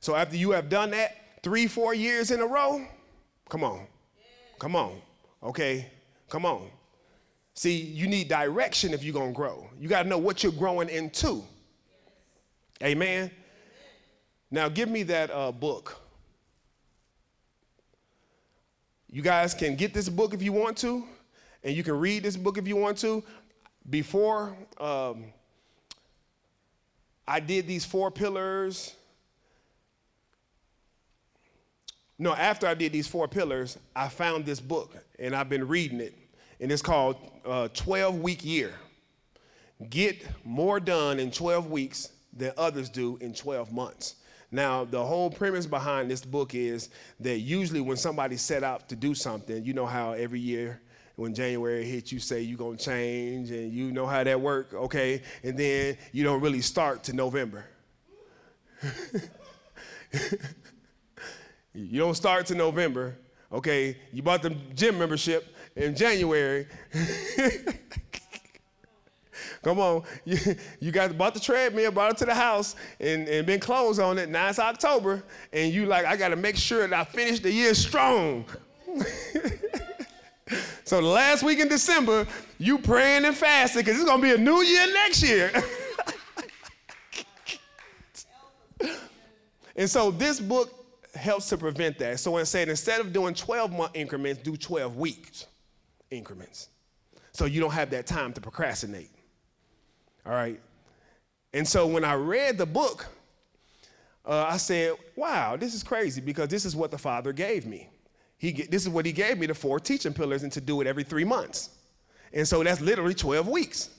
So 0.00 0.14
after 0.14 0.36
you 0.36 0.52
have 0.52 0.70
done 0.70 0.90
that 0.92 1.16
three, 1.42 1.66
four 1.66 1.92
years 1.92 2.30
in 2.30 2.40
a 2.40 2.46
row, 2.46 2.86
come 3.50 3.62
on. 3.62 3.86
Come 4.60 4.76
on. 4.76 5.00
Okay? 5.42 5.90
Come 6.28 6.46
on. 6.46 6.68
See, 7.54 7.76
you 7.80 8.06
need 8.06 8.28
direction 8.28 8.94
if 8.94 9.02
you're 9.02 9.14
going 9.14 9.32
to 9.32 9.36
grow. 9.36 9.68
You 9.80 9.88
got 9.88 10.04
to 10.04 10.08
know 10.08 10.18
what 10.18 10.44
you're 10.44 10.52
growing 10.52 10.88
into. 10.88 11.42
Amen. 12.82 13.30
Now, 14.50 14.68
give 14.68 14.88
me 14.88 15.02
that 15.04 15.30
uh, 15.30 15.50
book. 15.50 16.00
You 19.10 19.22
guys 19.22 19.54
can 19.54 19.76
get 19.76 19.92
this 19.92 20.08
book 20.08 20.34
if 20.34 20.42
you 20.42 20.52
want 20.52 20.76
to, 20.78 21.04
and 21.64 21.74
you 21.74 21.82
can 21.82 21.98
read 21.98 22.22
this 22.22 22.36
book 22.36 22.58
if 22.58 22.68
you 22.68 22.76
want 22.76 22.98
to. 22.98 23.24
Before 23.88 24.56
um, 24.78 25.24
I 27.26 27.40
did 27.40 27.66
these 27.66 27.84
four 27.84 28.10
pillars, 28.10 28.94
no, 32.20 32.34
after 32.34 32.66
I 32.66 32.74
did 32.74 32.92
these 32.92 33.06
four 33.06 33.26
pillars, 33.26 33.78
I 33.96 34.08
found 34.08 34.44
this 34.44 34.60
book 34.60 34.94
and 35.18 35.34
I've 35.34 35.48
been 35.48 35.66
reading 35.66 36.00
it, 36.00 36.14
and 36.60 36.70
it's 36.70 36.82
called 36.82 37.16
uh, 37.46 37.68
12 37.68 38.20
Week 38.20 38.44
Year. 38.44 38.74
Get 39.88 40.22
more 40.44 40.80
done 40.80 41.18
in 41.18 41.30
12 41.30 41.70
weeks 41.70 42.10
than 42.36 42.52
others 42.58 42.90
do 42.90 43.16
in 43.22 43.32
12 43.32 43.72
months. 43.72 44.16
Now, 44.52 44.84
the 44.84 45.02
whole 45.02 45.30
premise 45.30 45.64
behind 45.64 46.10
this 46.10 46.22
book 46.22 46.54
is 46.54 46.90
that 47.20 47.38
usually 47.38 47.80
when 47.80 47.96
somebody 47.96 48.36
set 48.36 48.62
out 48.62 48.90
to 48.90 48.96
do 48.96 49.14
something, 49.14 49.64
you 49.64 49.72
know 49.72 49.86
how 49.86 50.12
every 50.12 50.40
year 50.40 50.82
when 51.16 51.32
January 51.34 51.86
hits, 51.86 52.12
you 52.12 52.18
say 52.18 52.42
you're 52.42 52.58
going 52.58 52.76
to 52.76 52.84
change 52.84 53.50
and 53.50 53.72
you 53.72 53.92
know 53.92 54.06
how 54.06 54.22
that 54.22 54.38
work, 54.38 54.74
okay? 54.74 55.22
And 55.42 55.56
then 55.56 55.96
you 56.12 56.22
don't 56.22 56.42
really 56.42 56.60
start 56.60 57.02
to 57.04 57.14
November. 57.14 57.64
you 61.74 61.98
don't 61.98 62.14
start 62.14 62.46
to 62.46 62.54
November, 62.54 63.16
okay? 63.52 63.96
You 64.12 64.22
bought 64.22 64.42
the 64.42 64.50
gym 64.74 64.98
membership 64.98 65.54
in 65.76 65.94
January. 65.94 66.66
Come 69.62 69.78
on. 69.78 70.02
You, 70.24 70.38
you 70.80 70.90
got 70.90 71.16
bought 71.18 71.34
the 71.34 71.40
treadmill, 71.40 71.90
brought 71.92 72.12
it 72.12 72.16
to 72.18 72.24
the 72.24 72.34
house, 72.34 72.76
and, 72.98 73.28
and 73.28 73.46
been 73.46 73.60
closed 73.60 74.00
on 74.00 74.18
it. 74.18 74.28
Now 74.30 74.48
it's 74.48 74.58
October, 74.58 75.22
and 75.52 75.72
you 75.72 75.86
like, 75.86 76.06
I 76.06 76.16
got 76.16 76.28
to 76.28 76.36
make 76.36 76.56
sure 76.56 76.86
that 76.86 76.98
I 76.98 77.04
finish 77.04 77.40
the 77.40 77.52
year 77.52 77.74
strong. 77.74 78.46
so 80.84 81.00
the 81.00 81.06
last 81.06 81.42
week 81.42 81.58
in 81.60 81.68
December, 81.68 82.26
you 82.58 82.78
praying 82.78 83.26
and 83.26 83.36
fasting 83.36 83.82
because 83.82 84.00
it's 84.00 84.10
to 84.10 84.18
be 84.18 84.32
a 84.32 84.38
new 84.38 84.62
year 84.62 84.86
next 84.92 85.22
year. 85.22 85.52
and 89.76 89.88
so 89.90 90.10
this 90.10 90.40
book 90.40 90.79
helps 91.14 91.48
to 91.50 91.58
prevent 91.58 91.98
that. 91.98 92.20
So 92.20 92.36
it 92.38 92.46
said 92.46 92.68
instead 92.68 93.00
of 93.00 93.12
doing 93.12 93.34
12 93.34 93.72
month 93.72 93.92
increments, 93.94 94.42
do 94.42 94.56
12 94.56 94.96
weeks 94.96 95.46
increments. 96.10 96.68
So 97.32 97.44
you 97.44 97.60
don't 97.60 97.72
have 97.72 97.90
that 97.90 98.06
time 98.06 98.32
to 98.32 98.40
procrastinate. 98.40 99.10
All 100.26 100.32
right. 100.32 100.60
And 101.52 101.66
so 101.66 101.86
when 101.86 102.04
I 102.04 102.14
read 102.14 102.58
the 102.58 102.66
book, 102.66 103.06
uh, 104.24 104.46
I 104.48 104.56
said, 104.58 104.94
wow, 105.16 105.56
this 105.56 105.74
is 105.74 105.82
crazy 105.82 106.20
because 106.20 106.48
this 106.48 106.64
is 106.64 106.76
what 106.76 106.90
the 106.90 106.98
Father 106.98 107.32
gave 107.32 107.66
me. 107.66 107.88
He, 108.38 108.52
this 108.52 108.82
is 108.82 108.88
what 108.88 109.04
He 109.06 109.12
gave 109.12 109.38
me 109.38 109.46
the 109.46 109.54
four 109.54 109.80
teaching 109.80 110.12
pillars 110.12 110.42
and 110.42 110.52
to 110.52 110.60
do 110.60 110.80
it 110.80 110.86
every 110.86 111.04
three 111.04 111.24
months. 111.24 111.70
And 112.32 112.46
so 112.46 112.62
that's 112.62 112.80
literally 112.80 113.14
12 113.14 113.48
weeks. 113.48 113.90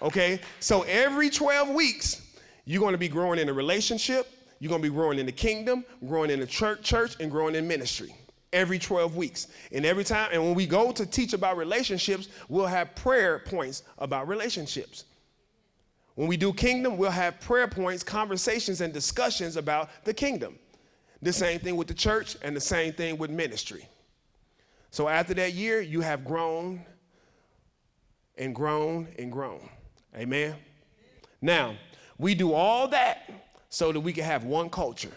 Okay? 0.00 0.40
So 0.60 0.82
every 0.82 1.28
12 1.28 1.68
weeks, 1.70 2.22
you're 2.64 2.80
going 2.80 2.92
to 2.92 2.98
be 2.98 3.08
growing 3.08 3.38
in 3.38 3.48
a 3.48 3.52
relationship, 3.52 4.26
you're 4.60 4.68
going 4.68 4.82
to 4.82 4.88
be 4.88 4.94
growing 4.94 5.18
in 5.18 5.26
the 5.26 5.32
kingdom, 5.32 5.84
growing 6.06 6.30
in 6.30 6.38
the 6.38 6.46
church, 6.46 6.82
church, 6.82 7.16
and 7.18 7.30
growing 7.30 7.54
in 7.54 7.66
ministry 7.66 8.14
every 8.52 8.78
12 8.78 9.16
weeks. 9.16 9.48
And 9.72 9.84
every 9.84 10.04
time, 10.04 10.30
and 10.32 10.42
when 10.42 10.54
we 10.54 10.66
go 10.66 10.92
to 10.92 11.06
teach 11.06 11.32
about 11.32 11.56
relationships, 11.56 12.28
we'll 12.48 12.66
have 12.66 12.94
prayer 12.94 13.38
points 13.38 13.82
about 13.98 14.28
relationships. 14.28 15.04
When 16.14 16.28
we 16.28 16.36
do 16.36 16.52
kingdom, 16.52 16.96
we'll 16.96 17.10
have 17.10 17.40
prayer 17.40 17.68
points, 17.68 18.02
conversations, 18.02 18.80
and 18.80 18.92
discussions 18.92 19.56
about 19.56 19.88
the 20.04 20.12
kingdom. 20.12 20.58
The 21.22 21.32
same 21.32 21.60
thing 21.60 21.76
with 21.76 21.88
the 21.88 21.94
church 21.94 22.36
and 22.42 22.56
the 22.56 22.60
same 22.60 22.92
thing 22.92 23.18
with 23.18 23.30
ministry. 23.30 23.86
So 24.90 25.08
after 25.08 25.34
that 25.34 25.54
year, 25.54 25.80
you 25.80 26.00
have 26.00 26.24
grown 26.24 26.84
and 28.36 28.54
grown 28.54 29.08
and 29.18 29.30
grown. 29.30 29.68
Amen? 30.16 30.56
Now, 31.40 31.76
we 32.18 32.34
do 32.34 32.52
all 32.52 32.88
that 32.88 33.30
so 33.70 33.92
that 33.92 34.00
we 34.00 34.12
can 34.12 34.24
have 34.24 34.44
one 34.44 34.68
culture, 34.68 35.12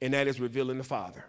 and 0.00 0.14
that 0.14 0.26
is 0.26 0.40
revealing 0.40 0.78
the 0.78 0.84
Father 0.84 1.24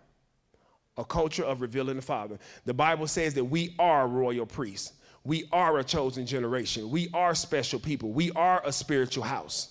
a 0.97 1.03
culture 1.03 1.43
of 1.43 1.61
revealing 1.61 1.95
the 1.95 2.01
Father. 2.01 2.37
The 2.65 2.73
Bible 2.73 3.07
says 3.07 3.33
that 3.33 3.45
we 3.45 3.75
are 3.79 4.07
royal 4.07 4.45
priests. 4.45 4.93
We 5.23 5.47
are 5.51 5.79
a 5.79 5.83
chosen 5.83 6.25
generation. 6.25 6.89
We 6.89 7.09
are 7.13 7.33
special 7.33 7.79
people. 7.79 8.11
We 8.11 8.31
are 8.31 8.61
a 8.65 8.71
spiritual 8.71 9.23
house. 9.23 9.69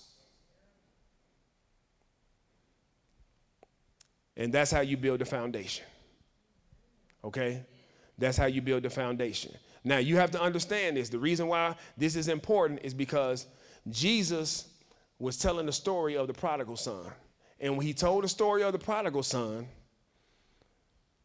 And 4.37 4.53
that's 4.53 4.71
how 4.71 4.81
you 4.81 4.97
build 4.97 5.21
a 5.21 5.27
foundation. 5.27 5.85
Okay? 7.23 7.65
That's 8.19 8.37
how 8.37 8.47
you 8.47 8.63
build 8.63 8.83
the 8.83 8.91
foundation. 8.91 9.53
Now, 9.85 9.99
you 9.99 10.17
have 10.17 10.31
to 10.31 10.41
understand 10.41 10.97
this. 10.97 11.09
The 11.09 11.19
reason 11.19 11.49
why 11.49 11.77
this 11.97 12.17
is 12.17 12.29
important 12.29 12.81
is 12.83 12.95
because 12.95 13.47
Jesus 13.91 14.69
was 15.23 15.37
telling 15.37 15.67
the 15.67 15.73
story 15.73 16.17
of 16.17 16.27
the 16.27 16.35
prodigal 16.35 16.77
son. 16.77 17.07
And 17.61 17.77
when 17.77 17.87
he 17.87 17.95
told 17.95 18.25
the 18.25 18.29
story 18.29 18.65
of 18.65 18.73
the 18.73 18.79
prodigal 18.79 19.23
son, 19.23 19.69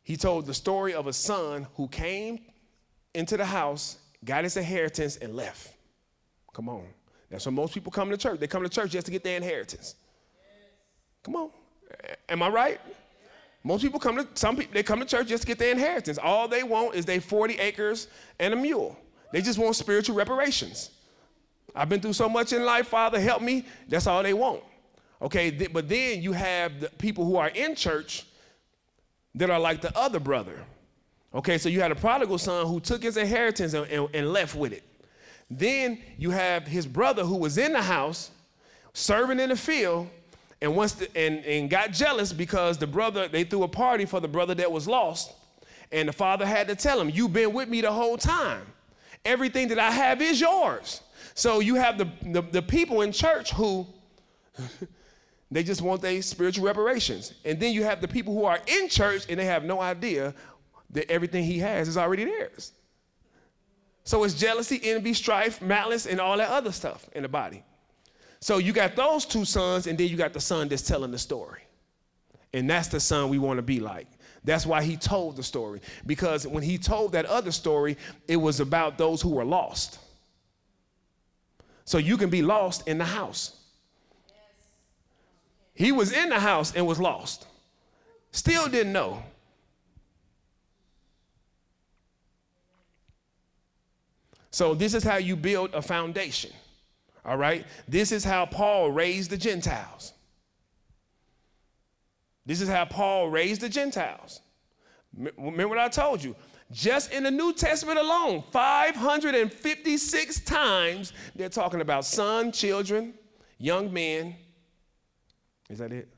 he 0.04 0.16
told 0.16 0.46
the 0.46 0.54
story 0.54 0.94
of 0.94 1.08
a 1.08 1.14
son 1.14 1.66
who 1.76 1.88
came 1.88 2.40
into 3.16 3.38
the 3.38 3.46
house, 3.46 3.98
got 4.24 4.44
his 4.44 4.56
inheritance, 4.56 5.18
and 5.18 5.36
left. 5.36 5.74
Come 6.54 6.70
on. 6.70 6.86
That's 7.32 7.48
when 7.48 7.56
most 7.56 7.74
people 7.74 7.92
come 7.92 8.12
to 8.12 8.18
church. 8.18 8.40
They 8.40 8.46
come 8.46 8.62
to 8.62 8.70
church 8.70 8.92
just 8.92 9.08
to 9.08 9.12
get 9.12 9.24
their 9.24 9.36
inheritance. 9.36 9.96
Come 11.24 11.36
on. 11.36 11.50
Am 12.30 12.44
I 12.44 12.50
right? 12.50 12.80
Most 13.64 13.82
people 13.82 14.00
come 14.00 14.18
to 14.18 14.28
some 14.36 14.56
people 14.56 14.76
they 14.76 14.84
come 14.84 15.00
to 15.00 15.06
church 15.06 15.28
just 15.28 15.42
to 15.42 15.48
get 15.48 15.58
their 15.58 15.72
inheritance. 15.72 16.20
All 16.20 16.48
they 16.48 16.62
want 16.62 16.94
is 16.94 17.04
they 17.04 17.20
40 17.20 17.56
acres 17.56 18.08
and 18.40 18.54
a 18.54 18.58
mule. 18.58 18.96
They 19.34 19.42
just 19.42 19.58
want 19.58 19.76
spiritual 19.76 20.16
reparations. 20.16 20.92
I've 21.78 21.90
been 21.90 22.02
through 22.02 22.14
so 22.14 22.28
much 22.28 22.54
in 22.54 22.64
life, 22.66 22.88
Father, 22.88 23.20
help 23.20 23.42
me. 23.42 23.66
That's 23.88 24.08
all 24.08 24.24
they 24.24 24.34
want. 24.34 24.64
Okay, 25.22 25.52
but 25.72 25.88
then 25.88 26.22
you 26.22 26.34
have 26.34 26.80
the 26.80 26.90
people 26.90 27.26
who 27.26 27.38
are 27.38 27.50
in 27.50 27.76
church 27.76 28.26
that 29.36 29.50
are 29.50 29.60
like 29.60 29.82
the 29.82 29.96
other 29.98 30.20
brother. 30.20 30.64
Okay, 31.34 31.58
so 31.58 31.70
you 31.70 31.82
had 31.82 31.92
a 31.92 31.96
prodigal 31.96 32.38
son 32.38 32.68
who 32.68 32.80
took 32.80 33.04
his 33.04 33.18
inheritance 33.18 33.74
and, 33.74 33.86
and, 33.88 34.08
and 34.14 34.34
left 34.34 34.56
with 34.56 34.74
it. 34.74 34.84
Then 35.50 36.02
you 36.18 36.32
have 36.32 36.68
his 36.68 36.86
brother 36.86 37.24
who 37.24 37.38
was 37.38 37.58
in 37.58 37.74
the 37.74 37.82
house 37.82 38.32
serving 38.94 39.40
in 39.40 39.50
the 39.50 39.56
field 39.56 40.10
and 40.62 40.76
once 40.76 40.94
the, 40.94 41.18
and, 41.18 41.46
and 41.46 41.70
got 41.70 41.92
jealous 41.92 42.34
because 42.34 42.78
the 42.78 42.88
brother 42.88 43.28
they 43.28 43.44
threw 43.44 43.64
a 43.64 43.68
party 43.68 44.06
for 44.06 44.20
the 44.20 44.28
brother 44.28 44.56
that 44.56 44.72
was 44.72 44.88
lost 44.88 45.34
and 45.92 46.10
the 46.10 46.14
father 46.14 46.46
had 46.46 46.68
to 46.68 46.76
tell 46.76 47.00
him 47.00 47.10
you've 47.10 47.34
been 47.34 47.54
with 47.54 47.70
me 47.70 47.82
the 47.82 47.92
whole 47.92 48.18
time 48.18 48.66
everything 49.24 49.68
that 49.68 49.78
i 49.78 49.92
have 49.92 50.20
is 50.20 50.42
yours 50.42 51.02
so 51.38 51.60
you 51.60 51.76
have 51.76 51.98
the, 51.98 52.10
the, 52.22 52.42
the 52.42 52.62
people 52.62 53.02
in 53.02 53.12
church 53.12 53.52
who 53.52 53.88
They 55.50 55.64
just 55.64 55.82
want 55.82 56.02
their 56.02 56.22
spiritual 56.22 56.66
reparations. 56.66 57.34
And 57.46 57.60
then 57.60 57.74
you 57.74 57.84
have 57.84 58.02
the 58.02 58.08
people 58.08 58.34
who 58.34 58.46
are 58.46 58.60
in 58.68 58.90
church 58.90 59.26
and 59.30 59.40
they 59.40 59.46
have 59.46 59.64
no 59.64 59.80
idea 59.80 60.34
that 60.90 61.10
everything 61.10 61.44
he 61.44 61.60
has 61.60 61.88
is 61.88 61.98
already 61.98 62.26
theirs. 62.26 62.74
So 64.04 64.24
it's 64.24 64.34
jealousy, 64.34 64.80
envy, 64.84 65.14
strife, 65.14 65.62
malice, 65.62 66.06
and 66.06 66.20
all 66.20 66.38
that 66.38 66.50
other 66.50 66.72
stuff 66.72 67.10
in 67.14 67.24
the 67.24 67.30
body. 67.30 67.64
So 68.40 68.58
you 68.58 68.72
got 68.72 68.96
those 68.96 69.26
two 69.26 69.44
sons, 69.44 69.88
and 69.88 69.98
then 69.98 70.08
you 70.08 70.16
got 70.16 70.32
the 70.32 70.40
son 70.40 70.70
that's 70.70 70.84
telling 70.84 71.12
the 71.12 71.18
story. 71.18 71.62
And 72.54 72.70
that's 72.70 72.88
the 72.88 73.00
son 73.00 73.30
we 73.30 73.38
want 73.38 73.58
to 73.58 73.64
be 73.64 73.80
like. 73.80 74.08
That's 74.44 74.66
why 74.66 74.84
he 74.84 74.96
told 74.96 75.36
the 75.36 75.44
story. 75.44 75.82
Because 76.06 76.48
when 76.48 76.64
he 76.64 76.78
told 76.78 77.12
that 77.14 77.26
other 77.26 77.52
story, 77.52 77.98
it 78.28 78.38
was 78.38 78.62
about 78.62 78.98
those 78.98 79.22
who 79.22 79.30
were 79.30 79.44
lost. 79.44 80.00
So 81.88 81.98
you 82.00 82.18
can 82.18 82.30
be 82.30 82.42
lost 82.42 82.86
in 82.86 82.98
the 82.98 83.06
house. 83.06 83.56
He 85.74 85.94
was 85.94 86.12
in 86.12 86.28
the 86.28 86.40
house 86.40 86.76
and 86.76 86.86
was 86.86 87.00
lost. 87.00 87.48
Still 88.32 88.68
didn't 88.68 88.92
know. 88.92 89.24
So, 94.52 94.74
this 94.74 94.94
is 94.94 95.04
how 95.04 95.16
you 95.16 95.38
build 95.38 95.74
a 95.74 95.82
foundation. 95.82 96.52
All 97.24 97.38
right? 97.38 97.66
This 97.88 98.12
is 98.12 98.26
how 98.26 98.46
Paul 98.46 98.92
raised 98.92 99.30
the 99.30 99.38
Gentiles. 99.38 100.12
This 102.46 102.60
is 102.60 102.68
how 102.68 102.84
Paul 102.84 103.30
raised 103.30 103.62
the 103.62 103.70
Gentiles. 103.70 104.42
Remember 105.16 105.70
what 105.70 105.78
I 105.78 105.88
told 105.88 106.22
you? 106.22 106.36
Just 106.72 107.12
in 107.14 107.24
the 107.24 107.32
New 107.32 107.54
Testament 107.54 107.98
alone, 107.98 108.44
556 108.52 110.40
times 110.42 111.14
they're 111.36 111.48
talking 111.48 111.82
about 111.82 112.04
son, 112.06 112.52
children, 112.52 113.14
young 113.58 113.92
men, 113.94 114.36
is 115.70 115.80
that 115.80 115.92
it? 115.92 116.10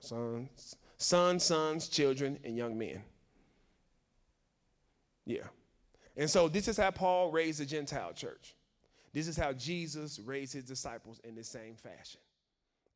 Sons, 0.00 0.76
sons, 0.96 1.44
sons, 1.44 1.88
children, 1.88 2.38
and 2.44 2.56
young 2.56 2.76
men. 2.76 3.02
Yeah. 5.24 5.44
And 6.16 6.30
so 6.30 6.48
this 6.48 6.68
is 6.68 6.76
how 6.76 6.90
Paul 6.90 7.30
raised 7.30 7.60
the 7.60 7.66
Gentile 7.66 8.12
church. 8.12 8.54
This 9.12 9.28
is 9.28 9.36
how 9.36 9.52
Jesus 9.52 10.18
raised 10.18 10.52
his 10.52 10.64
disciples 10.64 11.20
in 11.24 11.34
the 11.34 11.44
same 11.44 11.74
fashion. 11.74 12.20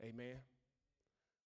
Amen. 0.03 0.37